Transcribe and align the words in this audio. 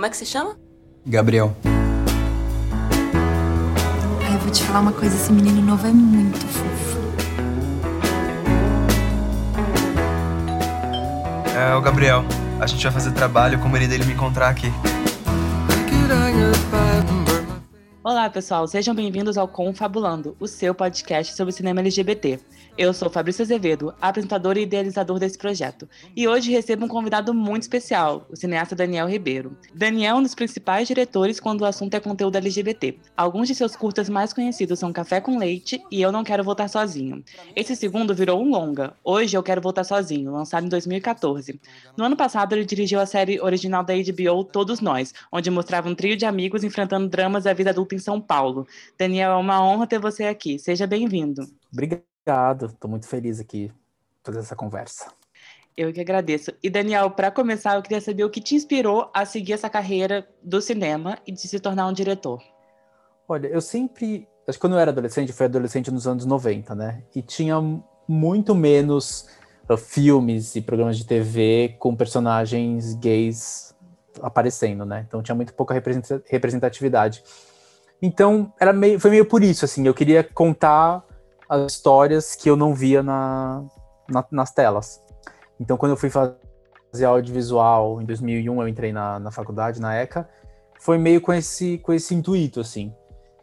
Como 0.00 0.06
é 0.06 0.08
que 0.08 0.16
se 0.16 0.24
chama? 0.24 0.56
Gabriel. 1.04 1.54
Ai, 4.26 4.34
eu 4.34 4.38
vou 4.38 4.50
te 4.50 4.62
falar 4.62 4.80
uma 4.80 4.94
coisa, 4.94 5.14
esse 5.14 5.30
menino 5.30 5.60
novo 5.60 5.86
é 5.86 5.92
muito 5.92 6.38
fofo. 6.38 6.98
É 11.54 11.74
o 11.74 11.82
Gabriel. 11.82 12.24
A 12.58 12.66
gente 12.66 12.82
vai 12.82 12.90
fazer 12.90 13.10
trabalho 13.10 13.58
com 13.58 13.68
o 13.68 13.70
marido 13.70 13.90
dele 13.90 14.06
me 14.06 14.14
encontrar 14.14 14.48
aqui. 14.48 14.72
Olá, 18.10 18.28
pessoal, 18.28 18.66
sejam 18.66 18.92
bem-vindos 18.92 19.38
ao 19.38 19.46
Confabulando, 19.46 20.36
o 20.40 20.48
seu 20.48 20.74
podcast 20.74 21.32
sobre 21.36 21.52
cinema 21.52 21.78
LGBT. 21.78 22.40
Eu 22.76 22.92
sou 22.92 23.08
Fabrício 23.08 23.42
Azevedo, 23.42 23.94
apresentador 24.00 24.56
e 24.56 24.62
idealizador 24.62 25.20
desse 25.20 25.38
projeto, 25.38 25.88
e 26.16 26.26
hoje 26.26 26.50
recebo 26.50 26.86
um 26.86 26.88
convidado 26.88 27.32
muito 27.32 27.62
especial, 27.62 28.26
o 28.28 28.34
cineasta 28.34 28.74
Daniel 28.74 29.06
Ribeiro. 29.06 29.56
Daniel 29.72 30.16
é 30.16 30.18
um 30.18 30.22
dos 30.24 30.34
principais 30.34 30.88
diretores 30.88 31.38
quando 31.38 31.60
o 31.60 31.64
assunto 31.64 31.94
é 31.94 32.00
conteúdo 32.00 32.34
LGBT. 32.34 32.98
Alguns 33.16 33.46
de 33.46 33.54
seus 33.54 33.76
curtas 33.76 34.08
mais 34.08 34.32
conhecidos 34.32 34.80
são 34.80 34.92
Café 34.92 35.20
com 35.20 35.38
Leite 35.38 35.80
e 35.88 36.02
Eu 36.02 36.10
Não 36.10 36.24
Quero 36.24 36.42
Voltar 36.42 36.66
Sozinho. 36.66 37.22
Esse 37.54 37.76
segundo 37.76 38.12
virou 38.12 38.42
um 38.42 38.50
longa, 38.50 38.92
Hoje 39.04 39.36
Eu 39.36 39.42
Quero 39.42 39.60
Voltar 39.60 39.84
Sozinho, 39.84 40.32
lançado 40.32 40.66
em 40.66 40.68
2014. 40.68 41.60
No 41.96 42.04
ano 42.04 42.16
passado, 42.16 42.54
ele 42.54 42.64
dirigiu 42.64 42.98
a 42.98 43.06
série 43.06 43.40
original 43.40 43.84
da 43.84 43.94
HBO 43.94 44.42
Todos 44.42 44.80
Nós, 44.80 45.14
onde 45.30 45.48
mostrava 45.48 45.88
um 45.88 45.94
trio 45.94 46.16
de 46.16 46.24
amigos 46.24 46.64
enfrentando 46.64 47.08
dramas 47.08 47.44
da 47.44 47.52
vida 47.52 47.70
adulta 47.70 47.99
São 48.00 48.20
Paulo. 48.20 48.66
Daniel, 48.98 49.32
é 49.32 49.36
uma 49.36 49.64
honra 49.64 49.86
ter 49.86 49.98
você 49.98 50.24
aqui. 50.24 50.58
Seja 50.58 50.86
bem-vindo. 50.86 51.42
Obrigado 51.72 52.10
estou 52.66 52.90
muito 52.90 53.06
feliz 53.06 53.40
aqui 53.40 53.72
fazer 54.22 54.40
essa 54.40 54.54
conversa. 54.54 55.12
Eu 55.76 55.92
que 55.92 56.00
agradeço. 56.00 56.52
E 56.62 56.68
Daniel, 56.68 57.10
para 57.10 57.30
começar, 57.30 57.76
eu 57.76 57.82
queria 57.82 58.00
saber 58.00 58.24
o 58.24 58.30
que 58.30 58.40
te 58.40 58.54
inspirou 58.54 59.10
a 59.14 59.24
seguir 59.24 59.54
essa 59.54 59.70
carreira 59.70 60.28
do 60.42 60.60
cinema 60.60 61.18
e 61.26 61.32
de 61.32 61.40
se 61.40 61.58
tornar 61.58 61.86
um 61.86 61.92
diretor. 61.92 62.42
Olha, 63.26 63.46
eu 63.46 63.60
sempre, 63.60 64.28
acho 64.46 64.58
que 64.58 64.60
quando 64.60 64.74
eu 64.74 64.78
era 64.78 64.90
adolescente, 64.90 65.32
fui 65.32 65.46
adolescente 65.46 65.90
nos 65.90 66.06
anos 66.06 66.26
90, 66.26 66.74
né? 66.74 67.02
E 67.14 67.22
tinha 67.22 67.56
muito 68.06 68.54
menos 68.54 69.28
uh, 69.68 69.76
filmes 69.76 70.54
e 70.56 70.60
programas 70.60 70.98
de 70.98 71.06
TV 71.06 71.76
com 71.78 71.96
personagens 71.96 72.94
gays 72.94 73.74
aparecendo, 74.20 74.84
né? 74.84 75.04
Então 75.06 75.22
tinha 75.22 75.34
muito 75.34 75.54
pouca 75.54 75.72
representatividade. 75.72 77.22
Então 78.02 78.52
era 78.58 78.72
meio, 78.72 78.98
foi 78.98 79.10
meio 79.10 79.26
por 79.26 79.42
isso, 79.42 79.64
assim, 79.64 79.86
eu 79.86 79.94
queria 79.94 80.24
contar 80.24 81.04
as 81.48 81.72
histórias 81.72 82.34
que 82.34 82.48
eu 82.48 82.56
não 82.56 82.72
via 82.74 83.02
na, 83.02 83.64
na, 84.08 84.24
nas 84.30 84.52
telas. 84.52 85.02
Então, 85.58 85.76
quando 85.76 85.92
eu 85.92 85.96
fui 85.96 86.08
fazer 86.08 87.04
audiovisual 87.04 88.00
em 88.00 88.04
2001, 88.06 88.62
eu 88.62 88.68
entrei 88.68 88.92
na, 88.92 89.18
na 89.18 89.30
faculdade, 89.30 89.80
na 89.80 89.94
ECA, 89.94 90.28
foi 90.78 90.96
meio 90.96 91.20
com 91.20 91.32
esse, 91.32 91.78
com 91.78 91.92
esse 91.92 92.14
intuito, 92.14 92.60
assim, 92.60 92.94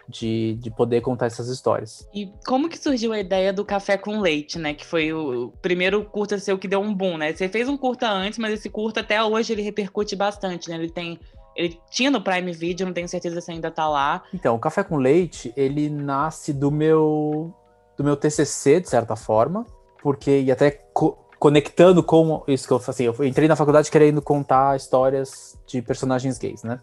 de, 0.08 0.56
de 0.56 0.72
poder 0.72 1.02
contar 1.02 1.28
essas 1.28 1.50
histórias. 1.50 2.08
E 2.14 2.32
como 2.46 2.70
que 2.70 2.80
surgiu 2.80 3.14
a 3.14 3.20
ideia 3.20 3.54
do 3.54 3.66
Café 3.66 3.98
com 3.98 4.20
Leite, 4.20 4.58
né? 4.58 4.74
Que 4.74 4.86
foi 4.86 5.14
o 5.14 5.52
primeiro 5.62 6.04
curta 6.06 6.40
seu 6.40 6.58
que 6.58 6.68
deu 6.68 6.80
um 6.80 6.94
boom, 6.94 7.18
né? 7.18 7.34
Você 7.34 7.48
fez 7.50 7.70
um 7.70 7.78
curta 7.78 8.10
antes, 8.10 8.40
mas 8.40 8.54
esse 8.54 8.70
curta 8.70 9.02
até 9.02 9.22
hoje 9.22 9.54
ele 9.54 9.62
repercute 9.62 10.16
bastante, 10.16 10.70
né? 10.70 10.76
Ele 10.76 10.90
tem 10.90 11.20
ele 11.58 11.82
tinha 11.90 12.12
no 12.12 12.22
Prime 12.22 12.52
Video, 12.54 12.86
não 12.86 12.94
tenho 12.94 13.10
certeza 13.10 13.42
se 13.42 13.52
ainda 13.52 13.72
tá 13.72 13.90
lá. 13.90 14.24
Então, 14.34 14.56
o 14.56 14.60
Café 14.60 14.84
com 14.84 14.98
Leite, 14.98 15.52
ele 15.58 15.90
nasce 15.90 16.54
do 16.54 16.72
meu 16.72 17.54
do 17.98 18.04
meu 18.04 18.16
TCC, 18.16 18.80
de 18.80 18.88
certa 18.88 19.16
forma, 19.16 19.66
porque, 20.02 20.42
e 20.42 20.52
até 20.52 20.70
co 20.94 21.18
conectando 21.40 22.02
com 22.02 22.44
isso 22.48 22.68
que 22.68 22.74
eu 22.74 22.82
assim, 22.88 23.04
eu 23.04 23.14
entrei 23.24 23.48
na 23.48 23.56
faculdade 23.56 23.92
querendo 23.92 24.20
contar 24.24 24.76
histórias 24.76 25.56
de 25.68 25.84
personagens 25.84 26.40
gays, 26.40 26.64
né? 26.64 26.80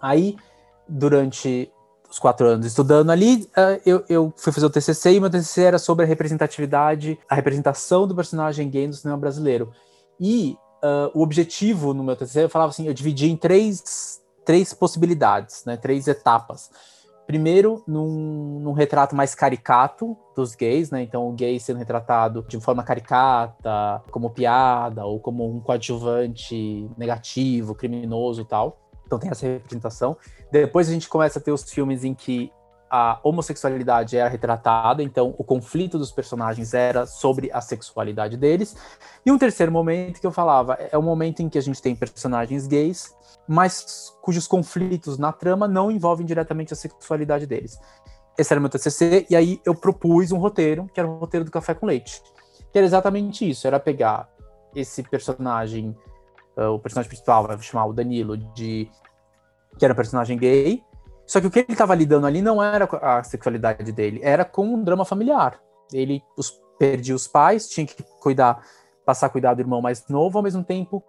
Aí, 0.00 0.34
durante 0.88 1.70
os 2.08 2.18
quatro 2.18 2.46
anos 2.46 2.66
estudando 2.66 3.10
ali, 3.10 3.46
uh, 3.54 3.80
eu, 3.84 4.02
eu, 4.08 4.32
fui 4.34 4.50
fazer 4.50 4.64
o 4.64 4.70
TCC 4.70 5.12
e 5.12 5.20
meu 5.20 5.28
TCC 5.28 5.62
era 5.62 5.78
sobre 5.78 6.06
a 6.06 6.08
representatividade, 6.08 7.18
a 7.28 7.34
representação 7.34 8.06
do 8.06 8.14
personagem 8.14 8.70
gay 8.70 8.86
no 8.86 8.94
cinema 8.94 9.18
brasileiro. 9.18 9.70
E 10.18 10.56
uh, 10.82 11.10
o 11.14 11.22
objetivo 11.22 11.94
no 11.94 12.02
meu 12.02 12.16
TCC, 12.16 12.44
eu 12.44 12.48
falava 12.48 12.70
assim, 12.70 12.86
eu 12.86 12.94
dividi 12.94 13.30
em 13.30 13.36
três, 13.36 14.20
três 14.44 14.72
possibilidades, 14.72 15.64
né, 15.64 15.76
três 15.76 16.08
etapas. 16.08 16.70
Primeiro, 17.26 17.82
num, 17.88 18.60
num, 18.60 18.72
retrato 18.72 19.16
mais 19.16 19.34
caricato 19.34 20.16
dos 20.36 20.54
gays, 20.54 20.92
né? 20.92 21.02
Então, 21.02 21.28
o 21.28 21.32
gay 21.32 21.58
sendo 21.58 21.78
retratado 21.78 22.44
de 22.46 22.60
forma 22.60 22.84
caricata, 22.84 24.00
como 24.12 24.30
piada, 24.30 25.04
ou 25.04 25.18
como 25.18 25.44
um 25.44 25.58
coadjuvante 25.58 26.88
negativo, 26.96 27.74
criminoso 27.74 28.42
e 28.42 28.44
tal. 28.44 28.78
Então, 29.04 29.18
tem 29.18 29.28
essa 29.28 29.44
representação. 29.44 30.16
Depois, 30.52 30.88
a 30.88 30.92
gente 30.92 31.08
começa 31.08 31.40
a 31.40 31.42
ter 31.42 31.50
os 31.50 31.68
filmes 31.68 32.04
em 32.04 32.14
que 32.14 32.52
a 32.90 33.18
homossexualidade 33.22 34.16
era 34.16 34.28
retratada, 34.28 35.02
então 35.02 35.34
o 35.36 35.44
conflito 35.44 35.98
dos 35.98 36.12
personagens 36.12 36.74
era 36.74 37.06
sobre 37.06 37.50
a 37.52 37.60
sexualidade 37.60 38.36
deles. 38.36 38.76
E 39.24 39.32
um 39.32 39.38
terceiro 39.38 39.72
momento 39.72 40.20
que 40.20 40.26
eu 40.26 40.32
falava 40.32 40.74
é 40.74 40.96
o 40.96 41.02
momento 41.02 41.40
em 41.40 41.48
que 41.48 41.58
a 41.58 41.62
gente 41.62 41.82
tem 41.82 41.94
personagens 41.94 42.66
gays 42.66 43.16
mas 43.46 44.12
cujos 44.20 44.46
conflitos 44.46 45.18
na 45.18 45.32
trama 45.32 45.68
não 45.68 45.90
envolvem 45.90 46.26
diretamente 46.26 46.72
a 46.72 46.76
sexualidade 46.76 47.46
deles. 47.46 47.78
Esse 48.36 48.52
era 48.52 48.60
meu 48.60 48.68
TCC, 48.68 49.26
e 49.30 49.36
aí 49.36 49.60
eu 49.64 49.74
propus 49.74 50.32
um 50.32 50.38
roteiro, 50.38 50.88
que 50.92 51.00
era 51.00 51.08
o 51.08 51.18
roteiro 51.18 51.44
do 51.44 51.50
Café 51.50 51.74
com 51.74 51.86
Leite. 51.86 52.22
Que 52.72 52.78
era 52.78 52.86
exatamente 52.86 53.48
isso, 53.48 53.66
era 53.66 53.80
pegar 53.80 54.28
esse 54.74 55.02
personagem, 55.02 55.96
uh, 56.56 56.72
o 56.72 56.78
personagem 56.78 57.08
principal, 57.08 57.46
vai 57.46 57.58
chamar 57.62 57.86
o 57.86 57.92
Danilo, 57.92 58.36
de 58.36 58.90
que 59.78 59.84
era 59.84 59.94
um 59.94 59.96
personagem 59.96 60.36
gay, 60.36 60.82
só 61.26 61.40
que 61.40 61.46
o 61.46 61.50
que 61.50 61.60
ele 61.60 61.72
estava 61.72 61.94
lidando 61.94 62.26
ali 62.26 62.40
não 62.40 62.62
era 62.62 62.88
a 63.02 63.22
sexualidade 63.22 63.90
dele, 63.92 64.20
era 64.22 64.44
com 64.44 64.66
um 64.66 64.82
drama 64.82 65.04
familiar. 65.04 65.60
Ele 65.92 66.22
os, 66.36 66.60
perdia 66.78 67.14
os 67.14 67.26
pais, 67.26 67.68
tinha 67.68 67.86
que 67.86 68.02
cuidar, 68.20 68.62
passar 69.04 69.26
a 69.26 69.30
cuidar 69.30 69.54
do 69.54 69.60
irmão 69.60 69.82
mais 69.82 70.06
novo, 70.08 70.38
ao 70.38 70.44
mesmo 70.44 70.62
tempo 70.62 71.02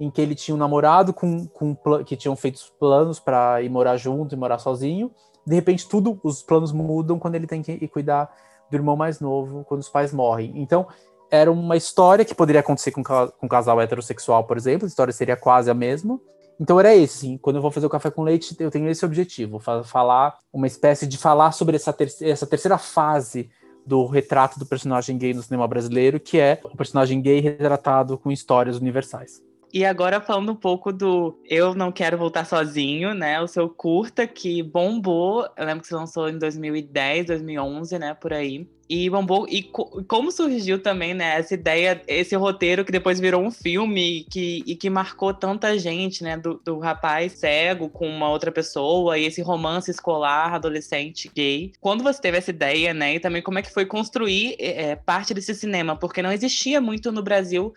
em 0.00 0.10
que 0.10 0.20
ele 0.20 0.34
tinha 0.34 0.54
um 0.54 0.58
namorado 0.58 1.12
com, 1.12 1.46
com 1.46 1.76
que 2.04 2.16
tinham 2.16 2.36
feito 2.36 2.60
planos 2.78 3.18
para 3.18 3.60
ir 3.62 3.68
morar 3.68 3.96
junto 3.96 4.34
e 4.34 4.38
morar 4.38 4.58
sozinho. 4.58 5.10
De 5.44 5.54
repente, 5.54 5.88
tudo, 5.88 6.20
os 6.22 6.42
planos 6.42 6.72
mudam 6.72 7.18
quando 7.18 7.34
ele 7.34 7.46
tem 7.46 7.62
que 7.62 7.72
ir 7.72 7.88
cuidar 7.88 8.32
do 8.70 8.76
irmão 8.76 8.96
mais 8.96 9.18
novo, 9.18 9.64
quando 9.64 9.80
os 9.80 9.88
pais 9.88 10.12
morrem. 10.12 10.52
Então, 10.54 10.86
era 11.30 11.50
uma 11.50 11.76
história 11.76 12.24
que 12.24 12.34
poderia 12.34 12.60
acontecer 12.60 12.90
com, 12.90 13.02
com 13.02 13.30
um 13.42 13.48
casal 13.48 13.80
heterossexual, 13.80 14.44
por 14.44 14.56
exemplo, 14.56 14.86
a 14.86 14.88
história 14.88 15.12
seria 15.12 15.36
quase 15.36 15.70
a 15.70 15.74
mesma. 15.74 16.20
Então 16.60 16.78
era 16.78 16.94
esse, 16.94 17.26
assim, 17.26 17.38
quando 17.38 17.56
eu 17.56 17.62
vou 17.62 17.70
fazer 17.70 17.86
o 17.86 17.90
café 17.90 18.10
com 18.10 18.22
leite, 18.22 18.56
eu 18.58 18.70
tenho 18.70 18.88
esse 18.88 19.04
objetivo, 19.04 19.60
falar 19.84 20.36
uma 20.52 20.66
espécie 20.66 21.06
de 21.06 21.16
falar 21.16 21.52
sobre 21.52 21.76
essa, 21.76 21.92
ter 21.92 22.12
essa 22.22 22.46
terceira 22.46 22.76
fase 22.76 23.48
do 23.86 24.04
retrato 24.06 24.58
do 24.58 24.66
personagem 24.66 25.16
gay 25.16 25.32
no 25.32 25.42
cinema 25.42 25.66
brasileiro, 25.68 26.18
que 26.18 26.38
é 26.38 26.60
o 26.64 26.76
personagem 26.76 27.22
gay 27.22 27.40
retratado 27.40 28.18
com 28.18 28.30
histórias 28.30 28.76
universais. 28.76 29.40
E 29.72 29.84
agora 29.84 30.20
falando 30.20 30.52
um 30.52 30.56
pouco 30.56 30.92
do 30.92 31.38
Eu 31.44 31.74
Não 31.74 31.92
Quero 31.92 32.16
Voltar 32.16 32.46
Sozinho, 32.46 33.12
né? 33.12 33.40
O 33.40 33.46
seu 33.46 33.68
curta 33.68 34.26
que 34.26 34.62
bombou. 34.62 35.46
Eu 35.56 35.66
lembro 35.66 35.82
que 35.82 35.88
você 35.88 35.94
lançou 35.94 36.28
em 36.28 36.38
2010, 36.38 37.26
2011, 37.26 37.98
né? 37.98 38.14
Por 38.14 38.32
aí. 38.32 38.66
E 38.88 39.10
bombou. 39.10 39.46
E 39.46 39.62
co 39.62 40.02
como 40.08 40.32
surgiu 40.32 40.82
também, 40.82 41.12
né? 41.12 41.38
Essa 41.38 41.52
ideia, 41.52 42.00
esse 42.08 42.34
roteiro 42.34 42.82
que 42.82 42.90
depois 42.90 43.20
virou 43.20 43.42
um 43.42 43.50
filme 43.50 44.26
que, 44.30 44.62
e 44.66 44.74
que 44.74 44.88
marcou 44.88 45.34
tanta 45.34 45.78
gente, 45.78 46.24
né? 46.24 46.38
Do, 46.38 46.58
do 46.64 46.78
rapaz 46.78 47.32
cego 47.32 47.90
com 47.90 48.08
uma 48.08 48.30
outra 48.30 48.50
pessoa 48.50 49.18
e 49.18 49.26
esse 49.26 49.42
romance 49.42 49.90
escolar, 49.90 50.54
adolescente, 50.54 51.30
gay. 51.34 51.72
Quando 51.78 52.02
você 52.02 52.18
teve 52.18 52.38
essa 52.38 52.50
ideia, 52.50 52.94
né? 52.94 53.16
E 53.16 53.20
também 53.20 53.42
como 53.42 53.58
é 53.58 53.62
que 53.62 53.70
foi 53.72 53.84
construir 53.84 54.56
é, 54.58 54.96
parte 54.96 55.34
desse 55.34 55.54
cinema? 55.54 55.94
Porque 55.94 56.22
não 56.22 56.32
existia 56.32 56.80
muito 56.80 57.12
no 57.12 57.22
Brasil 57.22 57.74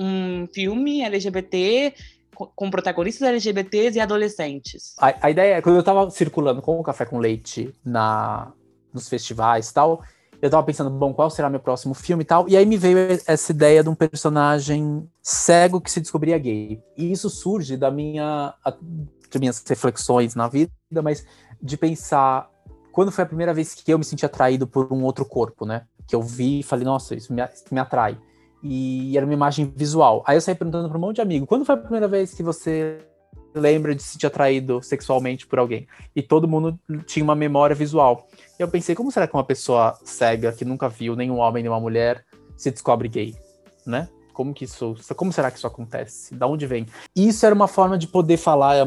um 0.00 0.46
filme 0.46 1.02
LGBT 1.02 1.94
com 2.56 2.70
protagonistas 2.70 3.28
LGBTs 3.28 3.98
e 3.98 4.00
adolescentes. 4.00 4.94
A, 4.98 5.26
a 5.26 5.30
ideia 5.30 5.56
é, 5.56 5.62
quando 5.62 5.76
eu 5.76 5.82
tava 5.82 6.08
circulando 6.10 6.62
com 6.62 6.80
o 6.80 6.82
Café 6.82 7.04
com 7.04 7.18
Leite 7.18 7.70
na, 7.84 8.50
nos 8.94 9.10
festivais 9.10 9.68
e 9.68 9.74
tal, 9.74 10.02
eu 10.40 10.48
tava 10.48 10.62
pensando, 10.62 10.88
bom, 10.88 11.12
qual 11.12 11.28
será 11.28 11.50
meu 11.50 11.60
próximo 11.60 11.92
filme 11.92 12.22
e 12.22 12.24
tal, 12.24 12.48
e 12.48 12.56
aí 12.56 12.64
me 12.64 12.78
veio 12.78 12.96
essa 13.26 13.52
ideia 13.52 13.82
de 13.82 13.90
um 13.90 13.94
personagem 13.94 15.06
cego 15.22 15.82
que 15.82 15.90
se 15.90 16.00
descobria 16.00 16.38
gay. 16.38 16.80
E 16.96 17.12
isso 17.12 17.28
surge 17.28 17.76
da 17.76 17.90
minha, 17.90 18.54
de 19.30 19.38
minhas 19.38 19.62
reflexões 19.68 20.34
na 20.34 20.48
vida, 20.48 20.72
mas 21.02 21.26
de 21.60 21.76
pensar 21.76 22.48
quando 22.90 23.12
foi 23.12 23.24
a 23.24 23.26
primeira 23.26 23.52
vez 23.52 23.74
que 23.74 23.92
eu 23.92 23.98
me 23.98 24.04
senti 24.04 24.24
atraído 24.24 24.66
por 24.66 24.90
um 24.90 25.04
outro 25.04 25.26
corpo, 25.26 25.66
né? 25.66 25.82
Que 26.06 26.16
eu 26.16 26.22
vi 26.22 26.60
e 26.60 26.62
falei, 26.62 26.86
nossa, 26.86 27.14
isso 27.14 27.34
me, 27.34 27.42
isso 27.44 27.66
me 27.70 27.78
atrai 27.78 28.18
e 28.62 29.16
era 29.16 29.24
uma 29.24 29.34
imagem 29.34 29.72
visual. 29.74 30.22
Aí 30.26 30.36
eu 30.36 30.40
saí 30.40 30.54
perguntando 30.54 30.88
para 30.88 30.98
um 30.98 31.00
monte 31.00 31.16
de 31.16 31.22
amigo: 31.22 31.46
quando 31.46 31.64
foi 31.64 31.74
a 31.74 31.78
primeira 31.78 32.08
vez 32.08 32.34
que 32.34 32.42
você 32.42 32.98
lembra 33.54 33.94
de 33.94 34.02
se 34.02 34.10
sentir 34.10 34.26
atraído 34.26 34.82
sexualmente 34.82 35.46
por 35.46 35.58
alguém? 35.58 35.86
E 36.14 36.22
todo 36.22 36.48
mundo 36.48 36.78
tinha 37.06 37.24
uma 37.24 37.34
memória 37.34 37.74
visual. 37.74 38.28
E 38.58 38.62
eu 38.62 38.68
pensei: 38.68 38.94
como 38.94 39.10
será 39.10 39.26
que 39.26 39.34
uma 39.34 39.44
pessoa 39.44 39.98
cega 40.04 40.52
que 40.52 40.64
nunca 40.64 40.88
viu 40.88 41.16
nenhum 41.16 41.38
homem 41.38 41.62
nem 41.62 41.70
uma 41.70 41.80
mulher 41.80 42.24
se 42.56 42.70
descobre 42.70 43.08
gay, 43.08 43.34
né? 43.86 44.08
Como 44.32 44.54
que 44.54 44.64
isso, 44.64 44.96
como 45.16 45.32
será 45.32 45.50
que 45.50 45.58
isso 45.58 45.66
acontece? 45.66 46.34
Da 46.34 46.46
onde 46.46 46.66
vem? 46.66 46.86
Isso 47.14 47.44
era 47.44 47.54
uma 47.54 47.68
forma 47.68 47.98
de 47.98 48.06
poder 48.06 48.36
falar, 48.36 48.76
é 48.76 48.84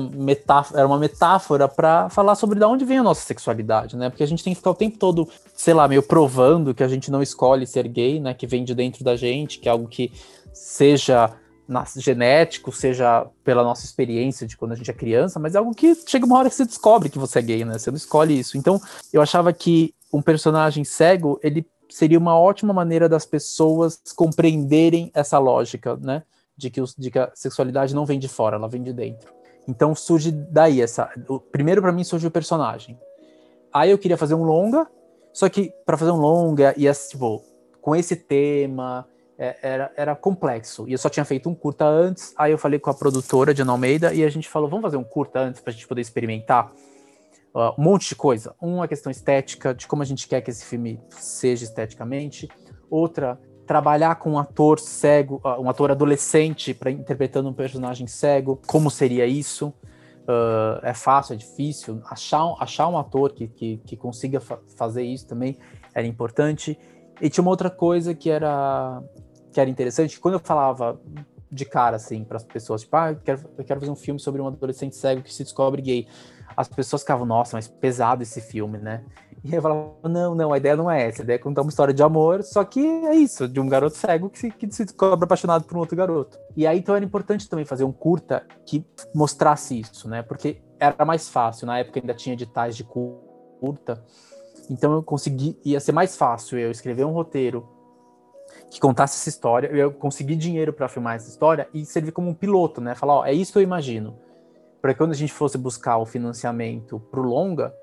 era 0.73 0.87
uma 0.87 0.97
metáfora 0.97 1.67
para 1.67 2.09
falar 2.09 2.35
sobre 2.35 2.59
da 2.59 2.67
onde 2.67 2.85
vem 2.85 2.99
a 2.99 3.03
nossa 3.03 3.21
sexualidade, 3.21 3.95
né? 3.95 4.09
Porque 4.09 4.23
a 4.23 4.27
gente 4.27 4.43
tem 4.43 4.53
que 4.53 4.57
ficar 4.57 4.71
o 4.71 4.75
tempo 4.75 4.97
todo, 4.97 5.27
sei 5.55 5.73
lá, 5.73 5.87
meio 5.87 6.03
provando 6.03 6.73
que 6.73 6.83
a 6.83 6.87
gente 6.87 7.11
não 7.11 7.21
escolhe 7.21 7.67
ser 7.67 7.87
gay, 7.87 8.19
né? 8.19 8.33
Que 8.33 8.47
vem 8.47 8.63
de 8.63 8.73
dentro 8.73 9.03
da 9.03 9.15
gente, 9.15 9.59
que 9.59 9.67
é 9.67 9.71
algo 9.71 9.87
que 9.87 10.11
seja 10.53 11.33
genético, 11.97 12.71
seja 12.71 13.25
pela 13.43 13.63
nossa 13.63 13.85
experiência 13.85 14.45
de 14.45 14.57
quando 14.57 14.73
a 14.73 14.75
gente 14.75 14.91
é 14.91 14.93
criança, 14.93 15.39
mas 15.39 15.55
é 15.55 15.57
algo 15.57 15.73
que 15.73 15.95
chega 16.05 16.25
uma 16.25 16.37
hora 16.37 16.49
que 16.49 16.55
você 16.55 16.65
descobre 16.65 17.09
que 17.09 17.17
você 17.17 17.39
é 17.39 17.41
gay, 17.41 17.65
né? 17.65 17.77
Você 17.77 17.89
não 17.89 17.97
escolhe 17.97 18.37
isso. 18.37 18.57
Então, 18.57 18.81
eu 19.11 19.21
achava 19.21 19.51
que 19.53 19.93
um 20.11 20.21
personagem 20.21 20.83
cego, 20.83 21.39
ele 21.41 21.65
seria 21.93 22.17
uma 22.17 22.35
ótima 22.35 22.73
maneira 22.73 23.07
das 23.07 23.23
pessoas 23.23 24.01
compreenderem 24.15 25.11
essa 25.13 25.37
lógica, 25.37 25.95
né? 25.97 26.23
De 26.57 26.71
que, 26.71 26.81
os, 26.81 26.95
de 26.95 27.11
que 27.11 27.19
a 27.19 27.31
sexualidade 27.35 27.93
não 27.93 28.03
vem 28.03 28.17
de 28.17 28.27
fora, 28.27 28.55
ela 28.55 28.67
vem 28.67 28.81
de 28.81 28.91
dentro. 28.91 29.31
Então 29.67 29.93
surge 29.93 30.31
daí 30.31 30.81
essa. 30.81 31.07
O, 31.29 31.39
primeiro 31.39 31.83
para 31.83 31.91
mim 31.91 32.03
surge 32.03 32.25
o 32.25 32.31
personagem. 32.31 32.99
Aí 33.71 33.91
eu 33.91 33.97
queria 33.99 34.17
fazer 34.17 34.33
um 34.33 34.43
longa, 34.43 34.87
só 35.31 35.47
que 35.47 35.71
para 35.85 35.95
fazer 35.95 36.09
um 36.09 36.17
longa 36.17 36.73
e 36.75 36.91
tipo 36.91 37.43
com 37.79 37.95
esse 37.95 38.15
tema 38.15 39.07
é, 39.37 39.55
era, 39.61 39.91
era 39.95 40.15
complexo. 40.15 40.87
E 40.87 40.93
eu 40.93 40.97
só 40.97 41.09
tinha 41.09 41.25
feito 41.25 41.47
um 41.47 41.53
curta 41.53 41.85
antes. 41.85 42.33
Aí 42.35 42.51
eu 42.51 42.57
falei 42.57 42.79
com 42.79 42.89
a 42.89 42.93
produtora 42.93 43.53
de 43.53 43.61
Almeida 43.61 44.11
e 44.13 44.23
a 44.23 44.29
gente 44.29 44.49
falou: 44.49 44.67
vamos 44.67 44.81
fazer 44.83 44.97
um 44.97 45.03
curta 45.03 45.39
antes 45.39 45.61
para 45.61 45.69
a 45.69 45.73
gente 45.73 45.87
poder 45.87 46.01
experimentar 46.01 46.71
um 47.53 47.83
monte 47.83 48.09
de 48.09 48.15
coisa. 48.15 48.55
Uma 48.61 48.87
questão 48.87 49.11
estética, 49.11 49.73
de 49.73 49.87
como 49.87 50.01
a 50.01 50.05
gente 50.05 50.27
quer 50.27 50.41
que 50.41 50.49
esse 50.49 50.65
filme 50.65 50.99
seja 51.09 51.63
esteticamente. 51.63 52.49
Outra, 52.89 53.39
trabalhar 53.65 54.15
com 54.15 54.31
um 54.31 54.39
ator 54.39 54.79
cego, 54.79 55.41
um 55.59 55.69
ator 55.69 55.91
adolescente 55.91 56.73
para 56.73 56.91
interpretando 56.91 57.49
um 57.49 57.53
personagem 57.53 58.07
cego. 58.07 58.59
Como 58.67 58.89
seria 58.89 59.25
isso? 59.25 59.73
Uh, 60.23 60.79
é 60.81 60.93
fácil, 60.93 61.33
é 61.33 61.37
difícil. 61.37 62.01
Achar, 62.09 62.55
achar 62.59 62.87
um 62.87 62.97
ator 62.97 63.33
que, 63.33 63.47
que, 63.47 63.77
que 63.77 63.97
consiga 63.97 64.39
fa 64.39 64.57
fazer 64.75 65.03
isso 65.03 65.27
também 65.27 65.57
era 65.93 66.07
importante. 66.07 66.77
E 67.21 67.29
tinha 67.29 67.41
uma 67.41 67.51
outra 67.51 67.69
coisa 67.69 68.13
que 68.13 68.29
era 68.29 69.01
que 69.51 69.61
era 69.61 69.69
interessante, 69.69 70.19
quando 70.19 70.33
eu 70.33 70.39
falava 70.39 70.99
de 71.51 71.63
cara 71.63 71.95
assim 71.97 72.23
para 72.23 72.37
as 72.37 72.43
pessoas, 72.43 72.81
tipo, 72.81 72.95
ah, 72.97 73.11
eu 73.11 73.17
quero, 73.17 73.41
eu 73.55 73.63
quero 73.63 73.79
fazer 73.79 73.91
um 73.91 73.95
filme 73.95 74.19
sobre 74.19 74.41
um 74.41 74.47
adolescente 74.47 74.95
cego 74.95 75.21
que 75.21 75.31
se 75.31 75.43
descobre 75.43 75.79
gay 75.79 76.07
as 76.55 76.67
pessoas 76.67 77.01
ficavam, 77.01 77.25
nossa, 77.25 77.57
mas 77.57 77.67
pesado 77.67 78.23
esse 78.23 78.41
filme, 78.41 78.77
né? 78.77 79.03
E 79.43 79.53
eu 79.53 79.61
falava, 79.61 79.93
não, 80.03 80.33
não, 80.33 80.53
a 80.53 80.57
ideia 80.57 80.75
não 80.75 80.89
é 80.89 81.07
essa, 81.07 81.21
a 81.21 81.23
ideia 81.23 81.35
é 81.35 81.39
contar 81.39 81.61
uma 81.61 81.69
história 81.69 81.93
de 81.93 82.01
amor, 82.01 82.43
só 82.43 82.63
que 82.63 82.79
é 82.79 83.13
isso, 83.13 83.47
de 83.47 83.59
um 83.59 83.67
garoto 83.67 83.97
cego 83.97 84.29
que 84.29 84.39
se, 84.39 84.49
que 84.49 84.71
se 84.71 84.85
descobre 84.85 85.25
apaixonado 85.25 85.65
por 85.65 85.75
um 85.75 85.81
outro 85.81 85.97
garoto. 85.97 86.37
E 86.55 86.65
aí, 86.65 86.79
então, 86.79 86.95
era 86.95 87.03
importante 87.03 87.49
também 87.49 87.65
fazer 87.65 87.83
um 87.83 87.91
curta 87.91 88.45
que 88.65 88.85
mostrasse 89.13 89.79
isso, 89.79 90.07
né? 90.07 90.21
Porque 90.21 90.61
era 90.79 91.03
mais 91.03 91.27
fácil, 91.27 91.67
na 91.67 91.79
época 91.79 91.99
ainda 91.99 92.13
tinha 92.13 92.33
editais 92.33 92.75
de 92.77 92.85
curta, 92.85 94.01
então 94.69 94.93
eu 94.93 95.03
consegui, 95.03 95.59
ia 95.65 95.79
ser 95.79 95.91
mais 95.91 96.15
fácil 96.15 96.57
eu 96.57 96.71
escrever 96.71 97.05
um 97.05 97.11
roteiro 97.11 97.67
que 98.69 98.79
contasse 98.79 99.17
essa 99.17 99.29
história, 99.29 99.67
eu 99.67 99.91
consegui 99.91 100.35
dinheiro 100.35 100.71
para 100.71 100.87
filmar 100.87 101.15
essa 101.15 101.29
história 101.29 101.67
e 101.73 101.85
servir 101.85 102.11
como 102.11 102.29
um 102.29 102.33
piloto, 102.33 102.79
né? 102.79 102.95
Falar, 102.95 103.19
ó, 103.19 103.25
é 103.25 103.33
isso 103.33 103.51
que 103.51 103.57
eu 103.57 103.61
imagino 103.61 104.22
para 104.83 104.93
quando 104.93 105.11
a 105.11 105.15
gente 105.15 105.31
fosse 105.31 105.57
buscar 105.57 105.97
o 105.97 106.05
financiamento 106.05 106.99
para 107.09 107.21
o 107.21 107.23
longa, 107.23 107.73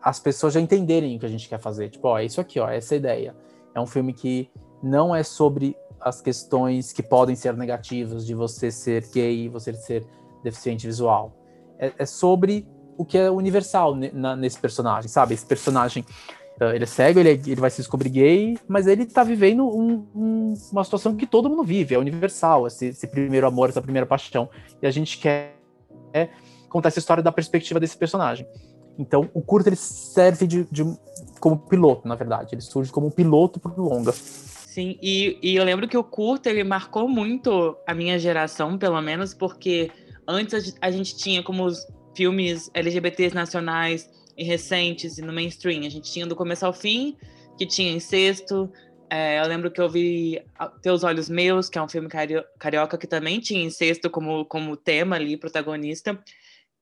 as 0.00 0.20
pessoas 0.20 0.54
já 0.54 0.60
entenderem 0.60 1.16
o 1.16 1.18
que 1.18 1.26
a 1.26 1.28
gente 1.28 1.48
quer 1.48 1.58
fazer. 1.58 1.88
Tipo, 1.88 2.06
ó, 2.06 2.18
é 2.20 2.24
isso 2.24 2.40
aqui, 2.40 2.60
ó, 2.60 2.70
é 2.70 2.76
essa 2.76 2.94
ideia. 2.94 3.34
É 3.74 3.80
um 3.80 3.88
filme 3.88 4.12
que 4.12 4.48
não 4.80 5.12
é 5.12 5.24
sobre 5.24 5.76
as 6.00 6.20
questões 6.20 6.92
que 6.92 7.02
podem 7.02 7.34
ser 7.34 7.56
negativas 7.56 8.24
de 8.24 8.36
você 8.36 8.70
ser 8.70 9.04
gay, 9.12 9.48
você 9.48 9.74
ser 9.74 10.06
deficiente 10.44 10.86
visual. 10.86 11.36
É, 11.76 11.92
é 11.98 12.06
sobre 12.06 12.68
o 12.96 13.04
que 13.04 13.18
é 13.18 13.28
universal 13.28 13.96
na, 13.96 14.36
nesse 14.36 14.60
personagem, 14.60 15.08
sabe? 15.08 15.34
Esse 15.34 15.44
personagem, 15.44 16.04
uh, 16.60 16.66
ele 16.66 16.84
é 16.84 16.86
cego, 16.86 17.18
ele, 17.18 17.30
é, 17.30 17.32
ele 17.32 17.60
vai 17.60 17.70
se 17.70 17.78
descobrir 17.78 18.10
gay, 18.10 18.56
mas 18.68 18.86
ele 18.86 19.06
tá 19.06 19.24
vivendo 19.24 19.66
um, 19.66 20.06
um, 20.14 20.54
uma 20.70 20.84
situação 20.84 21.16
que 21.16 21.26
todo 21.26 21.50
mundo 21.50 21.64
vive, 21.64 21.96
é 21.96 21.98
universal, 21.98 22.68
esse, 22.68 22.86
esse 22.86 23.08
primeiro 23.08 23.44
amor, 23.44 23.70
essa 23.70 23.82
primeira 23.82 24.06
paixão. 24.06 24.48
E 24.80 24.86
a 24.86 24.90
gente 24.92 25.18
quer 25.18 25.61
é 26.12 26.28
contar 26.68 26.88
essa 26.88 26.98
história 26.98 27.22
da 27.22 27.30
perspectiva 27.30 27.78
desse 27.78 27.96
personagem. 27.96 28.46
Então, 28.98 29.28
o 29.32 29.40
curto 29.40 29.68
ele 29.68 29.76
serve 29.76 30.46
de, 30.46 30.64
de 30.70 30.84
como 31.40 31.58
piloto, 31.58 32.06
na 32.06 32.14
verdade. 32.14 32.54
Ele 32.54 32.62
surge 32.62 32.92
como 32.92 33.06
um 33.06 33.10
piloto 33.10 33.58
para 33.58 33.72
o 33.72 33.88
longa. 33.88 34.12
Sim, 34.12 34.98
e, 35.02 35.38
e, 35.42 35.56
eu 35.56 35.64
lembro 35.64 35.86
que 35.86 35.96
o 35.96 36.04
curto 36.04 36.46
ele 36.46 36.64
marcou 36.64 37.06
muito 37.06 37.76
a 37.86 37.94
minha 37.94 38.18
geração, 38.18 38.78
pelo 38.78 39.00
menos, 39.02 39.34
porque 39.34 39.90
antes 40.26 40.74
a 40.80 40.90
gente 40.90 41.16
tinha 41.16 41.42
como 41.42 41.64
os 41.64 41.86
filmes 42.14 42.70
LGBTs 42.72 43.34
nacionais 43.34 44.08
e 44.36 44.44
recentes 44.44 45.18
e 45.18 45.22
no 45.22 45.32
mainstream. 45.32 45.80
A 45.80 45.90
gente 45.90 46.10
tinha 46.10 46.26
do 46.26 46.34
começo 46.34 46.64
ao 46.64 46.72
fim, 46.72 47.16
que 47.58 47.66
tinha 47.66 47.92
incesto, 47.92 48.70
é, 49.14 49.38
eu 49.38 49.46
lembro 49.46 49.70
que 49.70 49.78
eu 49.78 49.90
vi 49.90 50.42
Teus 50.80 51.04
Olhos 51.04 51.28
Meus, 51.28 51.68
que 51.68 51.76
é 51.76 51.82
um 51.82 51.88
filme 51.88 52.08
carioca 52.58 52.96
que 52.96 53.06
também 53.06 53.40
tinha 53.40 53.62
incesto 53.62 54.08
como, 54.08 54.46
como 54.46 54.74
tema 54.74 55.16
ali, 55.16 55.36
protagonista. 55.36 56.18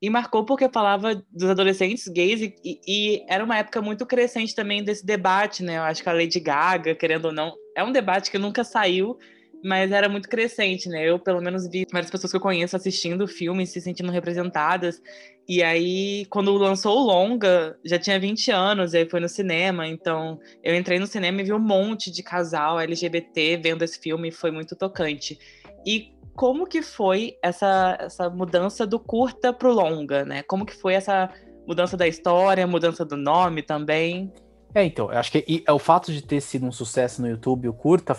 E 0.01 0.09
marcou 0.09 0.45
porque 0.45 0.69
falava 0.69 1.21
dos 1.29 1.51
adolescentes 1.51 2.07
gays 2.07 2.41
e, 2.41 2.55
e, 2.65 2.81
e, 2.87 3.27
era 3.29 3.43
uma 3.43 3.59
época 3.59 3.83
muito 3.83 4.07
crescente 4.07 4.55
também 4.55 4.85
desse 4.85 5.05
debate, 5.05 5.65
né? 5.65 5.79
Eu 5.79 5.83
acho 5.83 6.05
que 6.05 6.09
a 6.09 6.13
Lady 6.13 6.39
Gaga, 6.39 6.95
querendo 6.95 7.25
ou 7.25 7.33
não, 7.33 7.53
é 7.77 7.83
um 7.83 7.91
debate 7.91 8.31
que 8.31 8.39
nunca 8.39 8.63
saiu, 8.63 9.19
mas 9.63 9.93
era 9.93 10.09
muito 10.09 10.29
crescente, 10.29 10.89
né? 10.89 11.09
Eu, 11.09 11.19
pelo 11.19 11.41
menos, 11.41 11.69
vi 11.69 11.87
várias 11.91 12.11
pessoas 12.11 12.31
que 12.31 12.37
eu 12.37 12.41
conheço 12.41 12.77
assistindo 12.77 13.25
o 13.25 13.29
filme, 13.29 13.67
se 13.67 13.81
sentindo 13.81 14.11
representadas. 14.11 15.01
E 15.49 15.63
aí, 15.63 16.27
quando 16.31 16.53
lançou 16.53 16.99
o 16.99 17.05
longa, 17.05 17.79
já 17.85 17.99
tinha 17.99 18.19
20 18.19 18.51
anos, 18.51 18.95
e 18.95 18.99
aí 18.99 19.09
foi 19.09 19.21
no 19.21 19.29
cinema. 19.29 19.87
Então, 19.87 20.39
eu 20.63 20.75
entrei 20.75 20.99
no 20.99 21.07
cinema 21.07 21.41
e 21.41 21.45
vi 21.45 21.53
um 21.53 21.59
monte 21.59 22.11
de 22.11 22.23
casal 22.23 22.79
LGBT 22.81 23.59
vendo 23.59 23.83
esse 23.83 23.99
filme, 23.99 24.31
foi 24.31 24.51
muito 24.51 24.77
tocante. 24.77 25.39
E 25.87 26.13
como 26.35 26.67
que 26.67 26.83
foi 26.83 27.37
essa, 27.43 27.99
essa 28.01 28.31
mudança 28.31 28.87
do 28.87 28.99
curta 28.99 29.53
pro 29.53 29.73
longa, 29.73 30.25
né? 30.25 30.43
Como 30.45 30.65
que 30.65 30.75
foi 30.75 30.95
essa 30.95 31.29
mudança 31.67 31.97
da 31.97 32.07
história, 32.09 32.67
mudança 32.67 33.05
do 33.05 33.17
nome 33.17 33.63
também? 33.63 34.33
É, 34.75 34.85
então, 34.85 35.13
eu 35.13 35.19
acho 35.19 35.33
que 35.33 35.45
e, 35.47 35.63
é 35.67 35.73
o 35.73 35.79
fato 35.79 36.13
de 36.13 36.23
ter 36.23 36.41
sido 36.41 36.65
um 36.65 36.73
sucesso 36.73 37.21
no 37.21 37.29
YouTube, 37.29 37.69
o 37.69 37.73
curta 37.73 38.17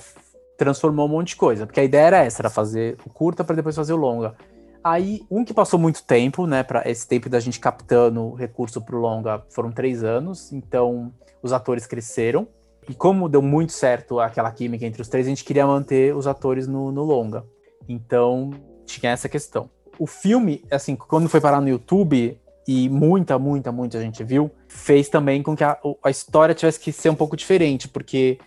transformou 0.61 1.07
um 1.07 1.09
monte 1.09 1.29
de 1.29 1.37
coisa, 1.37 1.65
porque 1.65 1.79
a 1.79 1.83
ideia 1.83 2.05
era 2.05 2.23
essa, 2.23 2.43
era 2.43 2.49
fazer 2.51 2.95
o 3.03 3.09
curta 3.09 3.43
para 3.43 3.55
depois 3.55 3.75
fazer 3.75 3.93
o 3.93 3.97
longa. 3.97 4.35
Aí, 4.83 5.23
um 5.29 5.43
que 5.43 5.55
passou 5.55 5.79
muito 5.79 6.03
tempo, 6.03 6.45
né, 6.45 6.61
para 6.61 6.87
esse 6.87 7.07
tempo 7.07 7.27
da 7.27 7.39
gente 7.39 7.59
captando 7.59 8.33
recurso 8.35 8.79
pro 8.79 8.99
longa, 8.99 9.43
foram 9.49 9.71
três 9.71 10.03
anos, 10.03 10.53
então 10.53 11.11
os 11.41 11.51
atores 11.51 11.87
cresceram. 11.87 12.47
E 12.87 12.93
como 12.93 13.27
deu 13.27 13.41
muito 13.41 13.71
certo 13.71 14.19
aquela 14.19 14.51
química 14.51 14.85
entre 14.85 15.01
os 15.01 15.07
três, 15.07 15.25
a 15.25 15.29
gente 15.29 15.43
queria 15.43 15.65
manter 15.65 16.15
os 16.15 16.27
atores 16.27 16.67
no, 16.67 16.91
no 16.91 17.03
longa. 17.03 17.43
Então, 17.89 18.51
tinha 18.85 19.11
essa 19.11 19.27
questão. 19.27 19.67
O 19.97 20.05
filme, 20.05 20.63
assim, 20.69 20.95
quando 20.95 21.27
foi 21.27 21.41
parar 21.41 21.61
no 21.61 21.69
YouTube, 21.69 22.39
e 22.67 22.87
muita, 22.87 23.39
muita, 23.39 23.71
muita 23.71 23.99
gente 23.99 24.23
viu, 24.23 24.51
fez 24.67 25.09
também 25.09 25.41
com 25.41 25.55
que 25.55 25.63
a, 25.63 25.77
a 26.03 26.09
história 26.09 26.53
tivesse 26.53 26.79
que 26.79 26.91
ser 26.91 27.09
um 27.09 27.15
pouco 27.15 27.35
diferente, 27.35 27.87
porque 27.87 28.37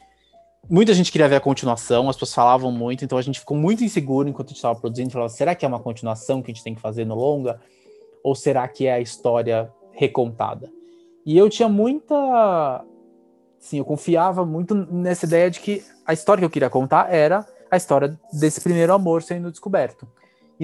muita 0.69 0.95
gente 0.95 1.13
queria 1.13 1.29
ver 1.29 1.37
a 1.37 1.41
continuação, 1.41 2.09
as 2.09 2.17
pessoas 2.17 2.35
falavam 2.35 2.71
muito, 2.73 3.05
então 3.05 3.19
a 3.19 3.23
gente 3.23 3.41
ficou 3.41 3.57
muito 3.57 3.85
inseguro 3.85 4.29
enquanto 4.29 4.49
a 4.49 4.51
gente 4.51 4.59
estava 4.59 4.79
produzindo, 4.79 5.11
falava, 5.11 5.29
será 5.29 5.55
que 5.55 5.65
é 5.65 5.69
uma 5.69 5.81
continuação 5.81 6.43
que 6.43 6.51
a 6.51 6.55
gente 6.55 6.65
tem 6.65 6.75
que 6.75 6.81
fazer 6.81 7.05
no 7.05 7.15
longa? 7.15 7.61
Ou 8.23 8.35
será 8.35 8.67
que 8.67 8.87
é 8.87 8.93
a 8.95 9.01
história 9.01 9.71
recontada? 9.93 10.71
E 11.25 11.37
eu 11.37 11.49
tinha 11.49 11.69
muita... 11.69 12.85
Sim, 13.59 13.79
eu 13.79 13.85
confiava 13.85 14.45
muito 14.45 14.75
nessa 14.75 15.25
ideia 15.25 15.51
de 15.51 15.61
que 15.61 15.83
a 16.07 16.13
história 16.13 16.41
que 16.41 16.45
eu 16.45 16.51
queria 16.51 16.69
contar 16.69 17.13
era 17.13 17.47
a 17.71 17.77
história 17.77 18.19
desse 18.33 18.61
primeiro 18.61 18.93
amor 18.93 19.23
sendo 19.23 19.51
descoberto. 19.51 20.07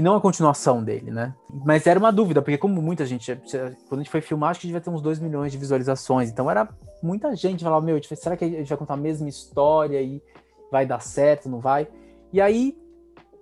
E 0.00 0.02
não 0.02 0.14
a 0.14 0.20
continuação 0.20 0.82
dele, 0.82 1.10
né? 1.10 1.34
Mas 1.62 1.86
era 1.86 1.98
uma 1.98 2.10
dúvida, 2.10 2.40
porque 2.40 2.56
como 2.56 2.80
muita 2.80 3.04
gente... 3.04 3.38
Quando 3.86 4.00
a 4.00 4.02
gente 4.02 4.08
foi 4.08 4.22
filmar, 4.22 4.48
acho 4.48 4.60
que 4.60 4.66
devia 4.66 4.80
ter 4.80 4.88
uns 4.88 5.02
2 5.02 5.18
milhões 5.18 5.52
de 5.52 5.58
visualizações. 5.58 6.30
Então 6.30 6.50
era 6.50 6.66
muita 7.02 7.36
gente 7.36 7.62
falava, 7.62 7.84
meu, 7.84 8.02
será 8.02 8.34
que 8.34 8.46
a 8.46 8.48
gente 8.48 8.68
vai 8.70 8.78
contar 8.78 8.94
a 8.94 8.96
mesma 8.96 9.28
história 9.28 10.00
e 10.00 10.22
vai 10.72 10.86
dar 10.86 11.00
certo, 11.02 11.50
não 11.50 11.60
vai? 11.60 11.86
E 12.32 12.40
aí, 12.40 12.74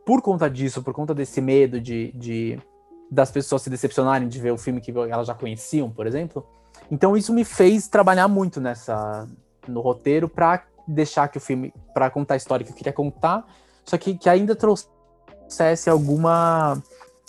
por 0.04 0.20
conta 0.20 0.50
disso, 0.50 0.82
por 0.82 0.92
conta 0.92 1.14
desse 1.14 1.40
medo 1.40 1.80
de, 1.80 2.10
de 2.10 2.58
das 3.08 3.30
pessoas 3.30 3.62
se 3.62 3.70
decepcionarem 3.70 4.26
de 4.26 4.40
ver 4.40 4.50
o 4.50 4.58
filme 4.58 4.80
que 4.80 4.90
elas 4.90 5.28
já 5.28 5.34
conheciam, 5.34 5.88
por 5.88 6.08
exemplo, 6.08 6.44
então 6.90 7.16
isso 7.16 7.32
me 7.32 7.44
fez 7.44 7.86
trabalhar 7.86 8.26
muito 8.26 8.60
nessa 8.60 9.28
no 9.68 9.80
roteiro 9.80 10.28
para 10.28 10.64
deixar 10.88 11.28
que 11.28 11.38
o 11.38 11.40
filme, 11.40 11.72
para 11.94 12.10
contar 12.10 12.34
a 12.34 12.36
história 12.36 12.66
que 12.66 12.72
eu 12.72 12.76
queria 12.76 12.92
contar, 12.92 13.46
só 13.84 13.96
que, 13.96 14.18
que 14.18 14.28
ainda 14.28 14.56
trouxesse 15.48 15.88
alguma 15.88 16.80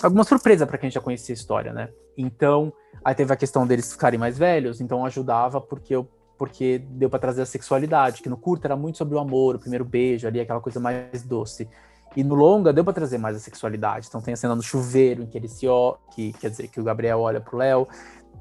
alguma 0.03 0.23
surpresa 0.23 0.67
para 0.67 0.77
quem 0.77 0.91
já 0.91 1.01
conhecia 1.01 1.33
a 1.33 1.37
história, 1.37 1.73
né? 1.73 1.89
Então, 2.17 2.71
aí 3.03 3.15
teve 3.15 3.33
a 3.33 3.35
questão 3.35 3.65
deles 3.65 3.91
ficarem 3.91 4.19
mais 4.19 4.37
velhos, 4.37 4.81
então 4.81 5.05
ajudava 5.05 5.59
porque 5.59 5.95
eu 5.95 6.07
porque 6.37 6.79
deu 6.91 7.09
para 7.09 7.19
trazer 7.19 7.41
a 7.41 7.45
sexualidade, 7.45 8.21
que 8.21 8.29
no 8.29 8.37
curto 8.37 8.63
era 8.63 8.75
muito 8.75 8.97
sobre 8.97 9.13
o 9.13 9.19
amor, 9.19 9.55
o 9.55 9.59
primeiro 9.59 9.83
beijo 9.83 10.25
ali, 10.25 10.39
aquela 10.39 10.61
coisa 10.61 10.79
mais 10.79 11.21
doce. 11.21 11.67
E 12.15 12.23
no 12.23 12.33
longa 12.33 12.71
deu 12.71 12.81
para 12.81 12.93
trazer 12.93 13.17
mais 13.17 13.35
a 13.35 13.39
sexualidade. 13.39 14.07
Então 14.07 14.21
tem 14.21 14.33
a 14.33 14.37
cena 14.37 14.55
no 14.55 14.63
chuveiro 14.63 15.21
em 15.21 15.25
que 15.27 15.37
ele 15.37 15.49
se 15.49 15.67
ó, 15.67 15.95
que 16.15 16.31
quer 16.31 16.49
dizer 16.49 16.69
que 16.69 16.79
o 16.79 16.83
Gabriel 16.83 17.19
olha 17.19 17.41
pro 17.41 17.57
Léo, 17.57 17.85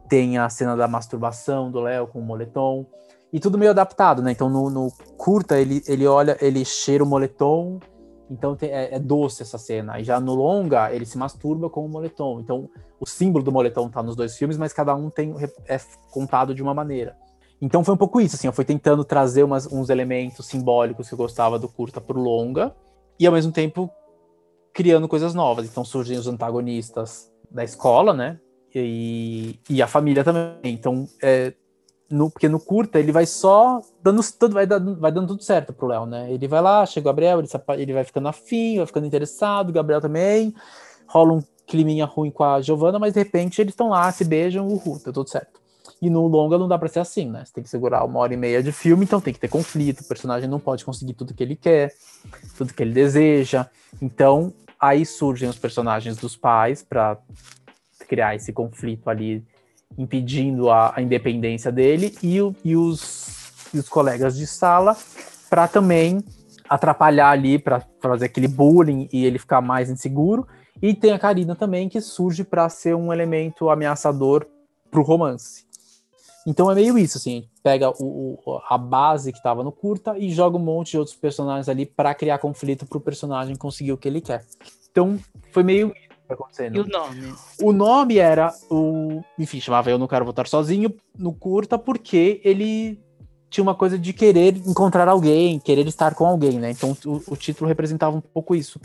tem 0.09 0.39
a 0.39 0.49
cena 0.49 0.77
da 0.77 0.87
masturbação 0.87 1.73
do 1.73 1.81
Léo 1.81 2.07
com 2.07 2.21
o 2.21 2.23
moletom 2.23 2.87
e 3.33 3.41
tudo 3.41 3.59
meio 3.59 3.73
adaptado, 3.73 4.23
né? 4.23 4.31
Então 4.31 4.49
no, 4.49 4.71
no 4.71 4.93
curta 5.17 5.59
ele, 5.59 5.83
ele 5.89 6.07
olha, 6.07 6.39
ele 6.41 6.65
cheira 6.65 7.03
o 7.03 7.07
moletom, 7.07 7.81
então 8.31 8.55
tem, 8.57 8.71
é, 8.71 8.95
é, 8.95 8.99
doce 8.99 9.43
essa 9.43 9.59
cena. 9.59 9.99
E 9.99 10.05
já 10.05 10.21
no 10.21 10.35
longa 10.35 10.93
ele 10.93 11.07
se 11.07 11.17
masturba 11.17 11.69
com 11.71 11.85
o 11.85 11.89
moletom. 11.89 12.41
Então 12.41 12.69
o 13.01 13.07
símbolo 13.07 13.45
do 13.45 13.53
moletom 13.53 13.89
tá 13.89 14.03
nos 14.03 14.17
dois 14.17 14.37
filmes, 14.37 14.57
mas 14.57 14.73
cada 14.73 14.95
um 14.95 15.11
tem 15.11 15.35
é 15.67 15.81
contado 16.11 16.55
de 16.55 16.63
uma 16.63 16.75
maneira. 16.75 17.17
Então 17.61 17.83
foi 17.83 17.95
um 17.95 17.99
pouco 17.99 18.21
isso, 18.21 18.37
assim, 18.37 18.47
eu 18.47 18.53
fui 18.53 18.65
tentando 18.65 19.05
trazer 19.05 19.43
umas, 19.43 19.67
uns 19.67 19.91
elementos 19.91 20.47
simbólicos 20.47 21.09
que 21.09 21.15
eu 21.15 21.19
gostava 21.19 21.59
do 21.59 21.69
curta 21.69 22.01
pro 22.01 22.21
longa 22.21 22.75
e 23.19 23.27
ao 23.27 23.33
mesmo 23.33 23.51
tempo 23.51 23.91
criando 24.73 25.09
coisas 25.09 25.35
novas. 25.35 25.67
Então 25.67 25.85
surgem 25.85 26.17
os 26.17 26.27
antagonistas 26.27 27.33
da 27.51 27.65
escola, 27.65 28.15
né? 28.15 28.39
E, 28.75 29.59
e 29.69 29.83
a 29.83 29.87
família 29.87 30.23
também. 30.23 30.73
Então, 30.73 31.09
é, 31.23 31.53
no, 32.11 32.31
porque 32.31 32.49
no 32.49 32.59
curta 32.59 32.99
ele 32.99 33.13
vai 33.13 33.27
só 33.27 33.83
dando 34.03 34.23
tudo, 34.39 34.55
vai 34.55 34.67
dando, 34.67 34.97
vai 34.97 35.13
dando 35.13 35.29
tudo 35.29 35.43
certo 35.43 35.73
pro 35.73 35.87
Léo, 35.87 36.07
né? 36.07 36.33
Ele 36.33 36.49
vai 36.49 36.63
lá, 36.63 36.87
chega 36.87 37.07
o 37.07 37.11
Gabriel, 37.11 37.39
ele, 37.39 37.49
ele 37.77 37.93
vai 37.93 38.05
ficando 38.05 38.29
afim, 38.29 38.79
vai 38.79 38.87
ficando 38.87 39.07
interessado, 39.07 39.69
o 39.69 39.73
Gabriel 39.73 40.01
também, 40.01 40.55
rola 41.07 41.35
um 41.35 41.43
climinha 41.67 42.07
ruim 42.07 42.31
com 42.31 42.45
a 42.45 42.61
Giovana, 42.63 42.99
mas 42.99 43.13
de 43.13 43.21
repente 43.21 43.61
eles 43.61 43.73
estão 43.73 43.91
lá, 43.91 44.11
se 44.11 44.25
beijam, 44.25 44.67
uhul, 44.67 44.99
tá 44.99 45.13
tudo 45.13 45.29
certo. 45.29 45.61
E 46.01 46.09
no 46.09 46.27
longa 46.27 46.57
não 46.57 46.69
dá 46.69 46.79
para 46.79 46.89
ser 46.89 47.01
assim, 47.01 47.29
né? 47.29 47.45
Você 47.45 47.53
tem 47.53 47.65
que 47.65 47.71
segurar 47.71 48.05
uma 48.05 48.21
hora 48.21 48.33
e 48.33 48.37
meia 48.37 48.63
de 48.63 48.73
filme, 48.73 49.05
então 49.05 49.21
tem 49.21 49.35
que 49.35 49.41
ter 49.41 49.49
conflito, 49.49 50.01
o 50.01 50.09
personagem 50.09 50.49
não 50.49 50.61
pode 50.61 50.85
conseguir 50.85 51.13
tudo 51.13 51.35
que 51.35 51.43
ele 51.43 51.57
quer, 51.57 51.93
tudo 52.57 52.73
que 52.73 52.83
ele 52.83 52.93
deseja. 52.93 53.67
Então, 54.01 54.53
aí 54.81 55.05
surgem 55.05 55.49
os 55.49 55.59
personagens 55.59 56.17
dos 56.17 56.37
pais 56.37 56.83
para 56.83 57.19
criar 58.09 58.35
esse 58.35 58.53
conflito 58.53 59.11
ali, 59.11 59.45
impedindo 59.97 60.71
a, 60.71 60.93
a 60.97 61.03
independência 61.03 61.73
dele, 61.73 62.17
e, 62.23 62.37
e, 62.65 62.77
os, 62.77 63.53
e 63.73 63.79
os 63.79 63.89
colegas 63.89 64.37
de 64.37 64.47
sala 64.47 64.97
para 65.49 65.67
também 65.67 66.23
atrapalhar 66.69 67.31
ali, 67.31 67.59
para 67.59 67.83
fazer 68.01 68.27
aquele 68.27 68.49
bullying 68.49 69.09
e 69.13 69.25
ele 69.25 69.39
ficar 69.39 69.61
mais 69.61 69.91
inseguro. 69.91 70.47
E 70.81 70.95
tem 70.95 71.13
a 71.13 71.19
Karina 71.19 71.57
também, 71.57 71.89
que 71.89 72.01
surge 72.01 72.45
para 72.45 72.69
ser 72.69 72.95
um 72.95 73.13
elemento 73.13 73.71
ameaçador 73.71 74.47
para 74.91 75.01
o 75.01 75.03
romance. 75.03 75.67
Então 76.47 76.71
é 76.71 76.75
meio 76.75 76.97
isso, 76.97 77.19
assim, 77.19 77.47
pega 77.63 77.91
o, 77.91 78.39
o 78.45 78.61
a 78.69 78.79
base 78.79 79.33
que 79.33 79.39
estava 79.39 79.63
no 79.63 79.73
curta 79.73 80.17
e 80.17 80.31
joga 80.31 80.57
um 80.57 80.61
monte 80.61 80.93
de 80.93 80.99
outros 80.99 81.17
personagens 81.17 81.69
ali 81.69 81.85
para 81.85 82.15
criar 82.15 82.39
conflito 82.39 82.87
para 82.87 82.97
o 82.97 83.01
personagem 83.01 83.55
conseguir 83.57 83.93
o 83.93 83.99
que 83.99 84.09
ele 84.09 84.21
quer. 84.21 84.45
Então 84.91 85.19
foi 85.53 85.63
meio 85.63 85.93
que 86.29 86.35
acontecendo. 86.35 86.77
E 86.77 86.81
o 86.81 86.87
nome? 86.87 87.35
O 87.63 87.73
nome 87.73 88.19
era 88.19 88.53
o, 88.71 89.23
enfim, 89.39 89.61
chamava 89.61 89.91
Eu 89.91 89.99
Não 89.99 90.07
Quero 90.07 90.25
Voltar 90.25 90.47
Sozinho 90.47 90.95
no 91.17 91.33
curta 91.33 91.79
porque 91.79 92.41
ele 92.45 93.01
tinha 93.51 93.63
uma 93.63 93.75
coisa 93.75 93.99
de 93.99 94.13
querer 94.13 94.57
encontrar 94.67 95.09
alguém, 95.09 95.59
querer 95.59 95.87
estar 95.87 96.15
com 96.15 96.27
alguém, 96.27 96.59
né? 96.59 96.71
Então 96.71 96.97
o, 97.07 97.33
o 97.33 97.37
título 97.37 97.67
representava 97.67 98.17
um 98.17 98.21
pouco 98.21 98.55
isso. 98.55 98.79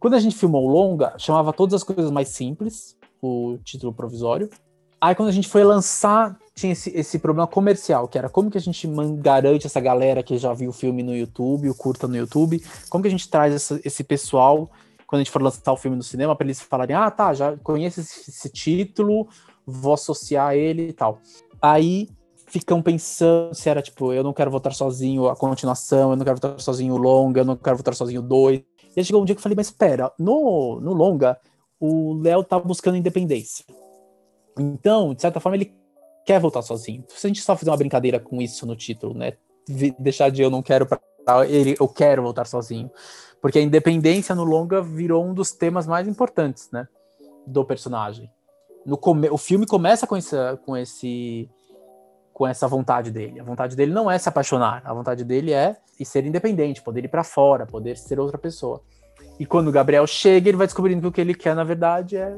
Quando 0.00 0.14
a 0.14 0.20
gente 0.20 0.36
filmou 0.36 0.66
o 0.66 0.68
longa, 0.68 1.14
chamava 1.16 1.52
todas 1.52 1.74
as 1.74 1.84
coisas 1.84 2.10
mais 2.10 2.28
simples, 2.28 2.96
o 3.22 3.56
título 3.64 3.92
provisório. 3.92 4.50
Aí 5.00 5.14
quando 5.14 5.28
a 5.28 5.32
gente 5.32 5.48
foi 5.48 5.62
lançar, 5.62 6.36
tinha 6.54 6.72
esse, 6.72 6.90
esse 6.96 7.18
problema 7.18 7.46
comercial, 7.46 8.08
que 8.08 8.18
era 8.18 8.28
como 8.28 8.50
que 8.50 8.58
a 8.58 8.60
gente 8.60 8.88
garante 9.18 9.66
essa 9.66 9.80
galera 9.80 10.22
que 10.22 10.36
já 10.38 10.52
viu 10.52 10.70
o 10.70 10.72
filme 10.72 11.02
no 11.02 11.14
YouTube, 11.14 11.68
o 11.68 11.74
curta 11.74 12.08
no 12.08 12.16
YouTube, 12.16 12.62
como 12.88 13.02
que 13.02 13.08
a 13.08 13.10
gente 13.10 13.28
traz 13.28 13.54
essa, 13.54 13.80
esse 13.84 14.02
pessoal 14.02 14.70
quando 15.14 15.20
a 15.20 15.24
gente 15.24 15.30
for 15.30 15.40
lançar 15.40 15.72
o 15.72 15.76
filme 15.76 15.96
no 15.96 16.02
cinema 16.02 16.34
para 16.34 16.44
eles 16.44 16.60
falarem, 16.60 16.96
ah, 16.96 17.08
tá, 17.08 17.32
já 17.32 17.56
conheço 17.58 18.00
esse, 18.00 18.28
esse 18.28 18.48
título, 18.48 19.28
vou 19.64 19.94
associar 19.94 20.56
ele 20.56 20.88
e 20.88 20.92
tal. 20.92 21.20
Aí 21.62 22.08
ficam 22.48 22.82
pensando 22.82 23.54
se 23.54 23.68
era 23.68 23.80
tipo, 23.80 24.12
eu 24.12 24.24
não 24.24 24.32
quero 24.32 24.50
votar 24.50 24.74
sozinho 24.74 25.28
a 25.28 25.36
continuação, 25.36 26.10
eu 26.10 26.16
não 26.16 26.24
quero 26.24 26.36
votar 26.36 26.60
sozinho 26.60 26.94
o 26.94 26.96
longa, 26.96 27.42
eu 27.42 27.44
não 27.44 27.54
quero 27.56 27.76
votar 27.76 27.94
sozinho 27.94 28.20
o 28.20 28.24
dois. 28.24 28.58
E 28.96 29.00
aí 29.00 29.04
chegou 29.04 29.22
um 29.22 29.24
dia 29.24 29.36
que 29.36 29.38
eu 29.38 29.42
falei, 29.42 29.54
mas 29.54 29.68
espera, 29.68 30.12
no, 30.18 30.80
no 30.80 30.92
longa, 30.92 31.38
o 31.78 32.20
Léo 32.20 32.42
tá 32.42 32.58
buscando 32.58 32.96
independência. 32.96 33.64
Então, 34.58 35.14
de 35.14 35.22
certa 35.22 35.38
forma, 35.38 35.56
ele 35.56 35.72
quer 36.26 36.40
voltar 36.40 36.62
sozinho. 36.62 37.04
Se 37.08 37.24
a 37.24 37.28
gente 37.28 37.40
só 37.40 37.56
fizer 37.56 37.70
uma 37.70 37.76
brincadeira 37.76 38.18
com 38.18 38.42
isso 38.42 38.66
no 38.66 38.74
título, 38.74 39.14
né? 39.14 39.34
Deixar 39.98 40.28
de 40.30 40.42
eu 40.42 40.50
não 40.50 40.62
quero 40.62 40.86
para 40.86 41.00
ele, 41.48 41.76
eu 41.78 41.86
quero 41.86 42.22
voltar 42.22 42.46
sozinho. 42.46 42.90
Porque 43.44 43.58
a 43.58 43.62
independência 43.62 44.34
no 44.34 44.42
longa 44.42 44.80
virou 44.80 45.22
um 45.22 45.34
dos 45.34 45.52
temas 45.52 45.86
mais 45.86 46.08
importantes, 46.08 46.70
né? 46.72 46.88
Do 47.46 47.62
personagem. 47.62 48.32
No 48.86 48.96
come 48.96 49.28
o 49.28 49.36
filme 49.36 49.66
começa 49.66 50.06
com, 50.06 50.16
essa, 50.16 50.58
com 50.64 50.74
esse 50.74 51.46
com 52.32 52.46
essa 52.46 52.66
vontade 52.66 53.10
dele. 53.10 53.38
A 53.38 53.44
vontade 53.44 53.76
dele 53.76 53.92
não 53.92 54.10
é 54.10 54.16
se 54.16 54.30
apaixonar, 54.30 54.80
a 54.82 54.94
vontade 54.94 55.24
dele 55.24 55.52
é 55.52 55.76
ser 56.02 56.24
independente, 56.24 56.80
poder 56.80 57.04
ir 57.04 57.08
para 57.08 57.22
fora, 57.22 57.66
poder 57.66 57.98
ser 57.98 58.18
outra 58.18 58.38
pessoa. 58.38 58.80
E 59.38 59.44
quando 59.44 59.68
o 59.68 59.72
Gabriel 59.72 60.06
chega, 60.06 60.48
ele 60.48 60.56
vai 60.56 60.66
descobrindo 60.66 61.02
que 61.02 61.08
o 61.08 61.12
que 61.12 61.20
ele 61.20 61.34
quer, 61.34 61.54
na 61.54 61.64
verdade, 61.64 62.16
é 62.16 62.34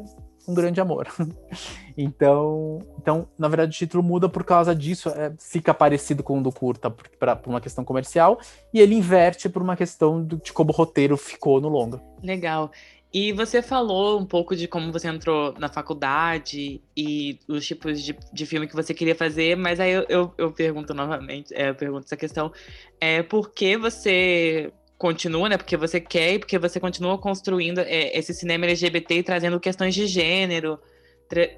um 0.47 0.55
grande 0.55 0.81
amor. 0.81 1.09
então, 1.97 2.81
então, 2.99 3.29
na 3.38 3.49
verdade, 3.49 3.71
o 3.71 3.79
título 3.79 4.03
muda 4.03 4.29
por 4.29 4.45
causa 4.45 4.75
disso, 4.75 5.09
é, 5.09 5.33
fica 5.38 5.75
parecido 5.75 6.23
com 6.23 6.38
o 6.38 6.43
do 6.43 6.53
curta 6.53 6.91
por, 6.91 7.38
uma 7.47 7.61
questão 7.61 7.85
comercial, 7.85 8.38
e 8.73 8.81
ele 8.81 8.95
inverte 8.95 9.49
por 9.49 9.62
uma 9.62 9.76
questão 9.76 10.25
de 10.25 10.53
como 10.53 10.71
o 10.71 10.75
roteiro 10.75 11.17
ficou 11.17 11.61
no 11.61 11.69
longa. 11.69 12.00
Legal. 12.23 12.71
E 13.12 13.33
você 13.33 13.62
falou 13.62 14.21
um 14.21 14.26
pouco 14.26 14.55
de 14.55 14.69
como 14.69 14.93
você 14.93 15.09
entrou 15.09 15.55
na 15.59 15.69
faculdade 15.69 16.83
e 16.95 17.38
os 17.49 17.67
tipos 17.67 18.03
de, 18.03 18.15
de 18.33 18.45
filme 18.45 18.67
que 18.67 18.75
você 18.75 18.93
queria 18.93 19.15
fazer, 19.15 19.57
mas 19.57 19.81
aí 19.81 19.93
eu, 19.93 20.05
eu, 20.09 20.35
eu 20.37 20.53
pergunto 20.53 20.93
novamente, 20.93 21.55
é, 21.55 21.71
eu 21.71 21.75
pergunto 21.75 22.05
essa 22.05 22.17
questão, 22.17 22.53
é 23.00 23.23
por 23.23 23.53
que 23.53 23.76
você 23.79 24.71
continua, 24.99 25.49
né? 25.49 25.57
Porque 25.57 25.76
você 25.76 26.00
quer 26.00 26.35
e 26.35 26.38
porque 26.38 26.59
você 26.59 26.81
continua 26.81 27.19
construindo 27.19 27.79
é, 27.81 28.17
esse 28.17 28.33
cinema 28.33 28.65
LGBT 28.67 29.19
e 29.19 29.23
trazendo 29.23 29.61
questões 29.61 29.95
de 29.95 30.07
gênero, 30.07 30.79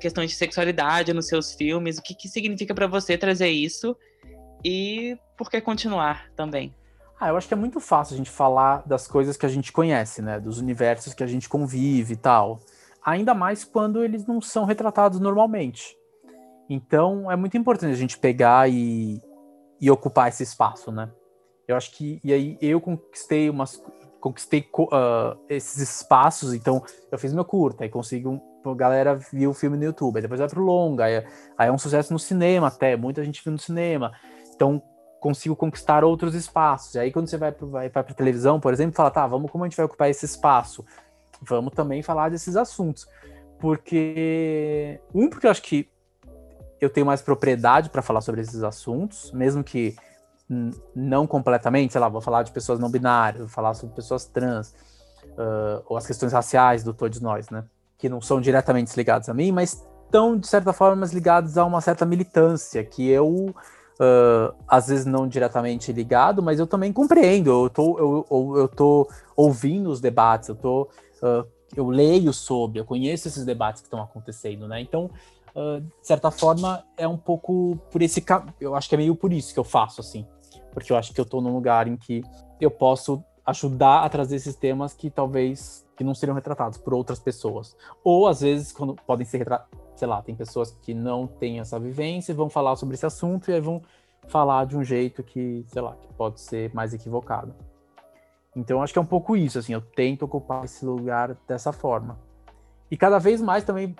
questões 0.00 0.30
de 0.30 0.36
sexualidade 0.36 1.12
nos 1.12 1.26
seus 1.26 1.52
filmes. 1.54 1.98
O 1.98 2.02
que, 2.02 2.14
que 2.14 2.28
significa 2.28 2.74
para 2.74 2.86
você 2.86 3.16
trazer 3.16 3.48
isso 3.48 3.96
e 4.64 5.16
por 5.36 5.50
que 5.50 5.60
continuar 5.60 6.30
também? 6.34 6.74
Ah, 7.20 7.28
eu 7.28 7.36
acho 7.36 7.48
que 7.48 7.54
é 7.54 7.56
muito 7.56 7.80
fácil 7.80 8.14
a 8.14 8.16
gente 8.16 8.30
falar 8.30 8.86
das 8.86 9.08
coisas 9.08 9.36
que 9.36 9.44
a 9.44 9.48
gente 9.48 9.72
conhece, 9.72 10.22
né? 10.22 10.38
Dos 10.38 10.58
universos 10.58 11.14
que 11.14 11.24
a 11.24 11.26
gente 11.26 11.48
convive 11.48 12.14
e 12.14 12.16
tal. 12.16 12.60
Ainda 13.04 13.34
mais 13.34 13.64
quando 13.64 14.04
eles 14.04 14.26
não 14.26 14.40
são 14.40 14.64
retratados 14.64 15.18
normalmente. 15.18 15.96
Então, 16.70 17.30
é 17.30 17.34
muito 17.34 17.56
importante 17.56 17.92
a 17.92 17.96
gente 17.96 18.18
pegar 18.18 18.70
e, 18.70 19.20
e 19.80 19.90
ocupar 19.90 20.28
esse 20.28 20.42
espaço, 20.42 20.92
né? 20.92 21.10
Eu 21.68 21.76
acho 21.76 21.92
que 21.92 22.18
e 22.24 22.32
aí 22.32 22.58
eu 22.60 22.80
conquistei 22.80 23.50
umas 23.50 23.80
conquistei 24.20 24.68
uh, 24.76 25.38
esses 25.48 25.76
espaços, 25.76 26.52
então 26.52 26.82
eu 27.12 27.18
fiz 27.18 27.32
meu 27.32 27.44
curta, 27.44 27.84
aí 27.84 27.90
consigo 27.90 28.42
a 28.64 28.74
galera 28.74 29.14
viu 29.14 29.50
o 29.50 29.54
filme 29.54 29.76
no 29.76 29.84
YouTube, 29.84 30.16
aí 30.16 30.22
depois 30.22 30.40
vai 30.40 30.48
pro 30.48 30.62
longa, 30.62 31.04
aí, 31.04 31.24
aí 31.56 31.68
é 31.68 31.72
um 31.72 31.78
sucesso 31.78 32.12
no 32.12 32.18
cinema 32.18 32.66
até, 32.66 32.96
muita 32.96 33.24
gente 33.24 33.42
viu 33.44 33.52
no 33.52 33.58
cinema. 33.58 34.12
Então 34.54 34.82
consigo 35.20 35.54
conquistar 35.54 36.04
outros 36.04 36.34
espaços. 36.34 36.94
E 36.94 36.98
aí 36.98 37.12
quando 37.12 37.28
você 37.28 37.36
vai 37.36 37.52
para 37.52 37.66
vai, 37.66 37.88
vai 37.88 38.04
televisão, 38.04 38.58
por 38.58 38.72
exemplo, 38.72 38.96
fala, 38.96 39.10
tá, 39.10 39.26
vamos 39.26 39.50
como 39.50 39.64
a 39.64 39.68
gente 39.68 39.76
vai 39.76 39.86
ocupar 39.86 40.10
esse 40.10 40.24
espaço? 40.24 40.84
Vamos 41.42 41.72
também 41.74 42.02
falar 42.02 42.30
desses 42.30 42.56
assuntos. 42.56 43.06
Porque 43.60 45.00
um 45.14 45.28
porque 45.28 45.46
eu 45.46 45.50
acho 45.50 45.62
que 45.62 45.88
eu 46.80 46.88
tenho 46.88 47.06
mais 47.06 47.20
propriedade 47.20 47.90
para 47.90 48.02
falar 48.02 48.20
sobre 48.20 48.40
esses 48.40 48.62
assuntos, 48.62 49.32
mesmo 49.32 49.64
que 49.64 49.96
não 50.94 51.26
completamente, 51.26 51.92
sei 51.92 52.00
lá, 52.00 52.08
vou 52.08 52.20
falar 52.20 52.42
de 52.42 52.52
pessoas 52.52 52.78
não 52.78 52.90
binárias, 52.90 53.40
vou 53.40 53.48
falar 53.48 53.74
sobre 53.74 53.94
pessoas 53.94 54.24
trans, 54.24 54.74
uh, 55.32 55.82
ou 55.86 55.96
as 55.96 56.06
questões 56.06 56.32
raciais 56.32 56.82
do 56.82 56.94
todos 56.94 57.20
nós, 57.20 57.50
né? 57.50 57.64
Que 57.98 58.08
não 58.08 58.20
são 58.20 58.40
diretamente 58.40 58.96
ligadas 58.96 59.28
a 59.28 59.34
mim, 59.34 59.52
mas 59.52 59.86
estão, 60.04 60.38
de 60.38 60.46
certa 60.46 60.72
forma, 60.72 61.06
ligados 61.06 61.58
a 61.58 61.64
uma 61.64 61.80
certa 61.82 62.06
militância, 62.06 62.82
que 62.82 63.06
eu, 63.08 63.28
uh, 63.28 64.54
às 64.66 64.88
vezes 64.88 65.04
não 65.04 65.28
diretamente 65.28 65.92
ligado, 65.92 66.42
mas 66.42 66.58
eu 66.58 66.66
também 66.66 66.92
compreendo, 66.92 67.50
eu 67.64 67.68
tô, 67.68 67.98
eu, 67.98 68.26
eu, 68.30 68.56
eu 68.56 68.68
tô 68.68 69.08
ouvindo 69.36 69.90
os 69.90 70.00
debates, 70.00 70.48
eu 70.48 70.54
tô... 70.54 70.88
Uh, 71.22 71.46
eu 71.76 71.86
leio 71.90 72.32
sobre, 72.32 72.80
eu 72.80 72.84
conheço 72.86 73.28
esses 73.28 73.44
debates 73.44 73.82
que 73.82 73.88
estão 73.88 74.00
acontecendo, 74.00 74.66
né? 74.66 74.80
Então, 74.80 75.10
de 75.54 76.06
certa 76.06 76.30
forma, 76.30 76.82
é 76.96 77.06
um 77.06 77.18
pouco 77.18 77.78
por 77.90 78.00
esse 78.00 78.24
eu 78.58 78.74
acho 78.74 78.88
que 78.88 78.94
é 78.94 78.98
meio 78.98 79.14
por 79.14 79.34
isso 79.34 79.52
que 79.52 79.60
eu 79.60 79.64
faço 79.64 80.00
assim 80.00 80.24
porque 80.72 80.92
eu 80.92 80.96
acho 80.96 81.12
que 81.12 81.20
eu 81.20 81.24
estou 81.24 81.40
num 81.40 81.52
lugar 81.52 81.86
em 81.86 81.96
que 81.96 82.22
eu 82.60 82.70
posso 82.70 83.22
ajudar 83.44 84.04
a 84.04 84.08
trazer 84.08 84.36
esses 84.36 84.54
temas 84.54 84.92
que 84.92 85.10
talvez 85.10 85.86
que 85.96 86.04
não 86.04 86.14
seriam 86.14 86.34
retratados 86.34 86.78
por 86.78 86.94
outras 86.94 87.18
pessoas. 87.18 87.76
Ou 88.04 88.28
às 88.28 88.40
vezes 88.40 88.72
quando 88.72 88.94
podem 88.94 89.26
ser 89.26 89.38
retratados, 89.38 89.78
sei 89.96 90.06
lá, 90.06 90.22
tem 90.22 90.34
pessoas 90.34 90.70
que 90.82 90.94
não 90.94 91.26
têm 91.26 91.58
essa 91.58 91.78
vivência 91.78 92.32
e 92.32 92.34
vão 92.34 92.48
falar 92.48 92.76
sobre 92.76 92.94
esse 92.94 93.06
assunto 93.06 93.50
e 93.50 93.54
aí 93.54 93.60
vão 93.60 93.82
falar 94.28 94.66
de 94.66 94.76
um 94.76 94.84
jeito 94.84 95.22
que, 95.22 95.64
sei 95.68 95.82
lá, 95.82 95.96
que 95.96 96.12
pode 96.14 96.40
ser 96.40 96.72
mais 96.74 96.92
equivocado. 96.94 97.54
Então, 98.54 98.82
acho 98.82 98.92
que 98.92 98.98
é 98.98 99.02
um 99.02 99.06
pouco 99.06 99.36
isso, 99.36 99.58
assim, 99.58 99.72
eu 99.72 99.80
tento 99.80 100.24
ocupar 100.24 100.64
esse 100.64 100.84
lugar 100.84 101.36
dessa 101.46 101.72
forma. 101.72 102.18
E 102.90 102.96
cada 102.96 103.18
vez 103.18 103.40
mais 103.42 103.64
também 103.64 103.94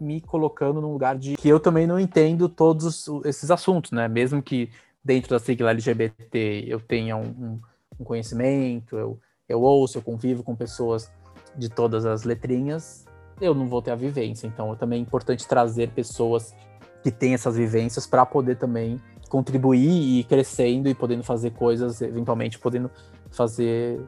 me 0.00 0.20
colocando 0.20 0.80
num 0.80 0.92
lugar 0.92 1.16
de 1.16 1.36
que 1.36 1.48
eu 1.48 1.60
também 1.60 1.86
não 1.86 2.00
entendo 2.00 2.48
todos 2.48 3.08
esses 3.24 3.50
assuntos, 3.50 3.92
né? 3.92 4.08
Mesmo 4.08 4.42
que 4.42 4.70
dentro 5.04 5.30
da 5.30 5.38
sigla 5.38 5.70
LGBT 5.70 6.64
eu 6.66 6.80
tenha 6.80 7.16
um, 7.16 7.60
um 7.98 8.04
conhecimento, 8.04 8.96
eu, 8.96 9.18
eu 9.48 9.60
ouço, 9.60 9.98
eu 9.98 10.02
convivo 10.02 10.42
com 10.42 10.54
pessoas 10.54 11.10
de 11.56 11.68
todas 11.68 12.04
as 12.04 12.24
letrinhas, 12.24 13.04
eu 13.40 13.54
não 13.54 13.68
vou 13.68 13.82
ter 13.82 13.90
a 13.90 13.96
vivência. 13.96 14.46
Então, 14.46 14.74
também 14.76 15.00
é 15.00 15.02
importante 15.02 15.46
trazer 15.46 15.90
pessoas 15.90 16.54
que 17.02 17.10
têm 17.10 17.34
essas 17.34 17.56
vivências 17.56 18.06
para 18.06 18.24
poder 18.24 18.56
também 18.56 19.00
contribuir 19.28 19.88
e 19.88 20.20
ir 20.20 20.24
crescendo 20.24 20.88
e 20.88 20.94
podendo 20.94 21.22
fazer 21.22 21.50
coisas, 21.50 22.00
eventualmente 22.00 22.58
podendo 22.58 22.90
fazer 23.30 24.00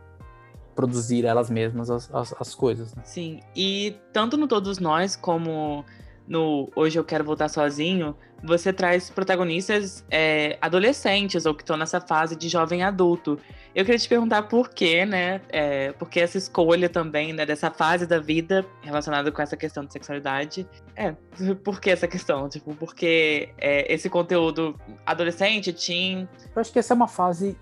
produzir 0.74 1.24
elas 1.24 1.48
mesmas 1.48 1.88
as, 1.90 2.12
as, 2.12 2.34
as 2.38 2.54
coisas. 2.54 2.94
Né? 2.94 3.02
Sim, 3.04 3.40
e 3.54 3.96
tanto 4.12 4.36
no 4.36 4.46
Todos 4.46 4.78
Nós 4.78 5.16
como 5.16 5.84
no 6.26 6.70
Hoje 6.74 6.98
Eu 6.98 7.04
Quero 7.04 7.24
Voltar 7.24 7.48
Sozinho, 7.48 8.16
você 8.42 8.72
traz 8.72 9.08
protagonistas 9.08 10.04
é, 10.10 10.58
adolescentes 10.60 11.46
ou 11.46 11.54
que 11.54 11.62
estão 11.62 11.76
nessa 11.76 12.00
fase 12.00 12.36
de 12.36 12.48
jovem 12.48 12.82
adulto. 12.82 13.38
Eu 13.74 13.84
queria 13.84 13.98
te 13.98 14.08
perguntar 14.08 14.42
por 14.44 14.68
quê, 14.68 15.06
né? 15.06 15.40
É, 15.48 15.92
por 15.92 16.08
que 16.10 16.20
essa 16.20 16.36
escolha 16.36 16.88
também, 16.88 17.32
né, 17.32 17.46
dessa 17.46 17.70
fase 17.70 18.06
da 18.06 18.20
vida 18.20 18.64
relacionada 18.82 19.32
com 19.32 19.40
essa 19.40 19.56
questão 19.56 19.84
de 19.84 19.92
sexualidade? 19.92 20.68
É, 20.94 21.12
por 21.64 21.80
que 21.80 21.90
essa 21.90 22.06
questão? 22.06 22.48
Tipo, 22.48 22.74
por 22.74 22.94
que 22.94 23.48
é, 23.58 23.92
esse 23.92 24.10
conteúdo 24.10 24.78
adolescente, 25.06 25.72
teen? 25.72 26.28
Eu 26.54 26.60
acho 26.60 26.72
que 26.72 26.78
essa 26.78 26.92
é 26.92 26.96
uma 26.96 27.08
fase, 27.08 27.56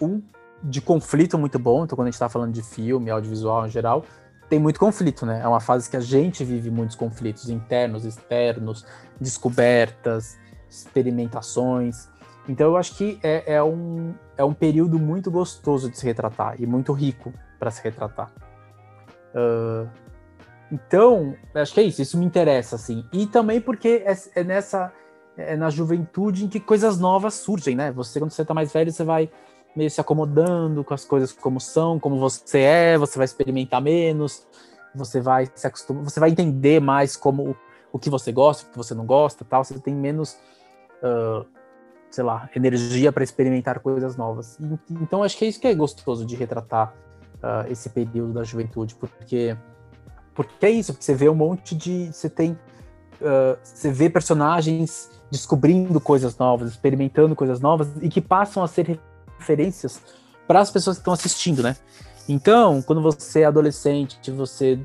um, 0.00 0.22
de 0.62 0.80
conflito 0.80 1.38
muito 1.38 1.58
bom, 1.58 1.84
então 1.84 1.96
quando 1.96 2.08
a 2.08 2.10
gente 2.10 2.18
tá 2.18 2.28
falando 2.28 2.52
de 2.52 2.62
filme, 2.62 3.10
audiovisual 3.10 3.66
em 3.66 3.70
geral, 3.70 4.04
tem 4.48 4.58
muito 4.58 4.78
conflito, 4.78 5.24
né? 5.24 5.40
É 5.42 5.48
uma 5.48 5.60
fase 5.60 5.88
que 5.88 5.96
a 5.96 6.00
gente 6.00 6.44
vive 6.44 6.70
muitos 6.70 6.96
conflitos 6.96 7.48
internos, 7.48 8.04
externos, 8.04 8.86
descobertas, 9.20 10.38
experimentações. 10.68 12.08
Então 12.48 12.68
eu 12.68 12.76
acho 12.76 12.94
que 12.96 13.18
é, 13.22 13.54
é, 13.54 13.62
um, 13.62 14.14
é 14.36 14.44
um 14.44 14.52
período 14.52 14.98
muito 14.98 15.30
gostoso 15.30 15.90
de 15.90 15.98
se 15.98 16.04
retratar 16.04 16.60
e 16.60 16.66
muito 16.66 16.92
rico 16.92 17.32
para 17.58 17.70
se 17.70 17.82
retratar. 17.82 18.30
Uh, 19.34 19.88
então, 20.70 21.34
acho 21.54 21.72
que 21.72 21.80
é 21.80 21.82
isso, 21.84 22.02
isso 22.02 22.18
me 22.18 22.24
interessa, 22.24 22.76
assim. 22.76 23.04
E 23.12 23.26
também 23.26 23.60
porque 23.60 24.02
é, 24.04 24.40
é 24.40 24.44
nessa 24.44 24.92
é 25.36 25.56
na 25.56 25.68
juventude 25.68 26.44
em 26.44 26.48
que 26.48 26.60
coisas 26.60 26.98
novas 26.98 27.34
surgem, 27.34 27.74
né? 27.74 27.90
Você, 27.92 28.18
quando 28.20 28.30
você 28.30 28.44
tá 28.44 28.54
mais 28.54 28.72
velho, 28.72 28.92
você 28.92 29.02
vai 29.02 29.30
meio 29.76 29.90
se 29.90 30.00
acomodando 30.00 30.84
com 30.84 30.94
as 30.94 31.04
coisas 31.04 31.32
como 31.32 31.60
são, 31.60 31.98
como 31.98 32.18
você 32.18 32.60
é, 32.60 32.98
você 32.98 33.18
vai 33.18 33.24
experimentar 33.24 33.80
menos, 33.80 34.46
você 34.94 35.20
vai 35.20 35.50
se 35.54 35.66
acostumar, 35.66 36.04
você 36.04 36.20
vai 36.20 36.30
entender 36.30 36.80
mais 36.80 37.16
como 37.16 37.56
o 37.92 37.98
que 37.98 38.10
você 38.10 38.32
gosta, 38.32 38.66
o 38.66 38.70
que 38.70 38.76
você 38.76 38.94
não 38.94 39.06
gosta, 39.06 39.44
tal, 39.44 39.64
você 39.64 39.78
tem 39.78 39.94
menos, 39.94 40.36
uh, 41.02 41.44
sei 42.10 42.24
lá, 42.24 42.48
energia 42.54 43.12
para 43.12 43.24
experimentar 43.24 43.80
coisas 43.80 44.16
novas. 44.16 44.58
Então 44.90 45.22
acho 45.22 45.36
que 45.36 45.44
é 45.44 45.48
isso 45.48 45.60
que 45.60 45.66
é 45.66 45.74
gostoso 45.74 46.24
de 46.24 46.36
retratar 46.36 46.94
uh, 47.36 47.70
esse 47.70 47.88
período 47.88 48.32
da 48.32 48.44
juventude, 48.44 48.94
porque 48.94 49.56
porque 50.34 50.66
é 50.66 50.70
isso, 50.70 50.92
porque 50.92 51.04
você 51.04 51.14
vê 51.14 51.28
um 51.28 51.34
monte 51.34 51.74
de, 51.74 52.12
você 52.12 52.28
tem, 52.28 52.52
uh, 53.20 53.56
você 53.62 53.90
vê 53.92 54.10
personagens 54.10 55.10
descobrindo 55.30 56.00
coisas 56.00 56.36
novas, 56.36 56.70
experimentando 56.70 57.36
coisas 57.36 57.60
novas 57.60 57.88
e 58.02 58.08
que 58.08 58.20
passam 58.20 58.62
a 58.62 58.68
ser 58.68 59.00
referências 59.44 60.00
para 60.48 60.60
as 60.60 60.70
pessoas 60.70 60.96
que 60.96 61.02
estão 61.02 61.12
assistindo, 61.12 61.62
né? 61.62 61.76
Então, 62.26 62.80
quando 62.80 63.02
você 63.02 63.40
é 63.40 63.44
adolescente, 63.44 64.30
você 64.30 64.78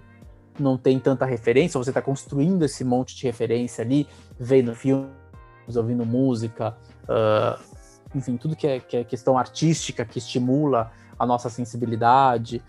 não 0.59 0.77
tem 0.77 0.99
tanta 0.99 1.25
referência, 1.25 1.77
você 1.77 1.89
está 1.89 2.01
construindo 2.01 2.65
esse 2.65 2.83
monte 2.83 3.15
de 3.15 3.23
referência 3.23 3.81
ali, 3.81 4.05
vendo 4.37 4.75
filmes, 4.75 5.09
ouvindo 5.73 6.05
música, 6.05 6.75
uh, 7.03 7.59
enfim, 8.13 8.35
tudo 8.35 8.55
que 8.55 8.67
é, 8.67 8.79
que 8.79 8.97
é 8.97 9.03
questão 9.05 9.37
artística 9.37 10.03
que 10.03 10.17
estimula 10.17 10.91
a 11.17 11.25
nossa 11.25 11.49
sensibilidade, 11.49 12.61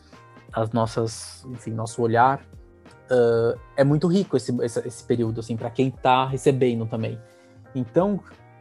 as 0.52 0.70
nossas, 0.70 1.44
enfim, 1.48 1.72
nosso 1.72 2.00
olhar. 2.00 2.40
Uh, 3.10 3.58
é 3.76 3.82
muito 3.82 4.06
rico 4.06 4.36
esse, 4.36 4.56
esse, 4.62 4.86
esse 4.86 5.02
período, 5.02 5.40
assim, 5.40 5.56
para 5.56 5.70
quem 5.70 5.88
está 5.88 6.26
recebendo 6.26 6.86
também. 6.86 7.18
Então, 7.74 8.20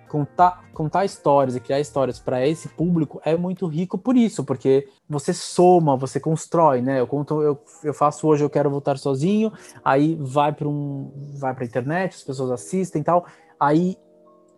contar, 0.10 0.66
contar 0.74 1.06
histórias 1.06 1.56
e 1.56 1.60
criar 1.60 1.80
histórias 1.80 2.20
para 2.20 2.46
esse 2.46 2.68
público 2.68 3.22
é 3.24 3.38
muito 3.38 3.68
rico 3.68 3.98
por 3.98 4.18
isso, 4.18 4.44
porque 4.44 4.90
você 5.08 5.34
soma, 5.34 5.96
você 5.96 6.20
constrói, 6.20 6.82
né? 6.82 7.00
Eu 7.00 7.08
conto, 7.08 7.42
eu, 7.42 7.58
eu 7.84 7.94
faço 7.94 8.28
hoje, 8.28 8.44
eu 8.44 8.50
quero 8.50 8.70
voltar 8.70 8.98
sozinho, 8.98 9.54
aí 9.86 10.18
vai 10.20 10.52
para 10.52 10.68
um, 10.68 11.12
vai 11.40 11.54
para 11.54 11.64
internet, 11.64 12.16
as 12.16 12.24
pessoas 12.24 12.52
assistem 12.52 13.02
e 13.02 13.06
tal, 13.06 13.26
aí 13.60 13.96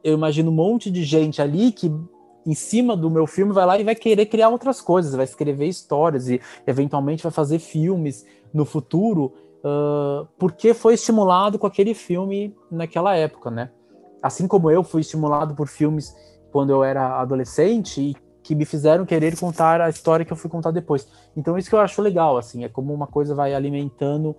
eu 0.03 0.13
imagino 0.13 0.49
um 0.49 0.55
monte 0.55 0.89
de 0.89 1.03
gente 1.03 1.41
ali 1.41 1.71
que 1.71 1.93
em 2.45 2.55
cima 2.55 2.97
do 2.97 3.09
meu 3.09 3.27
filme 3.27 3.53
vai 3.53 3.65
lá 3.65 3.77
e 3.77 3.83
vai 3.83 3.93
querer 3.93 4.25
criar 4.25 4.49
outras 4.49 4.81
coisas, 4.81 5.13
vai 5.13 5.25
escrever 5.25 5.67
histórias 5.67 6.27
e 6.29 6.41
eventualmente 6.65 7.21
vai 7.21 7.31
fazer 7.31 7.59
filmes 7.59 8.25
no 8.51 8.65
futuro, 8.65 9.33
uh, 9.63 10.27
porque 10.39 10.73
foi 10.73 10.95
estimulado 10.95 11.59
com 11.59 11.67
aquele 11.67 11.93
filme 11.93 12.55
naquela 12.71 13.15
época, 13.15 13.51
né? 13.51 13.69
Assim 14.21 14.47
como 14.47 14.69
eu 14.69 14.83
fui 14.83 15.01
estimulado 15.01 15.55
por 15.55 15.67
filmes 15.67 16.15
quando 16.51 16.71
eu 16.71 16.83
era 16.83 17.19
adolescente 17.19 18.01
e 18.01 18.15
que 18.43 18.55
me 18.55 18.65
fizeram 18.65 19.05
querer 19.05 19.37
contar 19.39 19.79
a 19.81 19.89
história 19.89 20.25
que 20.25 20.33
eu 20.33 20.37
fui 20.37 20.49
contar 20.49 20.71
depois. 20.71 21.07
Então 21.35 21.57
isso 21.57 21.69
que 21.69 21.75
eu 21.75 21.79
acho 21.79 22.01
legal, 22.01 22.37
assim, 22.37 22.63
é 22.63 22.69
como 22.69 22.93
uma 22.93 23.07
coisa 23.07 23.35
vai 23.35 23.53
alimentando 23.53 24.35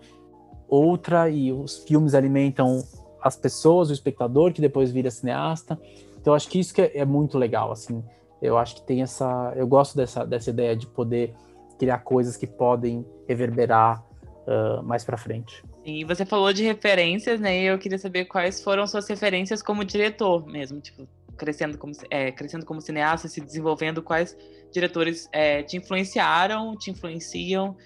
outra 0.69 1.29
e 1.29 1.53
os 1.53 1.79
filmes 1.79 2.15
alimentam 2.15 2.83
as 3.23 3.37
pessoas, 3.37 3.91
o 3.91 3.93
espectador 3.93 4.53
que 4.53 4.61
depois 4.61 4.91
vira 4.91 5.11
cineasta. 5.11 5.79
Então 6.21 6.35
acho 6.35 6.49
que 6.49 6.59
isso 6.59 6.75
que 6.75 6.83
é, 6.83 6.99
é 6.99 7.05
muito 7.05 7.39
legal, 7.39 7.71
assim. 7.71 8.03
Eu 8.41 8.59
acho 8.59 8.77
que 8.77 8.83
tem 8.83 9.03
essa, 9.03 9.53
eu 9.55 9.67
gosto 9.67 9.97
dessa 9.97 10.25
dessa 10.27 10.51
ideia 10.51 10.75
de 10.75 10.87
poder 10.87 11.35
criar 11.79 11.99
coisas 11.99 12.37
que 12.37 12.47
podem 12.47 13.07
reverberar 13.29 14.05
uh, 14.47 14.83
mais 14.83 15.05
para 15.05 15.17
frente. 15.17 15.65
E 15.85 16.05
você 16.05 16.25
falou 16.25 16.53
de 16.53 16.63
referências, 16.63 17.41
né? 17.41 17.61
E 17.61 17.65
eu 17.67 17.79
queria 17.79 17.99
saber 17.99 18.27
quais 18.27 18.63
foram 18.63 18.87
suas 18.87 19.09
referências 19.09 19.63
como 19.63 19.85
diretor 19.85 20.47
mesmo, 20.47 20.81
tipo, 20.81 21.09
crescendo 21.37 21.77
como, 21.77 21.93
é, 22.09 22.31
crescendo 22.31 22.65
como 22.65 22.81
cineasta, 22.81 23.27
se 23.27 23.41
desenvolvendo, 23.41 24.03
quais 24.03 24.37
diretores 24.71 25.29
é, 25.33 25.63
te 25.63 25.77
influenciaram, 25.77 26.77
te 26.77 26.91
influenciam 26.91 27.77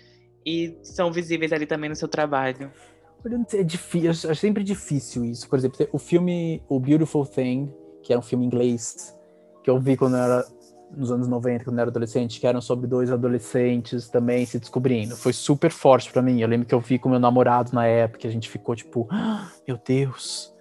e 0.45 0.77
são 0.83 1.11
visíveis 1.11 1.53
ali 1.53 1.67
também 1.67 1.89
no 1.89 1.97
seu 1.97 2.09
trabalho? 2.09 2.71
É 3.55 3.63
difícil, 3.63 4.31
é 4.31 4.35
sempre 4.35 4.63
difícil 4.63 5.25
isso. 5.25 5.49
Por 5.49 5.59
exemplo, 5.59 5.89
o 5.91 5.99
filme 5.99 6.63
O 6.69 6.79
Beautiful 6.79 7.27
Thing, 7.27 7.73
que 8.03 8.13
é 8.13 8.19
um 8.19 8.23
filme 8.23 8.45
inglês, 8.45 9.17
que 9.65 9.71
eu 9.71 9.81
vi 9.81 9.97
quando 9.97 10.17
eu 10.17 10.23
era 10.23 10.45
nos 10.95 11.11
anos 11.11 11.29
90, 11.29 11.65
quando 11.65 11.77
eu 11.79 11.83
era 11.83 11.91
adolescente, 11.91 12.41
que 12.41 12.47
eram 12.47 12.61
sobre 12.61 12.87
dois 12.87 13.11
adolescentes 13.11 14.09
também 14.09 14.47
se 14.47 14.59
descobrindo. 14.59 15.17
Foi 15.17 15.33
super 15.33 15.71
forte 15.71 16.11
para 16.13 16.23
mim. 16.23 16.41
Eu 16.41 16.49
lembro 16.49 16.67
que 16.67 16.75
eu 16.75 16.81
vi 16.81 16.99
com 16.99 17.09
meu 17.09 17.19
namorado 17.19 17.75
na 17.75 17.87
época, 17.87 18.27
a 18.29 18.31
gente 18.31 18.49
ficou 18.49 18.75
tipo, 18.75 19.09
ah, 19.11 19.51
meu 19.67 19.79
Deus, 19.85 20.55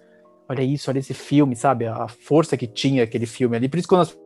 olha 0.48 0.62
isso, 0.62 0.90
olha 0.90 0.98
esse 0.98 1.14
filme, 1.14 1.54
sabe? 1.54 1.86
A 1.86 2.08
força 2.08 2.56
que 2.56 2.66
tinha 2.66 3.04
aquele 3.04 3.26
filme 3.26 3.56
ali. 3.56 3.68
Por 3.68 3.78
isso, 3.78 3.88
quando 3.88 4.02
as 4.02 4.18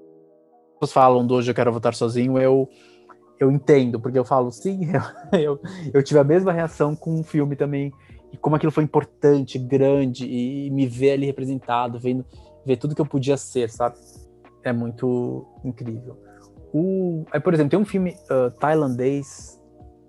pessoas 0.75 0.93
falam 0.93 1.27
do 1.27 1.35
Hoje 1.35 1.51
Eu 1.51 1.55
Quero 1.55 1.73
Votar 1.73 1.95
Sozinho, 1.95 2.39
eu, 2.39 2.69
eu 3.39 3.51
entendo, 3.51 4.01
porque 4.01 4.19
eu 4.19 4.25
falo, 4.25 4.51
sim, 4.51 4.91
eu, 5.33 5.41
eu, 5.41 5.61
eu 5.95 6.03
tive 6.03 6.19
a 6.19 6.25
mesma 6.25 6.53
reação 6.53 6.97
com 6.97 7.19
um 7.19 7.23
filme 7.23 7.57
também, 7.57 7.93
e 8.33 8.37
como 8.37 8.57
aquilo 8.57 8.73
foi 8.73 8.85
importante, 8.85 9.59
grande, 9.59 10.27
e 10.27 10.71
me 10.71 10.87
ver 10.87 11.13
ali 11.13 11.27
representado, 11.27 11.99
vendo, 11.99 12.25
ver 12.65 12.77
tudo 12.77 12.95
que 12.95 13.01
eu 13.01 13.07
podia 13.07 13.37
ser, 13.37 13.71
sabe? 13.71 13.97
É 14.65 14.73
muito 14.73 15.47
incrível. 15.65 16.17
O, 16.73 17.25
é, 17.33 17.41
por 17.41 17.53
exemplo, 17.53 17.71
tem 17.71 17.79
um 17.79 17.85
filme 17.85 18.17
uh, 18.31 18.51
tailandês, 18.53 19.61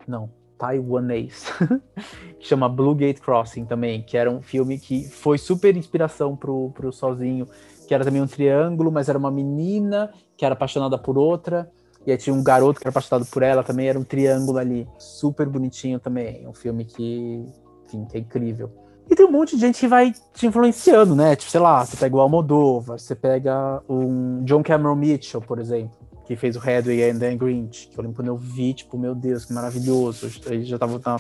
não, 0.08 0.30
taiwanês, 0.58 1.52
que 2.40 2.48
chama 2.48 2.70
Blue 2.70 2.94
Gate 2.94 3.20
Crossing 3.20 3.66
também, 3.66 4.04
que 4.04 4.16
era 4.16 4.30
um 4.30 4.42
filme 4.42 4.78
que 4.78 5.10
foi 5.10 5.38
super 5.38 5.76
inspiração 5.76 6.36
pro, 6.36 6.70
pro 6.72 6.92
Sozinho, 6.92 7.48
que 7.88 7.94
era 7.94 8.06
também 8.06 8.22
um 8.22 8.28
triângulo, 8.28 8.92
mas 8.92 9.10
era 9.10 9.18
uma 9.18 9.32
menina 9.32 10.14
que 10.38 10.46
era 10.46 10.54
apaixonada 10.54 10.98
por 10.98 11.18
outra, 11.18 11.70
e 12.06 12.12
aí 12.12 12.18
tinha 12.18 12.34
um 12.34 12.44
garoto 12.44 12.80
que 12.80 12.86
era 12.86 12.92
apaixonado 12.92 13.26
por 13.26 13.42
ela, 13.42 13.64
também 13.64 13.88
era 13.88 14.00
um 14.00 14.04
triângulo 14.04 14.58
ali, 14.60 14.88
super 15.00 15.48
bonitinho 15.48 16.00
também, 16.00 16.48
um 16.48 16.54
filme 16.54 16.86
que, 16.86 17.44
enfim, 17.86 18.06
que 18.06 18.18
é 18.18 18.20
incrível. 18.20 18.72
E 19.12 19.16
tem 19.16 19.26
um 19.26 19.32
monte 19.32 19.56
de 19.56 19.62
gente 19.62 19.78
que 19.78 19.90
vai 19.90 20.14
te 20.34 20.48
influenciando, 20.48 21.14
né? 21.14 21.36
Tipo, 21.36 21.52
sei 21.52 21.60
lá, 21.60 21.86
você 21.86 21.98
pega 21.98 22.16
o 22.16 22.22
Almodóvar, 22.22 22.98
você 22.98 23.14
pega 23.14 23.84
um 23.90 24.42
John 24.46 24.64
Cameron 24.64 24.96
Mitchell, 24.96 25.42
por 25.42 25.60
exemplo, 25.60 25.98
que 26.26 26.38
fez 26.38 26.56
o 26.56 26.66
Hedwig 26.66 27.04
and 27.04 27.20
the 27.20 27.36
Grinch, 27.36 27.90
que 27.90 28.00
eu 28.00 28.04
lembro 28.04 28.16
quando 28.16 28.30
eu 28.30 28.38
vi, 28.38 28.74
tipo, 28.74 28.98
meu 28.98 29.14
Deus, 29.14 29.44
que 29.44 29.52
maravilhoso. 29.52 30.32
Eu 30.46 30.64
já 30.64 30.80
tava 30.80 30.98
na 31.06 31.20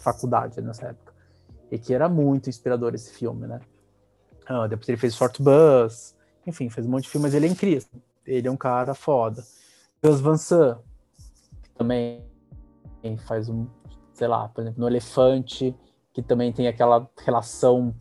faculdade 0.00 0.60
nessa 0.60 0.86
época. 0.86 1.12
E 1.68 1.76
que 1.78 1.92
era 1.92 2.08
muito 2.08 2.48
inspirador 2.48 2.94
esse 2.94 3.12
filme, 3.12 3.48
né? 3.48 3.58
Ah, 4.46 4.68
depois 4.68 4.88
ele 4.88 4.98
fez 4.98 5.16
Short 5.16 5.42
Bus, 5.42 6.14
enfim, 6.46 6.70
fez 6.70 6.86
um 6.86 6.90
monte 6.90 7.04
de 7.04 7.10
filme, 7.10 7.26
mas 7.26 7.34
ele 7.34 7.46
é 7.46 7.50
incrível. 7.50 7.88
Ele 8.24 8.46
é 8.46 8.50
um 8.50 8.56
cara 8.56 8.94
foda. 8.94 9.42
Gus 10.00 10.20
Van 10.20 10.36
Sant, 10.36 10.78
também 11.76 12.24
faz 13.26 13.48
um, 13.48 13.66
sei 14.14 14.28
lá, 14.28 14.48
por 14.48 14.60
exemplo, 14.60 14.80
no 14.80 14.86
Elefante, 14.86 15.74
que 16.12 16.22
também 16.22 16.52
tem 16.52 16.68
aquela 16.68 17.08
relação 17.24 17.94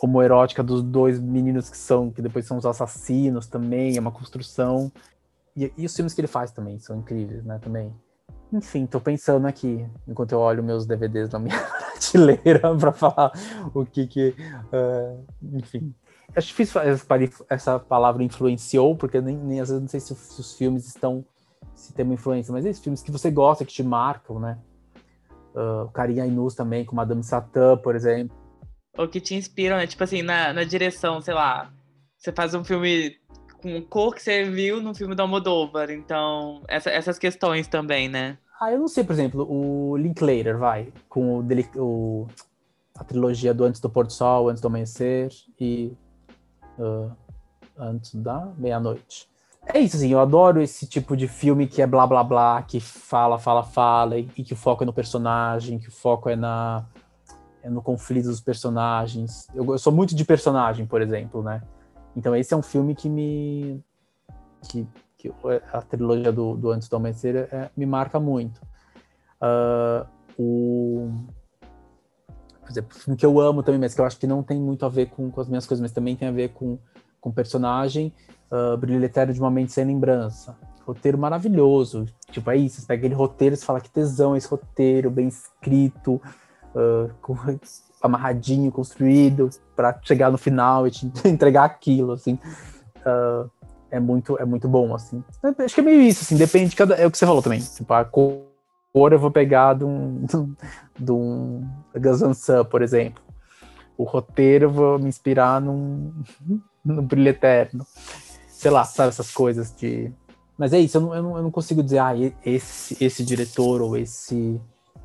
homoerótica 0.00 0.62
dos 0.62 0.82
dois 0.82 1.18
meninos 1.18 1.70
que 1.70 1.76
são, 1.76 2.10
que 2.10 2.20
depois 2.20 2.46
são 2.46 2.58
os 2.58 2.66
assassinos 2.66 3.46
também, 3.46 3.96
é 3.96 4.00
uma 4.00 4.12
construção. 4.12 4.92
E, 5.56 5.72
e 5.76 5.86
os 5.86 5.94
filmes 5.94 6.12
que 6.12 6.20
ele 6.20 6.28
faz 6.28 6.52
também 6.52 6.78
são 6.78 6.96
incríveis, 6.98 7.44
né, 7.44 7.58
também. 7.58 7.92
Enfim, 8.52 8.86
tô 8.86 9.00
pensando 9.00 9.46
aqui, 9.46 9.86
enquanto 10.06 10.32
eu 10.32 10.38
olho 10.38 10.62
meus 10.62 10.86
DVDs 10.86 11.30
na 11.30 11.38
minha 11.38 11.58
prateleira 11.66 12.76
para 12.76 12.92
falar 12.92 13.32
o 13.74 13.84
que 13.84 14.06
que. 14.06 14.34
Uh, 14.72 15.24
enfim. 15.54 15.94
Acho 16.34 16.48
difícil 16.48 16.80
essa 17.48 17.78
palavra 17.78 18.22
influenciou, 18.22 18.94
porque 18.96 19.20
nem, 19.20 19.36
nem 19.36 19.60
às 19.60 19.68
vezes 19.68 19.80
não 19.80 19.88
sei 19.88 20.00
se, 20.00 20.14
se 20.14 20.40
os 20.40 20.54
filmes 20.54 20.86
estão. 20.86 21.24
se 21.74 21.92
tem 21.92 22.04
uma 22.04 22.14
influência, 22.14 22.52
mas 22.52 22.64
esses 22.64 22.82
filmes 22.82 23.02
que 23.02 23.10
você 23.10 23.30
gosta, 23.30 23.64
que 23.64 23.72
te 23.72 23.82
marcam, 23.82 24.38
né? 24.38 24.58
Uh, 25.56 26.26
Inus 26.26 26.54
também, 26.54 26.84
com 26.84 26.94
Madame 26.94 27.24
Satã, 27.24 27.76
por 27.76 27.96
exemplo. 27.96 28.36
Ou 28.98 29.08
que 29.08 29.20
te 29.20 29.34
inspiram, 29.34 29.76
né? 29.76 29.86
Tipo 29.86 30.04
assim, 30.04 30.20
na, 30.22 30.52
na 30.52 30.64
direção, 30.64 31.20
sei 31.20 31.32
lá. 31.32 31.72
Você 32.18 32.30
faz 32.30 32.54
um 32.54 32.62
filme 32.62 33.16
com 33.62 33.80
cor 33.82 34.14
que 34.14 34.22
você 34.22 34.44
viu 34.44 34.80
no 34.82 34.94
filme 34.94 35.14
do 35.14 35.22
Almodóvar. 35.22 35.90
Então, 35.90 36.62
essa, 36.68 36.90
essas 36.90 37.18
questões 37.18 37.66
também, 37.66 38.08
né? 38.08 38.38
Ah, 38.60 38.72
eu 38.72 38.78
não 38.78 38.88
sei, 38.88 39.04
por 39.04 39.12
exemplo, 39.12 39.46
o 39.50 39.96
Linklater, 39.96 40.58
vai, 40.58 40.92
com 41.08 41.40
o, 41.40 41.46
o 41.76 42.26
a 42.98 43.04
trilogia 43.04 43.52
do 43.52 43.64
Antes 43.64 43.80
do 43.80 43.90
Pôr 43.90 44.06
do 44.06 44.12
Sol, 44.12 44.48
Antes 44.48 44.62
do 44.62 44.68
Amanhecer 44.68 45.30
e 45.60 45.92
uh, 46.78 47.10
Antes 47.78 48.14
da 48.14 48.52
Meia-Noite. 48.56 49.28
É 49.66 49.80
isso, 49.80 49.96
assim, 49.96 50.12
eu 50.12 50.20
adoro 50.20 50.62
esse 50.62 50.86
tipo 50.86 51.16
de 51.16 51.26
filme 51.26 51.66
que 51.66 51.82
é 51.82 51.86
blá 51.86 52.06
blá 52.06 52.22
blá, 52.22 52.62
que 52.62 52.78
fala, 52.78 53.38
fala, 53.38 53.64
fala, 53.64 54.16
e, 54.16 54.28
e 54.36 54.44
que 54.44 54.52
o 54.52 54.56
foco 54.56 54.84
é 54.84 54.86
no 54.86 54.92
personagem, 54.92 55.78
que 55.78 55.88
o 55.88 55.92
foco 55.92 56.28
é 56.28 56.36
na 56.36 56.86
é 57.62 57.68
no 57.68 57.82
conflito 57.82 58.26
dos 58.26 58.40
personagens. 58.40 59.48
Eu, 59.52 59.64
eu, 59.72 59.78
sou 59.78 59.92
muito 59.92 60.14
de 60.14 60.24
personagem, 60.24 60.86
por 60.86 61.02
exemplo, 61.02 61.42
né? 61.42 61.62
Então 62.14 62.34
esse 62.36 62.54
é 62.54 62.56
um 62.56 62.62
filme 62.62 62.94
que 62.94 63.08
me 63.08 63.82
que, 64.68 64.86
que 65.18 65.32
a 65.72 65.82
trilogia 65.82 66.30
do, 66.30 66.56
do 66.56 66.70
Antes 66.70 66.88
do 66.88 66.94
Amanhecer 66.94 67.48
é, 67.50 67.68
me 67.76 67.84
marca 67.84 68.20
muito. 68.20 68.60
Uh, 69.42 70.06
o 70.38 71.10
por 72.60 72.70
exemplo, 72.70 72.98
filme 72.98 73.16
que 73.16 73.26
eu 73.26 73.40
amo 73.40 73.62
também, 73.62 73.80
mas 73.80 73.94
que 73.94 74.00
eu 74.00 74.04
acho 74.04 74.18
que 74.18 74.26
não 74.26 74.42
tem 74.42 74.60
muito 74.60 74.84
a 74.86 74.88
ver 74.88 75.06
com, 75.06 75.30
com 75.30 75.40
as 75.40 75.48
minhas 75.48 75.66
coisas, 75.66 75.80
mas 75.80 75.92
também 75.92 76.16
tem 76.16 76.28
a 76.28 76.32
ver 76.32 76.48
com, 76.50 76.78
com 77.26 77.32
personagem, 77.32 78.14
uh, 78.52 78.76
Brilho 78.76 79.04
Eterno 79.04 79.34
de 79.34 79.40
uma 79.40 79.50
Mente 79.50 79.72
Sem 79.72 79.84
Lembrança. 79.84 80.56
Roteiro 80.86 81.18
maravilhoso. 81.18 82.06
Tipo, 82.30 82.52
é 82.52 82.56
isso, 82.56 82.80
você 82.80 82.86
pega 82.86 83.00
aquele 83.00 83.16
roteiro 83.16 83.56
e 83.56 83.58
fala 83.58 83.80
que 83.80 83.90
tesão 83.90 84.36
esse 84.36 84.46
roteiro, 84.46 85.10
bem 85.10 85.26
escrito, 85.26 86.22
uh, 86.72 87.10
com, 87.20 87.34
amarradinho, 88.00 88.70
construído, 88.70 89.50
para 89.74 89.98
chegar 90.02 90.30
no 90.30 90.38
final 90.38 90.86
e 90.86 90.92
te 90.92 91.10
entregar 91.26 91.64
aquilo, 91.64 92.12
assim. 92.12 92.38
Uh, 92.98 93.50
é 93.90 93.98
muito, 93.98 94.38
é 94.38 94.44
muito 94.44 94.68
bom, 94.68 94.94
assim. 94.94 95.24
Acho 95.58 95.74
que 95.74 95.80
é 95.80 95.84
meio 95.84 96.02
isso, 96.02 96.22
assim, 96.22 96.36
depende 96.36 96.70
de 96.70 96.76
cada... 96.76 96.94
É 96.94 97.08
o 97.08 97.10
que 97.10 97.18
você 97.18 97.26
falou 97.26 97.42
também. 97.42 97.58
Tipo, 97.58 97.92
a 97.92 98.04
cor 98.04 98.44
eu 98.94 99.18
vou 99.18 99.32
pegar 99.32 99.74
de 99.74 99.84
um, 99.84 100.24
de 100.96 101.10
um 101.10 101.68
Gazansan, 101.92 102.64
por 102.64 102.82
exemplo. 102.82 103.20
O 103.98 104.04
roteiro 104.04 104.66
eu 104.66 104.70
vou 104.70 104.98
me 104.98 105.08
inspirar 105.08 105.60
num, 105.60 106.12
no 106.94 107.02
Brilho 107.02 107.28
Eterno. 107.28 107.86
Sei 108.48 108.70
lá, 108.70 108.84
sabe, 108.84 109.10
essas 109.10 109.30
coisas 109.30 109.74
de... 109.76 110.10
Mas 110.56 110.72
é 110.72 110.78
isso, 110.78 110.96
eu 110.96 111.00
não, 111.02 111.14
eu 111.14 111.22
não, 111.22 111.36
eu 111.36 111.42
não 111.42 111.50
consigo 111.50 111.82
dizer, 111.82 111.98
ah, 111.98 112.12
esse, 112.44 112.96
esse 113.04 113.24
diretor 113.24 113.82
ou 113.82 113.96
esse... 113.96 114.60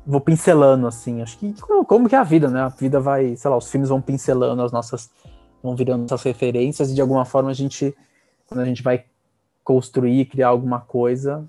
Vou 0.06 0.20
pincelando, 0.20 0.86
assim, 0.86 1.22
acho 1.22 1.38
que 1.38 1.52
como, 1.60 1.84
como 1.84 2.08
que 2.08 2.14
é 2.14 2.18
a 2.18 2.24
vida, 2.24 2.48
né? 2.48 2.62
A 2.62 2.68
vida 2.68 2.98
vai, 2.98 3.36
sei 3.36 3.50
lá, 3.50 3.56
os 3.56 3.70
filmes 3.70 3.88
vão 3.88 4.00
pincelando 4.00 4.62
as 4.62 4.72
nossas... 4.72 5.10
vão 5.62 5.76
virando 5.76 6.06
essas 6.06 6.22
referências 6.22 6.90
e 6.90 6.94
de 6.94 7.00
alguma 7.00 7.24
forma 7.24 7.50
a 7.50 7.54
gente, 7.54 7.94
quando 8.46 8.60
a 8.60 8.64
gente 8.64 8.82
vai 8.82 9.04
construir, 9.62 10.24
criar 10.24 10.48
alguma 10.48 10.80
coisa, 10.80 11.48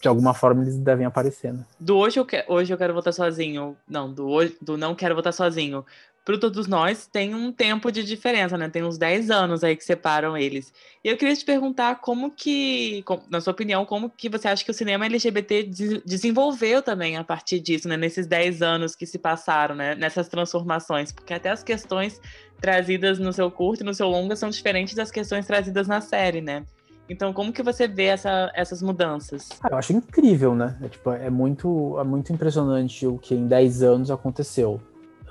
de 0.00 0.08
alguma 0.08 0.32
forma 0.32 0.62
eles 0.62 0.78
devem 0.78 1.06
aparecer, 1.06 1.52
né? 1.52 1.64
Do 1.78 1.96
hoje 1.96 2.20
eu, 2.20 2.24
que, 2.24 2.44
hoje 2.48 2.72
eu 2.72 2.78
quero 2.78 2.94
votar 2.94 3.12
sozinho. 3.12 3.76
Não, 3.88 4.12
do, 4.12 4.28
hoje, 4.28 4.56
do 4.60 4.76
não 4.76 4.94
quero 4.94 5.14
votar 5.14 5.32
sozinho. 5.32 5.84
Pro 6.24 6.40
todos 6.40 6.66
nós 6.66 7.06
tem 7.06 7.34
um 7.34 7.52
tempo 7.52 7.92
de 7.92 8.02
diferença, 8.02 8.56
né? 8.56 8.70
Tem 8.70 8.82
uns 8.82 8.96
10 8.96 9.30
anos 9.30 9.62
aí 9.62 9.76
que 9.76 9.84
separam 9.84 10.36
eles. 10.36 10.72
E 11.04 11.08
eu 11.08 11.18
queria 11.18 11.36
te 11.36 11.44
perguntar 11.44 11.96
como 11.96 12.30
que, 12.30 13.04
na 13.28 13.42
sua 13.42 13.52
opinião, 13.52 13.84
como 13.84 14.08
que 14.08 14.30
você 14.30 14.48
acha 14.48 14.64
que 14.64 14.70
o 14.70 14.74
cinema 14.74 15.04
LGBT 15.04 15.68
desenvolveu 16.04 16.80
também 16.80 17.18
a 17.18 17.24
partir 17.24 17.60
disso, 17.60 17.88
né? 17.88 17.98
Nesses 17.98 18.26
10 18.26 18.62
anos 18.62 18.96
que 18.96 19.04
se 19.04 19.18
passaram, 19.18 19.74
né? 19.74 19.94
Nessas 19.94 20.26
transformações. 20.26 21.12
Porque 21.12 21.34
até 21.34 21.50
as 21.50 21.62
questões 21.62 22.18
trazidas 22.58 23.18
no 23.18 23.30
seu 23.30 23.50
curto 23.50 23.82
e 23.82 23.84
no 23.84 23.92
seu 23.92 24.08
longa 24.08 24.34
são 24.34 24.48
diferentes 24.48 24.94
das 24.94 25.10
questões 25.10 25.46
trazidas 25.46 25.86
na 25.86 26.00
série, 26.00 26.40
né? 26.40 26.64
Então, 27.06 27.34
como 27.34 27.52
que 27.52 27.62
você 27.62 27.86
vê 27.86 28.04
essa, 28.04 28.50
essas 28.54 28.80
mudanças? 28.80 29.50
Ah, 29.62 29.68
eu 29.72 29.76
acho 29.76 29.92
incrível, 29.92 30.54
né? 30.54 30.74
É, 30.82 30.88
tipo, 30.88 31.10
é, 31.10 31.28
muito, 31.28 31.98
é 32.00 32.04
muito 32.04 32.32
impressionante 32.32 33.06
o 33.06 33.18
que 33.18 33.34
em 33.34 33.46
10 33.46 33.82
anos 33.82 34.10
aconteceu. 34.10 34.80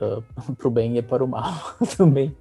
Uh, 0.02 0.24
pro 0.58 0.72
bem 0.72 0.98
e 0.98 1.02
para 1.02 1.24
o 1.24 1.28
mal 1.28 1.54
também. 1.98 2.36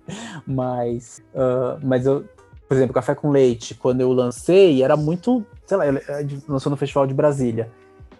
Mas, 0.46 1.22
uh, 1.34 1.78
mas 1.82 2.06
eu, 2.06 2.24
por 2.68 2.76
exemplo, 2.76 2.94
Café 2.94 3.14
com 3.14 3.30
Leite, 3.30 3.74
quando 3.74 4.00
eu 4.00 4.12
lancei, 4.12 4.82
era 4.82 4.96
muito, 4.96 5.44
sei 5.66 5.76
lá, 5.76 5.84
lançou 6.48 6.70
no 6.70 6.76
Festival 6.76 7.06
de 7.06 7.14
Brasília. 7.14 7.70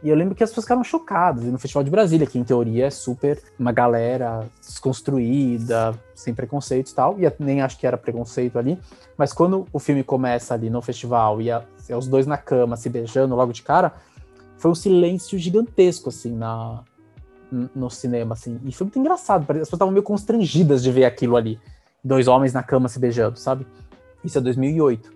E 0.03 0.09
eu 0.09 0.17
lembro 0.17 0.35
que 0.35 0.43
as 0.43 0.51
pessoas 0.51 0.65
ficaram 0.65 0.83
chocadas. 0.83 1.45
E 1.45 1.47
no 1.47 1.59
Festival 1.59 1.85
de 1.85 1.91
Brasília, 1.91 2.27
que 2.27 2.39
em 2.39 2.43
teoria 2.43 2.87
é 2.87 2.91
super 2.91 3.41
uma 3.59 3.71
galera 3.71 4.49
desconstruída, 4.61 5.95
sem 6.15 6.35
preconceitos 6.35 6.91
e 6.93 6.95
tal, 6.95 7.17
e 7.21 7.33
nem 7.39 7.63
acho 7.63 7.79
que 7.79 7.87
era 7.87 7.97
preconceito 7.97 8.59
ali, 8.59 8.79
mas 9.17 9.33
quando 9.33 9.67
o 9.73 9.79
filme 9.79 10.03
começa 10.03 10.55
ali 10.55 10.71
no 10.71 10.83
festival 10.83 11.41
e 11.41 11.51
a, 11.51 11.63
os 11.97 12.09
dois 12.09 12.27
na 12.27 12.37
cama 12.37 12.77
se 12.77 12.89
beijando 12.89 13.35
logo 13.35 13.53
de 13.53 13.63
cara, 13.63 13.93
foi 14.57 14.71
um 14.71 14.75
silêncio 14.75 15.39
gigantesco, 15.39 16.09
assim, 16.09 16.33
na, 16.33 16.83
no 17.75 17.91
cinema, 17.91 18.35
assim. 18.35 18.59
E 18.65 18.73
foi 18.73 18.87
muito 18.87 18.99
engraçado, 18.99 19.43
as 19.43 19.47
pessoas 19.47 19.73
estavam 19.73 19.93
meio 19.93 20.03
constrangidas 20.03 20.83
de 20.83 20.91
ver 20.91 21.05
aquilo 21.05 21.37
ali. 21.37 21.59
Dois 22.03 22.27
homens 22.27 22.53
na 22.53 22.63
cama 22.63 22.89
se 22.89 22.99
beijando, 22.99 23.39
sabe? 23.39 23.67
Isso 24.25 24.39
é 24.39 24.41
2008. 24.41 25.13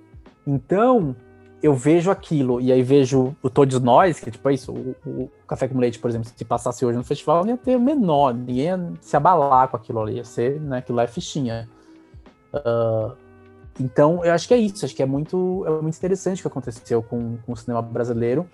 Então, 0.46 1.16
eu 1.62 1.75
vejo 1.75 2.11
aquilo, 2.11 2.61
e 2.61 2.70
aí 2.70 2.83
vejo 2.83 3.35
o 3.42 3.51
Todos 3.51 3.81
Nós, 3.81 4.20
que 4.20 4.31
tipo 4.31 4.49
é 4.49 4.55
isso, 4.55 4.72
o, 4.72 4.94
o, 5.05 5.31
Café 5.49 5.66
com 5.66 5.79
Leite, 5.79 5.99
por 5.99 6.09
exemplo, 6.09 6.31
se 6.35 6.44
passasse 6.44 6.85
hoje 6.85 6.99
no 6.99 7.05
festival, 7.05 7.44
não 7.44 7.53
ia 7.53 7.57
ter 7.57 7.77
o 7.77 7.81
menor, 7.81 8.35
ninguém 8.35 8.64
ia 8.66 8.92
se 9.01 9.16
abalar 9.16 9.68
com 9.68 9.77
aquilo 9.77 10.01
ali, 10.01 10.16
ia 10.16 10.25
ser, 10.25 10.61
né, 10.61 10.79
aquilo 10.79 10.96
lá 10.96 11.05
é 11.05 11.07
fichinha. 11.07 11.68
Uh, 12.53 13.16
então, 13.81 14.25
eu 14.25 14.33
acho 14.33 14.46
que 14.46 14.55
é 14.55 14.59
isso, 14.59 14.85
acho 14.85 14.94
que 14.94 15.03
é 15.03 15.07
muito, 15.07 15.64
é 15.66 15.70
muito 15.83 15.96
interessante 15.96 16.40
o 16.40 16.42
que 16.42 16.49
aconteceu 16.49 17.03
com, 17.03 17.37
com 17.38 17.53
o 17.53 17.57
cinema 17.57 17.83
brasileiro, 17.83 18.49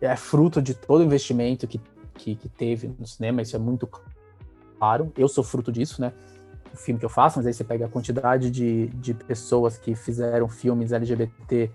é 0.00 0.14
fruto 0.16 0.62
de 0.62 0.74
todo 0.74 1.00
o 1.00 1.04
investimento 1.04 1.66
que, 1.66 1.80
que, 2.16 2.34
que 2.34 2.48
teve 2.48 2.92
no 2.98 3.06
cinema, 3.06 3.42
isso 3.42 3.54
é 3.56 3.58
muito 3.58 3.88
claro, 4.78 5.12
eu 5.16 5.28
sou 5.28 5.44
fruto 5.44 5.70
disso, 5.70 6.00
né, 6.00 6.12
o 6.72 6.76
filme 6.76 7.00
que 7.00 7.06
eu 7.06 7.10
faço, 7.10 7.38
mas 7.38 7.46
aí 7.46 7.54
você 7.54 7.64
pega 7.64 7.86
a 7.86 7.88
quantidade 7.88 8.50
de, 8.50 8.88
de 8.88 9.14
pessoas 9.14 9.78
que 9.78 9.94
fizeram 9.94 10.48
filmes 10.48 10.92
LGBT 10.92 11.70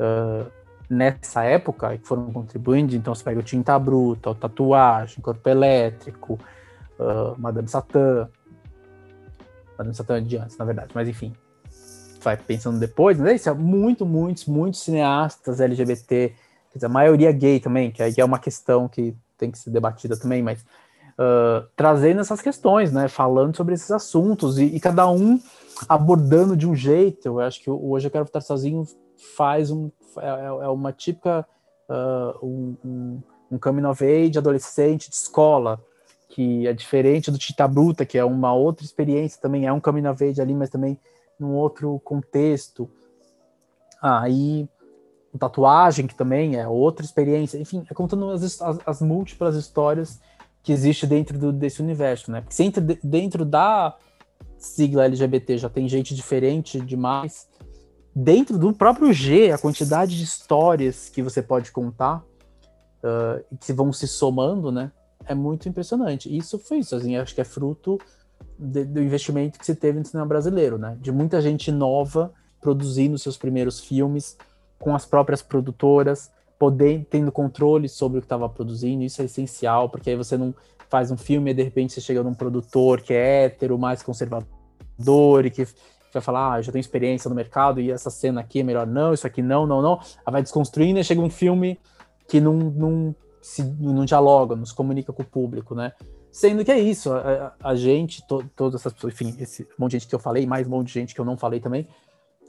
uh, 0.00 0.50
nessa 0.90 1.44
época 1.44 1.96
que 1.96 2.06
foram 2.06 2.32
contribuindo. 2.32 2.94
Então 2.94 3.14
você 3.14 3.22
pega 3.22 3.38
o 3.38 3.42
Tinta 3.42 3.78
Bruta, 3.78 4.30
o 4.30 4.34
Tatuagem, 4.34 5.22
Corpo 5.22 5.48
Elétrico, 5.48 6.38
uh, 6.98 7.38
Madame 7.38 7.68
Satã. 7.68 8.28
Madame 9.78 9.94
Satã 9.94 10.18
é 10.18 10.20
de 10.20 10.36
antes, 10.36 10.58
na 10.58 10.64
verdade, 10.64 10.90
mas 10.94 11.08
enfim. 11.08 11.32
Vai 12.22 12.36
pensando 12.36 12.78
depois, 12.78 13.18
mas 13.18 13.28
é 13.28 13.34
isso, 13.34 13.48
é 13.48 13.54
muito, 13.54 14.04
muitos, 14.04 14.44
muitos 14.44 14.80
cineastas 14.80 15.58
LGBT, 15.58 16.34
quer 16.70 16.74
dizer, 16.74 16.86
a 16.86 16.90
maioria 16.90 17.32
gay 17.32 17.58
também, 17.58 17.90
que 17.90 18.02
aí 18.02 18.12
é 18.18 18.24
uma 18.24 18.38
questão 18.38 18.86
que 18.86 19.16
tem 19.40 19.50
que 19.50 19.58
ser 19.58 19.70
debatida 19.70 20.16
também, 20.16 20.42
mas 20.42 20.60
uh, 21.18 21.66
trazendo 21.74 22.20
essas 22.20 22.40
questões, 22.40 22.92
né, 22.92 23.08
falando 23.08 23.56
sobre 23.56 23.74
esses 23.74 23.90
assuntos 23.90 24.58
e, 24.58 24.64
e, 24.64 24.78
cada 24.80 25.10
um 25.10 25.40
abordando 25.88 26.56
de 26.56 26.68
um 26.68 26.74
jeito. 26.74 27.26
Eu 27.26 27.40
acho 27.40 27.60
que 27.60 27.70
hoje 27.70 28.06
eu 28.06 28.10
quero 28.10 28.24
estar 28.24 28.40
sozinho 28.40 28.84
faz 29.36 29.70
um, 29.70 29.90
é, 30.18 30.26
é, 30.26 30.46
é 30.46 30.68
uma 30.68 30.92
típica 30.92 31.46
uh, 31.88 32.46
um, 32.46 32.76
um, 32.84 33.22
um 33.52 33.58
coming 33.58 33.84
of 33.84 34.04
age 34.04 34.38
adolescente 34.38 35.10
de 35.10 35.16
escola, 35.16 35.80
que 36.28 36.66
é 36.66 36.72
diferente 36.72 37.30
do 37.30 37.38
Tita 37.38 37.66
Bruta, 37.66 38.06
que 38.06 38.16
é 38.16 38.24
uma 38.24 38.54
outra 38.54 38.84
experiência 38.84 39.40
também, 39.40 39.66
é 39.66 39.72
um 39.72 39.80
coming 39.80 40.06
of 40.06 40.22
age 40.22 40.40
ali, 40.40 40.54
mas 40.54 40.70
também 40.70 40.98
num 41.38 41.54
outro 41.54 41.98
contexto. 42.04 42.88
Aí 44.00 44.68
ah, 44.70 44.79
tatuagem, 45.38 46.06
que 46.06 46.14
também 46.14 46.56
é 46.56 46.66
outra 46.66 47.04
experiência, 47.04 47.58
enfim, 47.58 47.84
é 47.88 47.94
contando 47.94 48.30
as, 48.30 48.60
as, 48.60 48.78
as 48.84 49.00
múltiplas 49.00 49.54
histórias 49.54 50.20
que 50.62 50.72
existe 50.72 51.06
dentro 51.06 51.38
do, 51.38 51.52
desse 51.52 51.80
universo, 51.80 52.30
né? 52.30 52.40
Porque 52.40 52.54
se 52.54 52.64
entra 52.64 52.82
dentro 53.02 53.44
da 53.44 53.96
sigla 54.58 55.04
LGBT 55.04 55.56
já 55.56 55.68
tem 55.68 55.88
gente 55.88 56.14
diferente 56.14 56.80
demais. 56.80 57.48
Dentro 58.14 58.58
do 58.58 58.72
próprio 58.72 59.12
G, 59.12 59.50
a 59.52 59.58
quantidade 59.58 60.16
de 60.16 60.24
histórias 60.24 61.08
que 61.08 61.22
você 61.22 61.40
pode 61.40 61.72
contar 61.72 62.24
uh, 63.02 63.56
que 63.58 63.72
vão 63.72 63.92
se 63.92 64.06
somando, 64.06 64.70
né? 64.70 64.92
É 65.24 65.34
muito 65.34 65.68
impressionante. 65.68 66.34
Isso 66.34 66.58
foi 66.58 66.78
isso, 66.78 66.94
assim, 66.94 67.16
acho 67.16 67.34
que 67.34 67.40
é 67.40 67.44
fruto 67.44 67.98
de, 68.58 68.84
do 68.84 69.00
investimento 69.00 69.58
que 69.58 69.64
se 69.64 69.74
teve 69.74 69.98
no 69.98 70.04
cinema 70.04 70.26
brasileiro, 70.26 70.76
né? 70.76 70.98
De 71.00 71.12
muita 71.12 71.40
gente 71.40 71.70
nova 71.70 72.32
produzindo 72.60 73.18
seus 73.18 73.38
primeiros 73.38 73.80
filmes 73.80 74.36
com 74.80 74.94
as 74.94 75.04
próprias 75.04 75.42
produtoras, 75.42 76.32
poder 76.58 77.06
tendo 77.08 77.30
controle 77.30 77.88
sobre 77.88 78.18
o 78.18 78.20
que 78.20 78.26
estava 78.26 78.48
produzindo, 78.48 79.04
isso 79.04 79.22
é 79.22 79.26
essencial, 79.26 79.88
porque 79.88 80.10
aí 80.10 80.16
você 80.16 80.36
não 80.36 80.54
faz 80.88 81.10
um 81.10 81.16
filme 81.16 81.50
e 81.50 81.54
de 81.54 81.62
repente 81.62 81.92
você 81.92 82.00
chega 82.00 82.22
num 82.22 82.34
produtor 82.34 83.00
que 83.00 83.12
é 83.12 83.44
hétero, 83.44 83.78
mais 83.78 84.02
conservador 84.02 85.46
e 85.46 85.50
que 85.50 85.66
vai 86.12 86.20
falar, 86.20 86.54
ah, 86.54 86.62
já 86.62 86.72
tenho 86.72 86.80
experiência 86.80 87.28
no 87.28 87.36
mercado 87.36 87.80
e 87.80 87.90
essa 87.90 88.10
cena 88.10 88.40
aqui 88.40 88.60
é 88.60 88.62
melhor 88.62 88.86
não, 88.86 89.14
isso 89.14 89.26
aqui 89.26 89.42
não, 89.42 89.66
não, 89.66 89.80
não. 89.80 90.00
Aí 90.26 90.32
vai 90.32 90.42
desconstruindo 90.42 90.98
e 90.98 91.04
chega 91.04 91.20
um 91.20 91.30
filme 91.30 91.78
que 92.26 92.40
não, 92.40 92.54
não, 92.54 93.14
se, 93.40 93.62
não 93.62 94.04
dialoga, 94.04 94.56
não 94.56 94.66
se 94.66 94.74
comunica 94.74 95.12
com 95.12 95.22
o 95.22 95.26
público, 95.26 95.74
né? 95.74 95.92
Sendo 96.32 96.64
que 96.64 96.70
é 96.70 96.78
isso, 96.78 97.12
a, 97.12 97.54
a 97.62 97.74
gente, 97.74 98.26
to, 98.26 98.44
todas 98.54 98.80
essas 98.80 98.92
pessoas, 98.92 99.14
enfim, 99.14 99.36
esse 99.40 99.66
monte 99.78 99.92
de 99.92 99.98
gente 99.98 100.08
que 100.08 100.14
eu 100.14 100.18
falei, 100.18 100.46
mais 100.46 100.66
um 100.66 100.70
monte 100.70 100.88
de 100.88 100.94
gente 100.94 101.14
que 101.14 101.20
eu 101.20 101.24
não 101.24 101.36
falei 101.36 101.60
também, 101.60 101.86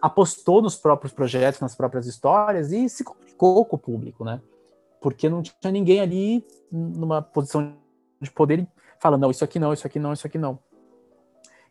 apostou 0.02 0.62
nos 0.62 0.76
próprios 0.76 1.14
projetos, 1.14 1.60
nas 1.60 1.76
próprias 1.76 2.08
histórias 2.08 2.72
e 2.72 2.90
se 2.90 3.04
comunicou 3.04 3.64
com 3.66 3.76
o 3.76 3.80
público, 3.80 4.26
né? 4.26 4.42
Porque 5.00 5.30
não 5.30 5.42
tinha 5.42 5.72
ninguém 5.72 6.00
ali 6.00 6.46
numa 6.72 7.22
posição 7.22 7.76
de 8.20 8.32
poder 8.32 8.68
falando, 9.00 9.22
não, 9.22 9.32
isso 9.32 9.44
aqui 9.44 9.60
não, 9.60 9.74
isso 9.74 9.86
aqui 9.86 10.00
não, 10.00 10.14
isso 10.14 10.28
aqui 10.28 10.38
não. 10.38 10.60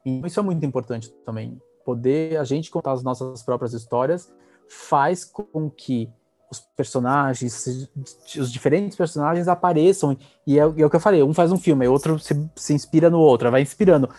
E 0.05 0.21
isso 0.27 0.41
é 0.41 0.43
muito 0.43 0.65
importante 0.65 1.11
também. 1.25 1.61
Poder 1.85 2.37
a 2.39 2.45
gente 2.45 2.71
contar 2.71 2.93
as 2.93 3.03
nossas 3.03 3.43
próprias 3.43 3.73
histórias 3.73 4.33
faz 4.69 5.25
com 5.25 5.71
que 5.71 6.11
os 6.51 6.59
personagens, 6.77 7.89
os 8.37 8.51
diferentes 8.51 8.97
personagens 8.97 9.47
apareçam, 9.47 10.17
e 10.45 10.59
é, 10.59 10.63
é, 10.63 10.65
o 10.65 10.91
que 10.91 10.97
eu 10.97 11.01
falei, 11.01 11.23
um 11.23 11.33
faz 11.33 11.53
um 11.53 11.57
filme, 11.57 11.87
outro 11.87 12.19
se, 12.19 12.51
se 12.57 12.75
inspira 12.75 13.09
no 13.09 13.21
outro, 13.21 13.51
vai 13.51 13.63
inspirando, 13.63 14.11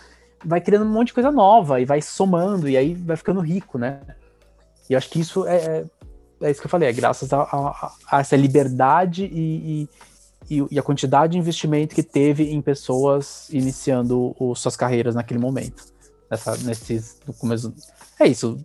vai 0.43 0.61
criando 0.61 0.85
um 0.85 0.91
monte 0.91 1.07
de 1.07 1.13
coisa 1.13 1.31
nova, 1.31 1.79
e 1.79 1.85
vai 1.85 2.01
somando, 2.01 2.67
e 2.69 2.77
aí 2.77 2.93
vai 2.93 3.17
ficando 3.17 3.39
rico, 3.39 3.77
né? 3.77 3.99
E 4.89 4.93
eu 4.93 4.97
acho 4.97 5.09
que 5.09 5.19
isso 5.19 5.47
é, 5.47 5.55
é, 5.55 5.85
é 6.41 6.51
isso 6.51 6.59
que 6.59 6.67
eu 6.67 6.71
falei, 6.71 6.89
é 6.89 6.93
graças 6.93 7.31
a, 7.31 7.41
a, 7.41 7.93
a 8.11 8.19
essa 8.19 8.35
liberdade 8.35 9.25
e, 9.25 9.87
e, 10.49 10.65
e, 10.71 10.79
a 10.79 10.83
quantidade 10.83 11.33
de 11.33 11.39
investimento 11.39 11.95
que 11.95 12.03
teve 12.03 12.51
em 12.51 12.61
pessoas 12.61 13.47
iniciando 13.49 14.35
o, 14.39 14.55
suas 14.55 14.75
carreiras 14.75 15.15
naquele 15.15 15.39
momento, 15.39 15.85
nessa, 16.29 16.57
nesses, 16.57 17.19
no 17.25 17.33
começo, 17.33 17.73
é 18.19 18.27
isso, 18.27 18.57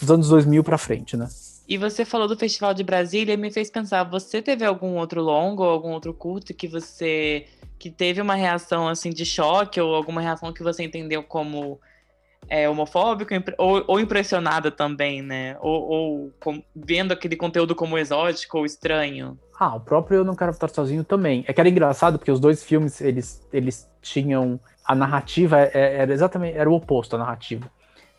dos 0.00 0.10
anos 0.10 0.28
2000 0.28 0.62
para 0.62 0.76
frente, 0.76 1.16
né? 1.16 1.28
E 1.68 1.78
você 1.78 2.04
falou 2.04 2.28
do 2.28 2.36
Festival 2.36 2.74
de 2.74 2.82
Brasília 2.82 3.34
e 3.34 3.36
me 3.36 3.50
fez 3.50 3.70
pensar, 3.70 4.04
você 4.04 4.42
teve 4.42 4.64
algum 4.64 4.96
outro 4.96 5.22
longo 5.22 5.62
ou 5.62 5.70
algum 5.70 5.92
outro 5.92 6.12
curto 6.12 6.52
que 6.54 6.68
você 6.68 7.46
que 7.78 7.90
teve 7.90 8.20
uma 8.20 8.36
reação 8.36 8.86
assim 8.86 9.10
de 9.10 9.24
choque 9.24 9.80
ou 9.80 9.94
alguma 9.94 10.20
reação 10.20 10.52
que 10.52 10.62
você 10.62 10.84
entendeu 10.84 11.20
como 11.22 11.80
é, 12.48 12.68
homofóbico 12.68 13.32
ou, 13.58 13.84
ou, 13.86 14.00
impressionada 14.00 14.70
também, 14.70 15.22
né? 15.22 15.56
Ou, 15.60 15.82
ou 15.82 16.32
com, 16.38 16.62
vendo 16.74 17.12
aquele 17.12 17.34
conteúdo 17.34 17.74
como 17.74 17.98
exótico 17.98 18.58
ou 18.58 18.66
estranho? 18.66 19.38
Ah, 19.58 19.74
o 19.76 19.80
próprio 19.80 20.18
Eu 20.18 20.24
Não 20.24 20.34
Quero 20.34 20.50
Estar 20.50 20.68
Sozinho 20.68 21.04
também. 21.04 21.44
É 21.46 21.52
que 21.52 21.60
era 21.60 21.68
engraçado 21.68 22.18
porque 22.18 22.30
os 22.30 22.40
dois 22.40 22.62
filmes, 22.62 23.00
eles, 23.00 23.46
eles 23.52 23.88
tinham... 24.00 24.60
A 24.84 24.94
narrativa 24.94 25.60
é, 25.60 25.96
era 25.98 26.12
exatamente... 26.12 26.56
Era 26.56 26.68
o 26.68 26.74
oposto, 26.74 27.16
a 27.16 27.18
narrativa. 27.18 27.70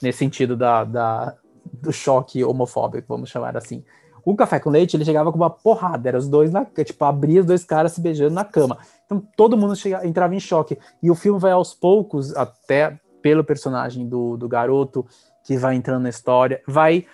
Nesse 0.02 0.20
sentido 0.20 0.56
da, 0.56 0.84
da, 0.84 1.36
do 1.72 1.92
choque 1.92 2.44
homofóbico, 2.44 3.08
vamos 3.08 3.30
chamar 3.30 3.56
assim. 3.58 3.84
O 4.26 4.36
café 4.36 4.60
com 4.60 4.70
leite, 4.70 4.96
ele 4.96 5.04
chegava 5.04 5.32
com 5.32 5.38
uma 5.38 5.50
porrada, 5.50 6.08
era 6.08 6.18
os 6.18 6.30
dois 6.30 6.50
na, 6.50 6.66
tipo, 6.66 7.04
abria 7.04 7.42
os 7.42 7.46
dois 7.46 7.66
caras 7.66 7.92
se 7.92 8.02
beijando 8.02 8.34
na 8.34 8.46
cama. 8.46 8.78
Então 9.06 9.22
todo 9.36 9.58
mundo 9.58 9.76
chegava, 9.76 10.08
entrava 10.08 10.34
em 10.34 10.40
choque. 10.40 10.78
E 11.02 11.12
o 11.12 11.16
filme 11.16 11.40
vai 11.40 11.52
aos 11.52 11.74
poucos, 11.74 12.36
até 12.36 12.98
pelo 13.22 13.44
personagem 13.44 14.08
do, 14.08 14.38
do 14.38 14.48
garoto 14.48 15.06
que 15.44 15.58
vai 15.58 15.76
entrando 15.76 16.04
na 16.04 16.10
história, 16.10 16.62
vai 16.66 17.06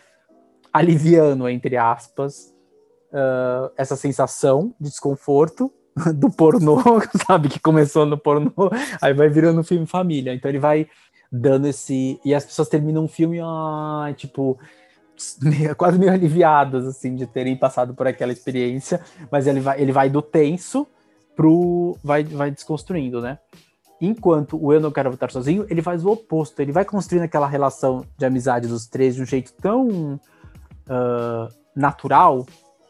aliviando, 0.72 1.50
entre 1.50 1.78
aspas, 1.78 2.54
uh, 3.12 3.72
essa 3.76 3.96
sensação 3.96 4.74
de 4.80 4.90
desconforto 4.90 5.72
do 6.16 6.30
pornô, 6.32 6.78
sabe? 7.26 7.50
Que 7.50 7.60
começou 7.60 8.06
no 8.06 8.18
pornô, 8.18 8.52
aí 9.02 9.14
vai 9.14 9.30
virando 9.30 9.60
um 9.60 9.64
filme 9.64 9.86
família. 9.86 10.34
Então 10.34 10.50
ele 10.50 10.60
vai 10.60 10.88
dando 11.32 11.68
esse. 11.68 12.20
E 12.24 12.34
as 12.34 12.46
pessoas 12.46 12.70
terminam 12.70 13.06
o 13.06 13.08
filme, 13.08 13.40
ah, 13.42 14.14
tipo, 14.16 14.58
meio, 15.42 15.76
quase 15.78 16.00
meio 16.00 16.12
aliviadas, 16.12 16.88
assim, 16.88 17.16
de 17.16 17.26
terem 17.26 17.58
passado 17.58 17.94
por 17.94 18.08
aquela 18.08 18.32
experiência, 18.32 19.02
mas 19.32 19.48
ele 19.48 19.60
vai, 19.60 19.82
ele 19.82 19.92
vai 19.92 20.10
do 20.10 20.22
tenso 20.22 20.88
pro. 21.36 21.98
vai, 22.04 22.24
vai 22.24 22.52
desconstruindo, 22.52 23.22
né? 23.22 23.40
Enquanto 24.02 24.58
o 24.62 24.72
Eu 24.72 24.80
Não 24.80 24.92
Quero 24.92 25.12
Votar 25.12 25.30
Sozinho, 25.30 25.66
ele 25.70 25.82
faz 25.82 26.06
o 26.06 26.12
oposto, 26.12 26.62
ele 26.62 26.72
vai 26.72 26.86
construindo 26.86 27.24
aquela 27.24 27.48
relação 27.48 28.06
de 28.18 28.26
amizade 28.26 28.68
dos 28.68 28.88
três 28.88 29.16
de 29.16 29.22
um 29.22 29.26
jeito 29.26 29.52
tão 29.54 30.16
uh, 30.16 31.54
natural. 31.76 32.46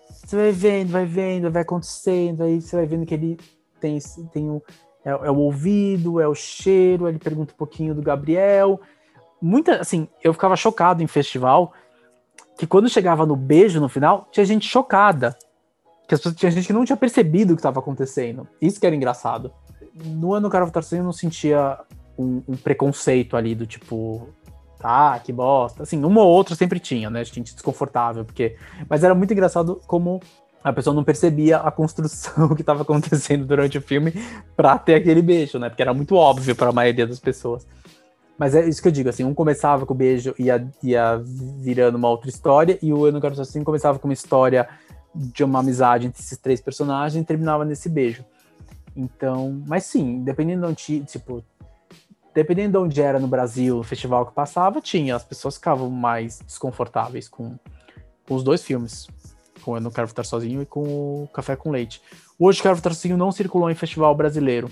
Você 0.08 0.36
vai 0.36 0.52
vendo, 0.52 0.92
vai 0.92 1.06
vendo, 1.06 1.50
vai 1.50 1.64
acontecendo, 1.64 2.44
aí 2.44 2.62
você 2.62 2.76
vai 2.76 2.86
vendo 2.86 3.08
que 3.08 3.16
ele 3.16 3.40
tem, 3.80 3.98
tem 4.32 4.52
um, 4.52 4.62
é, 5.04 5.10
é, 5.10 5.32
o 5.32 5.38
ouvido, 5.38 6.20
é 6.20 6.28
o 6.28 6.36
cheiro, 6.36 7.08
ele 7.08 7.20
pergunta 7.20 7.54
um 7.54 7.58
pouquinho 7.58 7.96
do 7.96 8.02
Gabriel. 8.02 8.80
Muita, 9.42 9.82
assim, 9.82 10.08
eu 10.24 10.34
ficava 10.34 10.56
chocado 10.56 11.02
em 11.02 11.08
festival 11.08 11.74
que 12.58 12.68
quando 12.68 12.90
chegava 12.90 13.26
no 13.26 13.38
beijo 13.38 13.80
no 13.80 13.88
final, 13.88 14.28
tinha 14.32 14.46
gente 14.46 14.68
chocada. 14.68 15.38
Que 16.08 16.14
as 16.14 16.20
pessoas, 16.20 16.36
tinha 16.36 16.52
gente 16.52 16.68
que 16.68 16.74
não 16.74 16.84
tinha 16.84 16.98
percebido 16.98 17.54
o 17.54 17.56
que 17.56 17.60
estava 17.60 17.80
acontecendo. 17.80 18.48
Isso 18.62 18.80
que 18.80 18.86
era 18.86 18.96
engraçado. 18.96 19.54
No 19.94 20.34
ano 20.34 20.50
Cara 20.50 20.66
Votar 20.66 20.84
eu 20.92 21.04
não 21.04 21.14
sentia 21.14 21.80
um, 22.18 22.44
um, 22.48 22.58
preconceito 22.58 23.38
ali 23.38 23.56
do 23.56 23.66
tipo, 23.66 24.28
ah, 24.84 25.18
que 25.24 25.32
bosta. 25.32 25.84
Assim, 25.84 26.04
uma 26.04 26.22
ou 26.22 26.28
outra 26.28 26.54
sempre 26.54 26.80
tinha, 26.80 27.10
né? 27.10 27.24
Gente 27.24 27.54
desconfortável, 27.54 28.26
porque. 28.26 28.58
Mas 28.90 29.04
era 29.06 29.16
muito 29.16 29.32
engraçado 29.32 29.82
como 29.88 30.20
a 30.64 30.74
pessoa 30.74 30.94
não 30.94 31.04
percebia 31.04 31.58
a 31.58 31.72
construção 31.72 32.50
que 32.56 32.62
estava 32.62 32.82
acontecendo 32.82 33.46
durante 33.46 33.78
o 33.78 33.82
filme 33.82 34.14
para 34.56 34.78
ter 34.78 34.96
aquele 34.96 35.22
beijo, 35.22 35.58
né? 35.58 35.70
Porque 35.70 35.82
era 35.82 35.94
muito 35.94 36.16
óbvio 36.16 36.56
para 36.56 36.70
a 36.70 36.74
maioria 36.74 37.08
das 37.08 37.20
pessoas. 37.20 37.66
Mas 38.38 38.56
é 38.56 38.66
isso 38.68 38.82
que 38.82 38.88
eu 38.88 38.92
digo, 38.92 39.10
assim, 39.10 39.24
um 39.24 39.34
começava 39.34 39.86
com 39.86 39.94
o 39.94 39.98
beijo 39.98 40.34
e 40.40 40.44
ia, 40.44 40.68
ia 40.82 41.22
virando 41.60 41.98
uma 41.98 42.08
outra 42.08 42.30
história, 42.30 42.80
e 42.82 42.94
o 42.94 43.06
Eu 43.06 43.12
Não 43.12 43.20
Quero 43.20 43.40
Assim 43.42 43.64
começava 43.66 44.00
com 44.00 44.08
uma 44.08 44.14
história 44.14 44.68
de 45.14 45.44
uma 45.44 45.60
amizade 45.60 46.08
entre 46.08 46.22
esses 46.22 46.38
três 46.38 46.62
personagens 46.62 47.22
e 47.22 47.26
terminava 47.26 47.66
nesse 47.66 47.90
beijo. 47.90 48.24
Então, 48.96 49.62
mas 49.68 49.84
sim, 49.84 50.24
dependendo 50.24 50.62
de 50.62 50.72
onde, 50.72 51.06
tipo, 51.06 51.44
dependendo 52.34 52.72
de 52.72 52.86
onde 52.86 53.02
era 53.02 53.20
no 53.20 53.28
Brasil, 53.28 53.80
o 53.80 53.84
festival 53.84 54.26
que 54.26 54.34
passava, 54.34 54.80
tinha, 54.80 55.18
as 55.18 55.24
pessoas 55.24 55.56
ficavam 55.56 55.90
mais 55.90 56.40
desconfortáveis 56.46 57.28
com, 57.28 57.58
com 58.26 58.36
os 58.36 58.44
dois 58.44 58.64
filmes 58.64 59.08
com 59.60 59.76
Eu 59.76 59.82
Não 59.82 59.92
Quero 59.92 60.08
Votar 60.08 60.26
Sozinho 60.26 60.62
e 60.62 60.66
com 60.66 61.24
o 61.24 61.28
Café 61.34 61.56
com 61.56 61.72
Leite. 61.72 62.02
Hoje, 62.38 62.62
Quero 62.62 62.76
Votar 62.76 62.94
Sozinho 62.94 63.18
não 63.18 63.32
circulou 63.32 63.70
em 63.70 63.76
festival 63.76 64.16
brasileiro, 64.16 64.70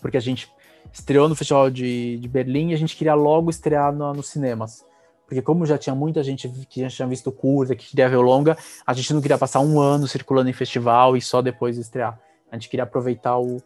porque 0.00 0.16
a 0.16 0.20
gente 0.20 0.50
estreou 0.92 1.28
no 1.28 1.34
Festival 1.34 1.70
de, 1.70 2.18
de 2.18 2.28
Berlim 2.28 2.70
e 2.70 2.74
a 2.74 2.78
gente 2.78 2.96
queria 2.96 3.14
logo 3.14 3.50
estrear 3.50 3.92
no, 3.92 4.12
nos 4.14 4.28
cinemas. 4.28 4.84
Porque 5.26 5.42
como 5.42 5.66
já 5.66 5.76
tinha 5.76 5.94
muita 5.94 6.22
gente 6.22 6.48
que 6.70 6.80
já 6.82 6.88
tinha 6.88 7.08
visto 7.08 7.32
curta, 7.32 7.74
que 7.74 7.88
queria 7.88 8.08
ver 8.08 8.16
o 8.16 8.22
longa, 8.22 8.56
a 8.86 8.92
gente 8.92 9.12
não 9.12 9.20
queria 9.20 9.36
passar 9.36 9.60
um 9.60 9.80
ano 9.80 10.06
circulando 10.06 10.48
em 10.48 10.52
festival 10.52 11.16
e 11.16 11.20
só 11.20 11.42
depois 11.42 11.76
estrear. 11.76 12.18
A 12.50 12.54
gente 12.54 12.68
queria 12.68 12.84
aproveitar 12.84 13.36
o, 13.38 13.60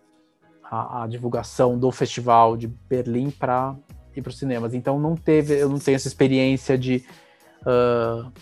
a, 0.65 1.05
a 1.05 1.07
divulgação 1.07 1.79
do 1.79 1.93
festival 1.93 2.57
de 2.57 2.67
Berlim 2.67 3.31
para 3.31 3.77
ir 4.17 4.23
para 4.23 4.31
os 4.31 4.39
cinemas. 4.39 4.73
Então 4.73 4.99
não 4.99 5.15
teve, 5.15 5.59
eu 5.59 5.69
não 5.69 5.79
tenho 5.79 5.97
essa 5.97 6.09
experiência 6.09 6.79
de 6.79 7.05
uh, 7.61 8.33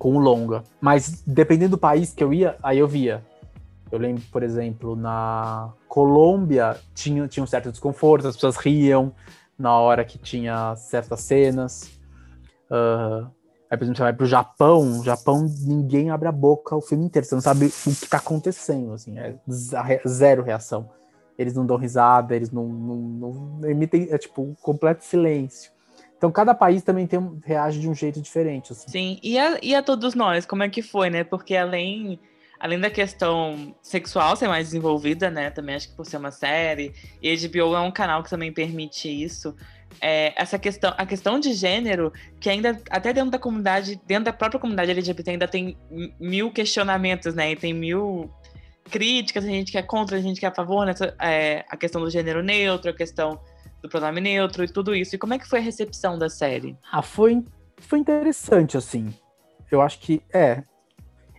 com 0.00 0.16
o 0.16 0.18
longa. 0.18 0.64
Mas 0.80 1.22
dependendo 1.26 1.72
do 1.72 1.78
país 1.78 2.10
que 2.14 2.24
eu 2.24 2.32
ia, 2.32 2.56
aí 2.62 2.78
eu 2.78 2.88
via. 2.88 3.22
Eu 3.92 3.98
lembro, 3.98 4.22
por 4.32 4.42
exemplo, 4.42 4.96
na 4.96 5.74
Colômbia 5.86 6.76
tinha, 6.94 7.28
tinha 7.28 7.44
um 7.44 7.46
certo 7.46 7.70
desconforto, 7.70 8.26
as 8.26 8.34
pessoas 8.34 8.56
riam 8.56 9.12
na 9.58 9.76
hora 9.76 10.02
que 10.02 10.16
tinha 10.16 10.74
certas 10.76 11.20
cenas. 11.20 11.90
Uh, 12.70 13.28
aí, 13.70 13.76
por 13.76 13.84
exemplo, 13.84 13.96
você 13.96 14.02
vai 14.04 14.12
pro 14.14 14.26
Japão, 14.26 15.04
Japão 15.04 15.46
ninguém 15.66 16.08
abre 16.08 16.28
a 16.28 16.32
boca 16.32 16.74
o 16.74 16.80
filme 16.80 17.04
inteiro, 17.04 17.26
você 17.26 17.34
não 17.34 17.42
sabe 17.42 17.66
o 17.66 17.94
que 17.94 18.08
tá 18.08 18.16
acontecendo, 18.16 18.94
assim, 18.94 19.18
é 19.18 19.34
zero 20.08 20.42
reação. 20.42 20.88
Eles 21.36 21.52
não 21.52 21.66
dão 21.66 21.76
risada, 21.76 22.34
eles 22.34 22.50
não, 22.50 22.66
não, 22.66 22.96
não 22.96 23.68
emitem, 23.68 24.08
é 24.10 24.16
tipo, 24.16 24.40
um 24.40 24.54
completo 24.54 25.04
silêncio. 25.04 25.72
Então, 26.20 26.30
cada 26.30 26.52
país 26.52 26.82
também 26.82 27.06
tem, 27.06 27.18
reage 27.46 27.80
de 27.80 27.88
um 27.88 27.94
jeito 27.94 28.20
diferente. 28.20 28.72
Assim. 28.72 28.90
Sim, 28.90 29.18
e 29.22 29.38
a, 29.38 29.58
e 29.62 29.74
a 29.74 29.82
todos 29.82 30.14
nós, 30.14 30.44
como 30.44 30.62
é 30.62 30.68
que 30.68 30.82
foi, 30.82 31.08
né? 31.08 31.24
Porque 31.24 31.56
além, 31.56 32.20
além 32.58 32.78
da 32.78 32.90
questão 32.90 33.74
sexual 33.80 34.36
ser 34.36 34.46
mais 34.46 34.66
desenvolvida, 34.66 35.30
né? 35.30 35.48
Também 35.48 35.76
acho 35.76 35.88
que 35.88 35.96
por 35.96 36.04
ser 36.04 36.18
uma 36.18 36.30
série, 36.30 36.92
e 37.22 37.30
a 37.30 37.48
HBO 37.48 37.74
é 37.74 37.80
um 37.80 37.90
canal 37.90 38.22
que 38.22 38.28
também 38.28 38.52
permite 38.52 39.08
isso. 39.08 39.56
é, 39.98 40.34
essa 40.36 40.58
questão, 40.58 40.92
a 40.98 41.06
questão 41.06 41.40
de 41.40 41.54
gênero, 41.54 42.12
que 42.38 42.50
ainda, 42.50 42.78
até 42.90 43.14
dentro 43.14 43.30
da 43.30 43.38
comunidade, 43.38 43.98
dentro 44.06 44.24
da 44.24 44.32
própria 44.34 44.60
comunidade 44.60 44.90
LGBT, 44.90 45.30
ainda 45.30 45.48
tem 45.48 45.74
mil 46.20 46.52
questionamentos, 46.52 47.34
né? 47.34 47.52
E 47.52 47.56
tem 47.56 47.72
mil 47.72 48.30
críticas, 48.90 49.42
a 49.42 49.48
gente 49.48 49.72
que 49.72 49.78
é 49.78 49.82
contra, 49.82 50.18
a 50.18 50.20
gente 50.20 50.38
que 50.38 50.44
é 50.44 50.50
a 50.50 50.54
favor, 50.54 50.84
né? 50.84 50.92
É, 51.18 51.64
a 51.66 51.78
questão 51.78 52.02
do 52.02 52.10
gênero 52.10 52.42
neutro, 52.42 52.90
a 52.90 52.94
questão 52.94 53.40
do 53.82 53.88
pronome 53.88 54.20
neutro 54.20 54.64
e 54.64 54.68
tudo 54.68 54.94
isso. 54.94 55.14
E 55.14 55.18
como 55.18 55.34
é 55.34 55.38
que 55.38 55.48
foi 55.48 55.58
a 55.58 55.62
recepção 55.62 56.18
da 56.18 56.28
série? 56.28 56.76
Ah, 56.90 57.02
foi, 57.02 57.44
foi 57.78 57.98
interessante, 57.98 58.76
assim. 58.76 59.12
Eu 59.70 59.80
acho 59.80 60.00
que, 60.00 60.22
é, 60.32 60.62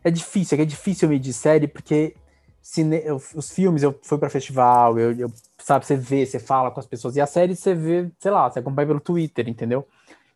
é 0.04 0.12
difícil, 0.12 0.58
é, 0.58 0.62
é 0.62 0.66
difícil 0.66 1.10
medir 1.10 1.34
série, 1.34 1.68
porque 1.68 2.16
cine, 2.62 3.02
eu, 3.04 3.18
os 3.36 3.52
filmes, 3.52 3.84
eu 3.84 3.98
fui 4.04 4.18
para 4.18 4.30
festival, 4.30 4.98
eu, 4.98 5.12
eu, 5.14 5.34
sabe, 5.58 5.86
você 5.86 5.96
vê, 5.96 6.26
você 6.26 6.40
fala 6.40 6.72
com 6.72 6.80
as 6.80 6.86
pessoas, 6.86 7.16
e 7.16 7.22
a 7.22 7.26
série 7.26 7.56
você 7.56 7.74
vê, 7.74 8.10
sei 8.20 8.32
lá, 8.32 8.50
você 8.50 8.60
acompanha 8.60 8.88
pelo 8.88 9.00
Twitter, 9.00 9.50
entendeu? 9.50 9.88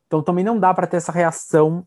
Então 0.08 0.22
também 0.22 0.44
não 0.44 0.60
dá 0.60 0.74
para 0.74 0.88
ter 0.88 0.98
essa 0.98 1.12
reação 1.12 1.86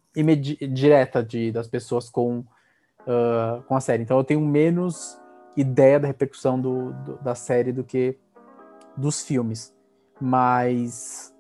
direta 0.73 1.23
de, 1.23 1.53
das 1.53 1.69
pessoas 1.69 2.11
com, 2.11 2.41
uh, 2.41 3.63
com 3.67 3.77
a 3.77 3.81
série. 3.81 4.03
Então 4.03 4.19
eu 4.19 4.25
tenho 4.25 4.41
menos 4.41 5.19
ideia 5.57 6.01
da 6.01 6.07
repercussão 6.07 6.61
do, 6.61 6.93
do, 7.05 7.17
da 7.19 7.35
série 7.35 7.73
do 7.73 7.85
que 7.85 8.19
dos 8.97 9.23
filmes. 9.23 9.73
Mas, 10.21 11.33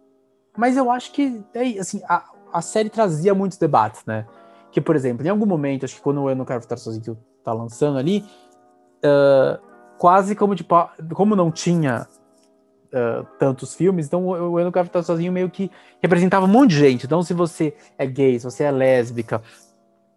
mas 0.57 0.77
eu 0.77 0.91
acho 0.91 1.13
que 1.13 1.43
é, 1.55 1.79
assim, 1.79 2.01
a, 2.09 2.25
a 2.53 2.63
série 2.63 2.91
trazia 2.91 3.35
muitos 3.35 3.59
debates, 3.59 4.05
né? 4.07 4.27
Que, 4.71 4.81
por 4.81 4.95
exemplo, 4.95 5.27
em 5.27 5.31
algum 5.31 5.47
momento, 5.47 5.85
acho 5.85 5.97
que 5.97 6.03
quando 6.03 6.29
eu 6.29 6.37
não 6.37 6.45
quero 6.45 6.61
estar 6.61 6.77
sozinho, 6.77 7.19
tá 7.43 7.53
lançando 7.53 7.99
ali, 7.99 8.25
uh, 9.05 9.59
quase 9.99 10.35
como 10.35 10.55
tipo, 10.55 10.75
como 11.15 11.35
não 11.35 11.51
tinha 11.51 12.07
uh, 12.89 13.27
tantos 13.39 13.75
filmes, 13.75 14.07
então 14.07 14.27
o 14.27 14.59
Eu 14.59 14.65
Não 14.65 14.73
Quero 14.73 14.87
Estar 14.87 15.03
Sozinho 15.03 15.33
meio 15.33 15.51
que 15.51 15.71
representava 16.01 16.47
um 16.47 16.49
monte 16.49 16.71
de 16.71 16.79
gente. 16.79 17.07
Então, 17.07 17.23
se 17.23 17.35
você 17.35 17.75
é 17.97 18.07
gay, 18.07 18.39
se 18.39 18.45
você 18.45 18.65
é 18.65 18.71
lésbica, 18.71 19.43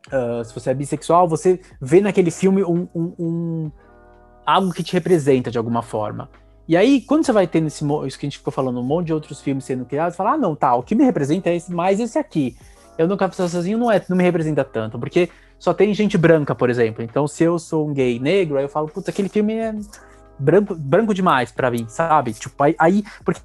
uh, 0.08 0.44
se 0.44 0.54
você 0.54 0.72
é 0.72 0.74
bissexual, 0.74 1.28
você 1.28 1.60
vê 1.82 2.02
naquele 2.02 2.32
filme 2.32 2.64
um, 2.64 2.88
um, 2.94 3.14
um, 3.20 3.72
algo 4.46 4.72
que 4.72 4.84
te 4.84 4.94
representa 4.94 5.52
de 5.52 5.58
alguma 5.58 5.82
forma. 5.82 6.30
E 6.72 6.78
aí, 6.78 7.02
quando 7.02 7.26
você 7.26 7.34
vai 7.34 7.46
ter 7.46 7.60
nesse 7.60 7.84
isso 7.84 8.18
que 8.18 8.26
a 8.26 8.30
gente 8.30 8.38
ficou 8.38 8.54
falando, 8.54 8.80
um 8.80 8.84
monte 8.84 9.08
de 9.08 9.14
outros 9.14 9.42
filmes 9.42 9.66
sendo 9.66 9.84
criados, 9.84 10.16
fala, 10.16 10.32
ah, 10.32 10.38
não, 10.38 10.56
tá, 10.56 10.74
o 10.74 10.82
que 10.82 10.96
me 10.96 11.04
representa 11.04 11.50
é 11.50 11.58
esse, 11.58 11.70
mais 11.70 12.00
esse 12.00 12.18
aqui. 12.18 12.56
Eu 12.98 13.10
quero 13.18 13.30
estar 13.30 13.50
sozinho 13.50 13.78
não 13.78 13.92
é, 13.92 14.02
não 14.08 14.16
me 14.16 14.24
representa 14.24 14.64
tanto, 14.64 14.98
porque 14.98 15.30
só 15.60 15.74
tem 15.74 15.94
gente 15.94 16.18
branca, 16.18 16.56
por 16.56 16.70
exemplo. 16.70 17.04
Então, 17.04 17.28
se 17.28 17.44
eu 17.44 17.60
sou 17.60 17.90
um 17.90 17.94
gay 17.94 18.20
negro, 18.20 18.56
aí 18.56 18.64
eu 18.64 18.70
falo, 18.70 18.88
puta, 18.88 19.12
aquele 19.12 19.28
filme 19.28 19.54
é 19.56 19.76
branco, 20.40 20.74
branco 20.74 21.14
demais 21.14 21.52
para 21.52 21.70
mim, 21.70 21.86
sabe? 21.90 22.32
Tipo, 22.32 22.64
aí, 22.64 22.74
aí 22.80 23.04
porque 23.26 23.42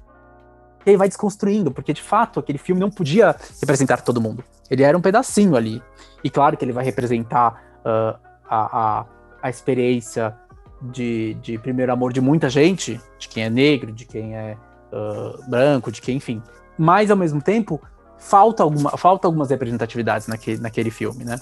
aí 0.85 0.95
vai 0.95 1.09
desconstruindo, 1.09 1.69
porque 1.69 1.91
de 1.91 2.01
fato 2.01 2.39
aquele 2.39 2.57
filme 2.57 2.79
não 2.79 2.89
podia 2.89 3.35
representar 3.59 3.99
todo 4.03 4.21
mundo. 4.21 4.41
Ele 4.71 4.83
era 4.83 4.97
um 4.97 5.01
pedacinho 5.01 5.57
ali. 5.57 5.83
E 6.23 6.29
claro 6.29 6.55
que 6.55 6.63
ele 6.63 6.71
vai 6.71 6.85
representar 6.85 7.61
uh, 7.79 8.17
a, 8.49 9.01
a, 9.01 9.05
a 9.41 9.49
experiência 9.49 10.33
de, 10.81 11.33
de 11.35 11.57
primeiro 11.57 11.91
amor 11.91 12.13
de 12.13 12.21
muita 12.21 12.49
gente, 12.49 13.01
de 13.17 13.27
quem 13.27 13.43
é 13.43 13.49
negro, 13.49 13.91
de 13.91 14.05
quem 14.05 14.35
é 14.35 14.57
uh, 14.91 15.49
branco, 15.49 15.91
de 15.91 16.01
quem, 16.01 16.17
enfim. 16.17 16.41
Mas 16.77 17.09
ao 17.09 17.17
mesmo 17.17 17.41
tempo, 17.41 17.81
falta, 18.17 18.63
alguma, 18.63 18.91
falta 18.91 19.27
algumas 19.27 19.49
representatividades 19.49 20.27
naquele, 20.27 20.61
naquele 20.61 20.91
filme, 20.91 21.23
né? 21.23 21.37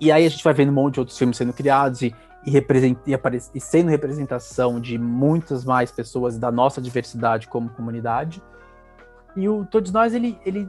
E 0.00 0.10
aí 0.10 0.24
a 0.24 0.28
gente 0.28 0.42
vai 0.42 0.54
vendo 0.54 0.70
um 0.70 0.74
monte 0.74 0.94
de 0.94 1.00
outros 1.00 1.18
filmes 1.18 1.36
sendo 1.36 1.52
criados 1.52 2.02
e, 2.02 2.14
e, 2.44 2.56
e, 2.56 3.20
e 3.54 3.60
sendo 3.60 3.90
representação 3.90 4.80
de 4.80 4.98
muitas 4.98 5.64
mais 5.64 5.92
pessoas 5.92 6.38
da 6.38 6.50
nossa 6.50 6.80
diversidade 6.80 7.46
como 7.46 7.68
comunidade. 7.70 8.42
E 9.36 9.48
o 9.48 9.64
Todos 9.64 9.92
Nós, 9.92 10.14
ele, 10.14 10.38
ele, 10.44 10.68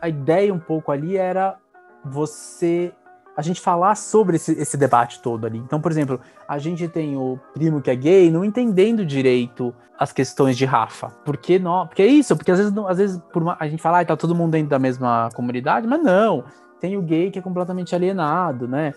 a 0.00 0.08
ideia 0.08 0.52
um 0.52 0.58
pouco 0.58 0.90
ali 0.90 1.16
era 1.16 1.56
você 2.04 2.92
a 3.36 3.42
gente 3.42 3.60
falar 3.60 3.94
sobre 3.94 4.36
esse, 4.36 4.52
esse, 4.52 4.76
debate 4.76 5.20
todo 5.20 5.46
ali. 5.46 5.58
Então, 5.58 5.80
por 5.80 5.90
exemplo, 5.90 6.20
a 6.46 6.58
gente 6.58 6.86
tem 6.88 7.16
o 7.16 7.38
primo 7.54 7.80
que 7.80 7.90
é 7.90 7.96
gay 7.96 8.30
não 8.30 8.44
entendendo 8.44 9.04
direito 9.04 9.74
as 9.98 10.12
questões 10.12 10.56
de 10.56 10.64
Rafa. 10.64 11.08
Porque 11.24 11.58
não, 11.58 11.86
porque 11.86 12.02
é 12.02 12.06
isso, 12.06 12.36
porque 12.36 12.50
às 12.50 12.58
vezes, 12.58 12.72
às 12.88 12.98
vezes 12.98 13.22
uma, 13.34 13.56
a 13.58 13.68
gente 13.68 13.80
fala, 13.80 14.00
ah, 14.00 14.04
tá 14.04 14.16
todo 14.16 14.34
mundo 14.34 14.52
dentro 14.52 14.68
da 14.68 14.78
mesma 14.78 15.30
comunidade, 15.34 15.86
mas 15.86 16.02
não 16.02 16.44
tem 16.82 16.96
o 16.96 17.02
gay 17.02 17.30
que 17.30 17.38
é 17.38 17.42
completamente 17.42 17.94
alienado, 17.94 18.66
né? 18.66 18.92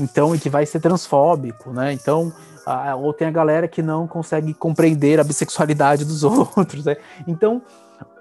Então, 0.00 0.34
e 0.34 0.38
que 0.38 0.48
vai 0.48 0.64
ser 0.64 0.80
transfóbico, 0.80 1.70
né? 1.70 1.92
Então, 1.92 2.32
a, 2.64 2.96
ou 2.96 3.12
tem 3.12 3.28
a 3.28 3.30
galera 3.30 3.68
que 3.68 3.82
não 3.82 4.08
consegue 4.08 4.54
compreender 4.54 5.20
a 5.20 5.24
bissexualidade 5.24 6.06
dos 6.06 6.24
outros, 6.56 6.86
né? 6.86 6.96
Então, 7.28 7.60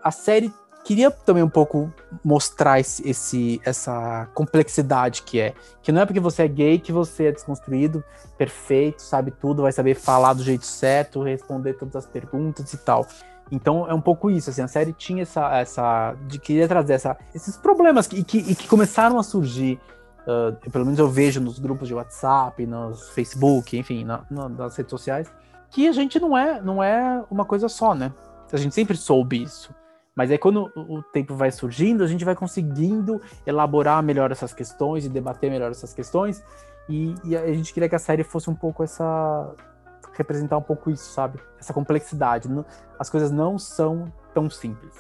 a 0.03 0.11
série 0.11 0.53
queria 0.85 1.09
também 1.09 1.41
um 1.41 1.49
pouco 1.49 1.91
mostrar 2.23 2.79
esse, 2.79 3.09
esse, 3.09 3.59
essa 3.65 4.29
complexidade 4.35 5.23
que 5.23 5.39
é. 5.39 5.55
Que 5.81 5.91
não 5.91 6.01
é 6.01 6.05
porque 6.05 6.19
você 6.19 6.43
é 6.43 6.47
gay 6.47 6.77
que 6.77 6.91
você 6.91 7.25
é 7.25 7.31
desconstruído, 7.31 8.03
perfeito, 8.37 9.01
sabe 9.01 9.31
tudo, 9.31 9.63
vai 9.63 9.71
saber 9.71 9.95
falar 9.95 10.33
do 10.33 10.43
jeito 10.43 10.65
certo, 10.65 11.23
responder 11.23 11.73
todas 11.73 11.95
as 11.95 12.05
perguntas 12.05 12.71
e 12.71 12.77
tal. 12.77 13.05
Então 13.51 13.89
é 13.89 13.93
um 13.95 14.01
pouco 14.01 14.29
isso, 14.29 14.51
assim, 14.51 14.61
a 14.61 14.67
série 14.67 14.93
tinha 14.93 15.23
essa, 15.23 15.57
essa 15.57 16.15
de 16.27 16.37
queria 16.37 16.67
trazer 16.67 16.93
essa, 16.93 17.17
esses 17.33 17.57
problemas 17.57 18.05
que, 18.05 18.23
que, 18.23 18.37
e 18.37 18.55
que 18.55 18.67
começaram 18.67 19.17
a 19.17 19.23
surgir, 19.23 19.79
uh, 20.21 20.69
pelo 20.69 20.85
menos 20.85 20.99
eu 20.99 21.09
vejo 21.09 21.41
nos 21.41 21.57
grupos 21.57 21.87
de 21.87 21.95
WhatsApp, 21.95 22.63
nos 22.65 23.09
Facebook, 23.09 23.75
enfim, 23.75 24.03
na, 24.03 24.23
na, 24.29 24.47
nas 24.49 24.75
redes 24.75 24.91
sociais, 24.91 25.31
que 25.71 25.87
a 25.87 25.91
gente 25.91 26.19
não 26.19 26.37
é, 26.37 26.61
não 26.61 26.83
é 26.83 27.23
uma 27.29 27.43
coisa 27.43 27.67
só, 27.67 27.95
né? 27.95 28.13
A 28.53 28.57
gente 28.57 28.75
sempre 28.75 28.95
soube 28.95 29.41
isso. 29.41 29.73
Mas 30.15 30.31
aí 30.31 30.37
quando 30.37 30.71
o 30.75 31.03
tempo 31.03 31.35
vai 31.35 31.51
surgindo, 31.51 32.03
a 32.03 32.07
gente 32.07 32.23
vai 32.23 32.35
conseguindo 32.35 33.21
elaborar 33.45 34.01
melhor 34.01 34.31
essas 34.31 34.53
questões 34.53 35.05
e 35.05 35.09
debater 35.09 35.51
melhor 35.51 35.71
essas 35.71 35.93
questões. 35.93 36.43
E, 36.87 37.13
e 37.23 37.35
a 37.35 37.53
gente 37.53 37.73
queria 37.73 37.89
que 37.89 37.95
a 37.95 37.99
série 37.99 38.23
fosse 38.23 38.49
um 38.49 38.55
pouco 38.55 38.83
essa 38.83 39.53
representar 40.13 40.57
um 40.57 40.61
pouco 40.61 40.89
isso, 40.89 41.11
sabe? 41.11 41.39
Essa 41.59 41.73
complexidade. 41.73 42.47
As 42.97 43.09
coisas 43.09 43.31
não 43.31 43.59
são 43.59 44.11
tão 44.33 44.49
simples. 44.49 44.93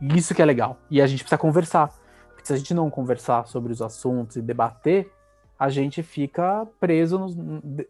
E 0.00 0.18
isso 0.18 0.34
que 0.34 0.42
é 0.42 0.44
legal. 0.44 0.76
E 0.90 1.00
a 1.00 1.06
gente 1.06 1.20
precisa 1.24 1.38
conversar. 1.38 1.90
Porque 2.28 2.46
se 2.46 2.52
a 2.52 2.56
gente 2.56 2.74
não 2.74 2.90
conversar 2.90 3.46
sobre 3.46 3.72
os 3.72 3.80
assuntos 3.80 4.36
e 4.36 4.42
debater, 4.42 5.10
a 5.58 5.68
gente 5.68 6.02
fica 6.02 6.66
preso 6.78 7.18
nas 7.18 7.34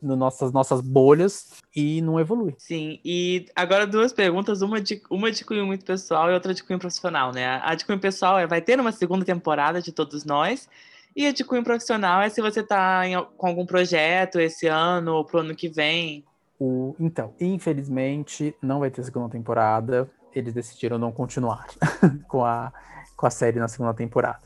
no 0.00 0.16
nossas, 0.16 0.52
nossas 0.52 0.80
bolhas 0.80 1.54
e 1.74 2.00
não 2.00 2.20
evolui. 2.20 2.54
Sim, 2.58 3.00
e 3.04 3.46
agora 3.56 3.86
duas 3.86 4.12
perguntas, 4.12 4.62
uma 4.62 4.80
de, 4.80 5.02
uma 5.10 5.30
de 5.32 5.44
cunho 5.44 5.66
muito 5.66 5.84
pessoal 5.84 6.30
e 6.30 6.34
outra 6.34 6.54
de 6.54 6.62
cunho 6.62 6.78
profissional, 6.78 7.32
né? 7.32 7.60
A 7.62 7.74
de 7.74 7.84
cunho 7.84 7.98
pessoal 7.98 8.38
é, 8.38 8.46
vai 8.46 8.60
ter 8.60 8.78
uma 8.78 8.92
segunda 8.92 9.24
temporada 9.24 9.82
de 9.82 9.90
Todos 9.90 10.24
Nós, 10.24 10.68
e 11.16 11.26
a 11.26 11.32
de 11.32 11.42
cunho 11.44 11.64
profissional 11.64 12.20
é 12.20 12.28
se 12.28 12.42
você 12.42 12.60
está 12.60 13.02
com 13.38 13.46
algum 13.46 13.64
projeto 13.64 14.38
esse 14.38 14.66
ano 14.66 15.14
ou 15.14 15.24
pro 15.24 15.40
ano 15.40 15.56
que 15.56 15.66
vem. 15.66 16.22
O, 16.60 16.94
então, 17.00 17.32
infelizmente, 17.40 18.54
não 18.62 18.80
vai 18.80 18.90
ter 18.90 19.02
segunda 19.02 19.30
temporada. 19.30 20.10
Eles 20.34 20.52
decidiram 20.52 20.98
não 20.98 21.10
continuar 21.10 21.66
com, 22.28 22.44
a, 22.44 22.70
com 23.16 23.26
a 23.26 23.30
série 23.30 23.58
na 23.58 23.66
segunda 23.66 23.94
temporada. 23.94 24.45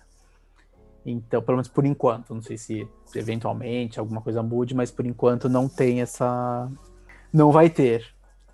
Então, 1.04 1.40
pelo 1.40 1.56
menos 1.56 1.68
por 1.68 1.84
enquanto, 1.86 2.34
não 2.34 2.42
sei 2.42 2.58
se 2.58 2.88
eventualmente 3.14 3.98
alguma 3.98 4.20
coisa 4.20 4.42
mude, 4.42 4.74
mas 4.74 4.90
por 4.90 5.06
enquanto 5.06 5.48
não 5.48 5.68
tem 5.68 6.00
essa. 6.00 6.70
Não 7.32 7.50
vai 7.50 7.70
ter. 7.70 8.04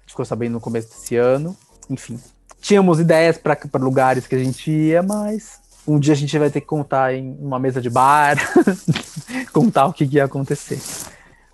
Ficou 0.06 0.24
sabendo 0.24 0.52
no 0.52 0.60
começo 0.60 0.88
desse 0.88 1.16
ano. 1.16 1.56
Enfim, 1.90 2.18
tínhamos 2.60 3.00
ideias 3.00 3.38
para 3.38 3.58
lugares 3.74 4.26
que 4.26 4.34
a 4.34 4.38
gente 4.38 4.70
ia, 4.70 5.02
mas 5.02 5.60
um 5.86 5.98
dia 5.98 6.14
a 6.14 6.16
gente 6.16 6.36
vai 6.38 6.50
ter 6.50 6.60
que 6.60 6.66
contar 6.66 7.14
em 7.14 7.36
uma 7.40 7.58
mesa 7.58 7.80
de 7.80 7.88
bar, 7.88 8.36
contar 9.52 9.86
o 9.86 9.92
que 9.92 10.04
ia 10.04 10.24
acontecer. 10.24 10.80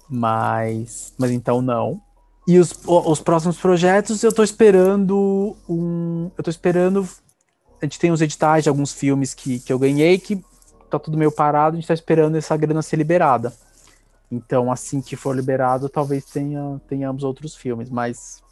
Mas, 0.09 1.13
mas 1.19 1.31
então 1.31 1.63
não. 1.63 2.01
E 2.47 2.59
os, 2.59 2.75
os 2.87 3.21
próximos 3.21 3.57
projetos 3.57 4.23
eu 4.23 4.33
tô 4.33 4.43
esperando 4.43 5.57
um. 5.69 6.31
Eu 6.37 6.45
tô 6.45 6.51
esperando. 6.51 7.09
A 7.81 7.85
gente 7.85 7.99
tem 7.99 8.11
os 8.11 8.21
editais 8.21 8.65
de 8.65 8.69
alguns 8.69 8.93
filmes 8.93 9.35
que, 9.35 9.59
que 9.59 9.73
eu 9.73 9.79
ganhei, 9.79 10.19
que 10.19 10.43
tá 10.99 11.05
tudo 11.05 11.19
meio 11.19 11.33
parado, 11.33 11.77
a 11.77 11.81
gente 11.81 11.89
tá 11.89 11.95
esperando 11.95 12.37
essa 12.37 12.57
grana 12.57 12.83
ser 12.83 12.97
liberada. 12.97 13.53
Então, 14.31 14.73
assim 14.73 15.01
que 15.01 15.15
for 15.15 15.37
liberado, 15.37 15.89
talvez 15.89 16.25
tenha, 16.25 16.81
tenhamos 16.89 17.23
outros 17.23 17.55
filmes, 17.55 17.91
mas 17.91 18.43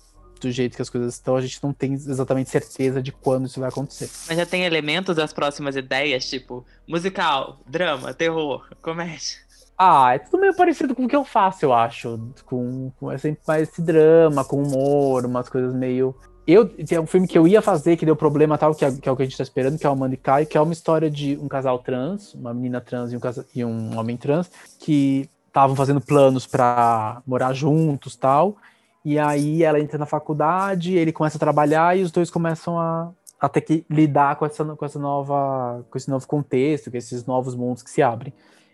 do 0.40 0.50
jeito 0.50 0.74
que 0.74 0.82
as 0.82 0.90
coisas 0.90 1.14
estão, 1.14 1.36
a 1.36 1.40
gente 1.40 1.62
não 1.62 1.72
tem 1.72 1.92
exatamente 1.92 2.50
certeza 2.50 3.02
de 3.02 3.12
quando 3.12 3.46
isso 3.46 3.60
vai 3.60 3.68
acontecer. 3.68 4.10
Mas 4.28 4.36
já 4.36 4.46
tem 4.46 4.64
elementos 4.64 5.16
das 5.16 5.32
próximas 5.32 5.76
ideias, 5.76 6.28
tipo 6.28 6.66
musical, 6.88 7.60
drama, 7.66 8.14
terror, 8.14 8.66
comédia. 8.80 9.38
Ah, 9.82 10.14
é 10.14 10.18
tudo 10.18 10.40
meio 10.40 10.54
parecido 10.54 10.94
com 10.94 11.06
o 11.06 11.08
que 11.08 11.16
eu 11.16 11.24
faço, 11.24 11.64
eu 11.64 11.72
acho. 11.72 12.20
Com, 12.44 12.92
com 13.00 13.10
esse, 13.10 13.34
esse 13.60 13.80
drama, 13.80 14.44
com 14.44 14.62
humor, 14.62 15.24
umas 15.24 15.48
coisas 15.48 15.74
meio. 15.74 16.14
Eu, 16.46 16.68
tem 16.68 16.98
um 16.98 17.06
filme 17.06 17.28
que 17.28 17.38
eu 17.38 17.46
ia 17.46 17.62
fazer 17.62 17.96
que 17.96 18.06
deu 18.06 18.16
problema 18.16 18.58
tal, 18.58 18.74
que 18.74 18.84
é, 18.84 18.90
que 18.90 19.08
é 19.08 19.12
o 19.12 19.16
que 19.16 19.22
a 19.22 19.24
gente 19.24 19.36
tá 19.36 19.42
esperando, 19.42 19.78
que 19.78 19.86
é 19.86 19.90
o 19.90 19.96
Mandikai, 19.96 20.46
que 20.46 20.56
é 20.56 20.60
uma 20.60 20.72
história 20.72 21.10
de 21.10 21.36
um 21.36 21.46
casal 21.46 21.78
trans, 21.78 22.34
uma 22.34 22.52
menina 22.52 22.80
trans 22.80 23.12
e 23.12 23.16
um, 23.16 23.20
casa, 23.20 23.46
e 23.54 23.64
um 23.64 23.98
homem 23.98 24.16
trans, 24.16 24.50
que 24.78 25.28
estavam 25.46 25.76
fazendo 25.76 26.00
planos 26.00 26.46
para 26.46 27.22
morar 27.26 27.52
juntos 27.52 28.16
tal. 28.16 28.56
E 29.04 29.18
aí 29.18 29.62
ela 29.62 29.80
entra 29.80 29.98
na 29.98 30.06
faculdade, 30.06 30.94
ele 30.94 31.12
começa 31.12 31.36
a 31.36 31.40
trabalhar 31.40 31.96
e 31.96 32.02
os 32.02 32.10
dois 32.10 32.30
começam 32.30 32.78
a, 32.78 33.10
a 33.40 33.48
ter 33.48 33.60
que 33.62 33.84
lidar 33.88 34.36
com 34.36 34.44
essa, 34.44 34.64
com 34.64 34.84
essa 34.84 34.98
nova, 34.98 35.84
com 35.90 35.96
esse 35.96 36.10
novo 36.10 36.26
contexto, 36.26 36.90
com 36.90 36.96
esses 36.96 37.24
novos 37.24 37.54
mundos 37.54 37.82
que 37.82 37.90
se 37.90 38.02
abrem. 38.02 38.32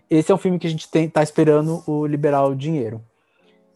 Esse 0.09 0.31
é 0.31 0.35
um 0.35 0.39
filme 0.39 0.59
que 0.59 0.67
a 0.67 0.71
gente 0.71 0.89
tem, 0.91 1.09
tá 1.09 1.23
esperando 1.23 1.83
o 1.87 2.07
liberar 2.07 2.45
o 2.45 2.55
dinheiro. 2.55 3.03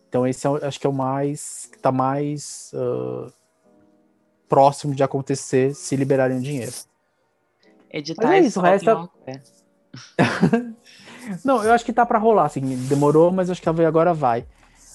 Então 0.09 0.27
esse 0.27 0.47
é, 0.47 0.51
acho 0.67 0.81
que 0.81 0.87
é 0.87 0.91
o 0.91 0.93
mais 0.93 1.69
que 1.71 1.79
tá 1.79 1.93
mais 1.93 2.73
uh, 2.75 3.33
próximo 4.51 4.95
de 4.95 5.03
acontecer 5.03 5.75
se 5.75 5.95
liberarem 5.95 6.37
o 6.37 6.43
dinheiro. 6.43 6.73
Editar 7.91 8.27
mas 8.27 8.45
é 8.45 8.47
isso, 8.47 8.59
o 8.59 8.63
resto 8.63 9.11
é... 9.27 9.41
Não, 11.45 11.63
eu 11.63 11.73
acho 11.73 11.85
que 11.85 11.93
tá 11.93 12.05
para 12.05 12.19
rolar, 12.19 12.47
assim, 12.47 12.61
demorou, 12.89 13.31
mas 13.31 13.49
acho 13.49 13.63
que 13.63 13.69
agora 13.69 14.13
vai. 14.13 14.45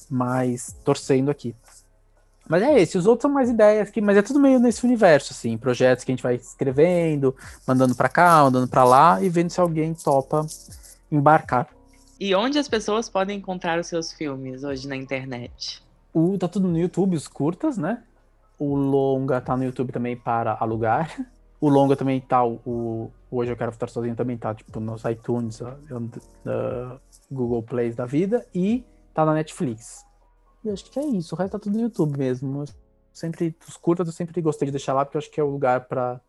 Mas 0.10 0.76
torcendo 0.84 1.32
aqui. 1.32 1.56
Mas 2.48 2.62
é 2.62 2.80
esse, 2.80 2.98
os 2.98 3.08
outros 3.08 3.24
são 3.24 3.32
mais 3.32 3.50
ideias, 3.50 3.90
que, 3.90 4.02
mas 4.02 4.18
é 4.18 4.22
tudo 4.22 4.40
meio 4.40 4.60
nesse 4.60 4.86
universo, 4.86 5.34
assim, 5.34 5.58
projetos 5.58 6.04
que 6.04 6.12
a 6.12 6.16
gente 6.16 6.22
vai 6.22 6.36
escrevendo, 6.36 7.36
mandando 7.66 7.96
para 7.96 8.10
cá, 8.10 8.44
mandando 8.44 8.68
para 8.68 8.84
lá 8.84 9.22
e 9.22 9.30
vendo 9.30 9.50
se 9.50 9.60
alguém 9.60 9.94
topa 9.94 10.46
embarcar. 11.12 11.68
E 12.20 12.36
onde 12.36 12.60
as 12.60 12.68
pessoas 12.68 13.10
podem 13.10 13.40
encontrar 13.40 13.80
os 13.80 13.88
seus 13.88 14.12
filmes 14.12 14.64
hoje 14.64 14.88
na 14.88 14.96
internet? 14.96 15.84
O, 16.14 16.38
tá 16.38 16.48
tudo 16.48 16.68
no 16.68 16.78
YouTube, 16.78 17.16
os 17.16 17.28
curtas, 17.28 17.78
né? 17.78 18.04
O 18.58 18.76
longa 18.76 19.42
tá 19.42 19.56
no 19.56 19.64
YouTube 19.64 19.92
também 19.92 20.16
para 20.16 20.58
alugar. 20.60 21.10
O 21.60 21.70
longa 21.70 21.96
também 21.96 22.20
tá, 22.20 22.46
o, 22.46 23.12
Hoje 23.32 23.52
Eu 23.52 23.58
Quero 23.58 23.72
Ficar 23.72 23.88
Sozinho 23.88 24.16
também 24.16 24.38
tá, 24.38 24.54
tipo, 24.54 24.80
nos 24.80 25.04
iTunes, 25.06 25.62
uh, 25.62 27.00
Google 27.32 27.64
Plays 27.64 27.96
da 27.96 28.06
vida 28.06 28.46
e 28.54 28.86
tá 29.14 29.26
na 29.26 29.34
Netflix. 29.34 30.06
E 30.64 30.70
acho 30.70 30.86
que 30.92 31.00
é 31.00 31.06
isso, 31.06 31.34
o 31.34 31.38
resto 31.38 31.54
tá 31.54 31.60
tudo 31.60 31.76
no 31.76 31.84
YouTube 31.84 32.18
mesmo. 32.18 32.62
Eu 32.62 32.66
sempre, 33.12 33.56
os 33.68 33.78
curtas 33.78 34.08
eu 34.08 34.14
sempre 34.14 34.42
gostei 34.42 34.68
de 34.68 34.72
deixar 34.72 34.94
lá, 34.94 35.06
porque 35.06 35.18
eu 35.18 35.20
acho 35.20 35.32
que 35.32 35.40
é 35.40 35.44
o 35.44 35.50
lugar 35.50 35.88
para 35.88 36.22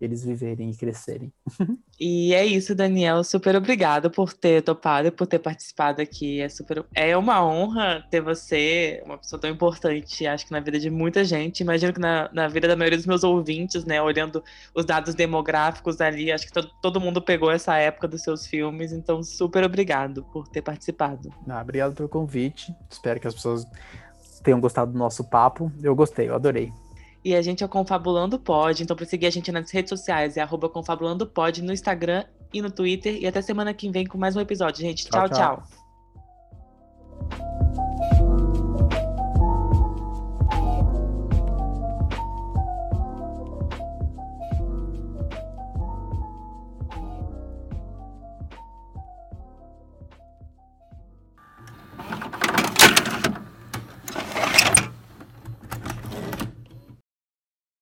eles 0.00 0.24
viverem 0.24 0.70
e 0.70 0.76
crescerem. 0.76 1.32
E 2.00 2.34
é 2.34 2.44
isso, 2.44 2.74
Daniel. 2.74 3.22
Super 3.22 3.54
obrigado 3.54 4.10
por 4.10 4.32
ter 4.32 4.62
topado 4.62 5.06
e 5.06 5.10
por 5.12 5.28
ter 5.28 5.38
participado 5.38 6.02
aqui. 6.02 6.40
É 6.40 6.48
super 6.48 6.84
é 6.92 7.16
uma 7.16 7.46
honra 7.46 8.04
ter 8.10 8.20
você, 8.20 9.00
uma 9.06 9.16
pessoa 9.16 9.40
tão 9.40 9.48
importante, 9.48 10.26
acho 10.26 10.44
que 10.44 10.50
na 10.50 10.58
vida 10.58 10.76
de 10.80 10.90
muita 10.90 11.24
gente. 11.24 11.60
Imagino 11.60 11.92
que 11.92 12.00
na, 12.00 12.28
na 12.32 12.48
vida 12.48 12.66
da 12.66 12.74
maioria 12.74 12.98
dos 12.98 13.06
meus 13.06 13.22
ouvintes, 13.22 13.84
né? 13.84 14.02
Olhando 14.02 14.42
os 14.74 14.84
dados 14.84 15.14
demográficos 15.14 16.00
ali, 16.00 16.32
acho 16.32 16.46
que 16.46 16.52
todo, 16.52 16.68
todo 16.82 17.00
mundo 17.00 17.22
pegou 17.22 17.48
essa 17.48 17.76
época 17.76 18.08
dos 18.08 18.22
seus 18.22 18.44
filmes. 18.44 18.90
Então, 18.90 19.22
super 19.22 19.62
obrigado 19.62 20.24
por 20.32 20.48
ter 20.48 20.62
participado. 20.62 21.32
Ah, 21.48 21.62
obrigado 21.62 21.94
pelo 21.94 22.08
convite. 22.08 22.74
Espero 22.90 23.20
que 23.20 23.28
as 23.28 23.34
pessoas 23.34 23.64
tenham 24.42 24.60
gostado 24.60 24.90
do 24.90 24.98
nosso 24.98 25.22
papo. 25.22 25.70
Eu 25.80 25.94
gostei, 25.94 26.28
eu 26.28 26.34
adorei. 26.34 26.72
E 27.24 27.34
a 27.34 27.40
gente 27.40 27.62
é 27.62 27.66
o 27.66 27.68
Confabulando 27.68 28.38
Pod. 28.38 28.82
Então, 28.82 28.94
para 28.94 29.06
seguir 29.06 29.26
a 29.26 29.30
gente 29.30 29.50
nas 29.50 29.70
redes 29.70 29.88
sociais, 29.88 30.36
é 30.36 30.42
arroba 30.42 30.68
Confabulando 30.68 31.26
Pod 31.26 31.62
no 31.62 31.72
Instagram 31.72 32.24
e 32.52 32.60
no 32.60 32.70
Twitter. 32.70 33.16
E 33.20 33.26
até 33.26 33.40
semana 33.40 33.72
que 33.72 33.90
vem 33.90 34.04
com 34.04 34.18
mais 34.18 34.36
um 34.36 34.40
episódio, 34.40 34.82
gente. 34.82 35.06
tchau. 35.06 35.28
tchau. 35.28 35.36
tchau. 35.36 35.62
tchau. 37.30 37.63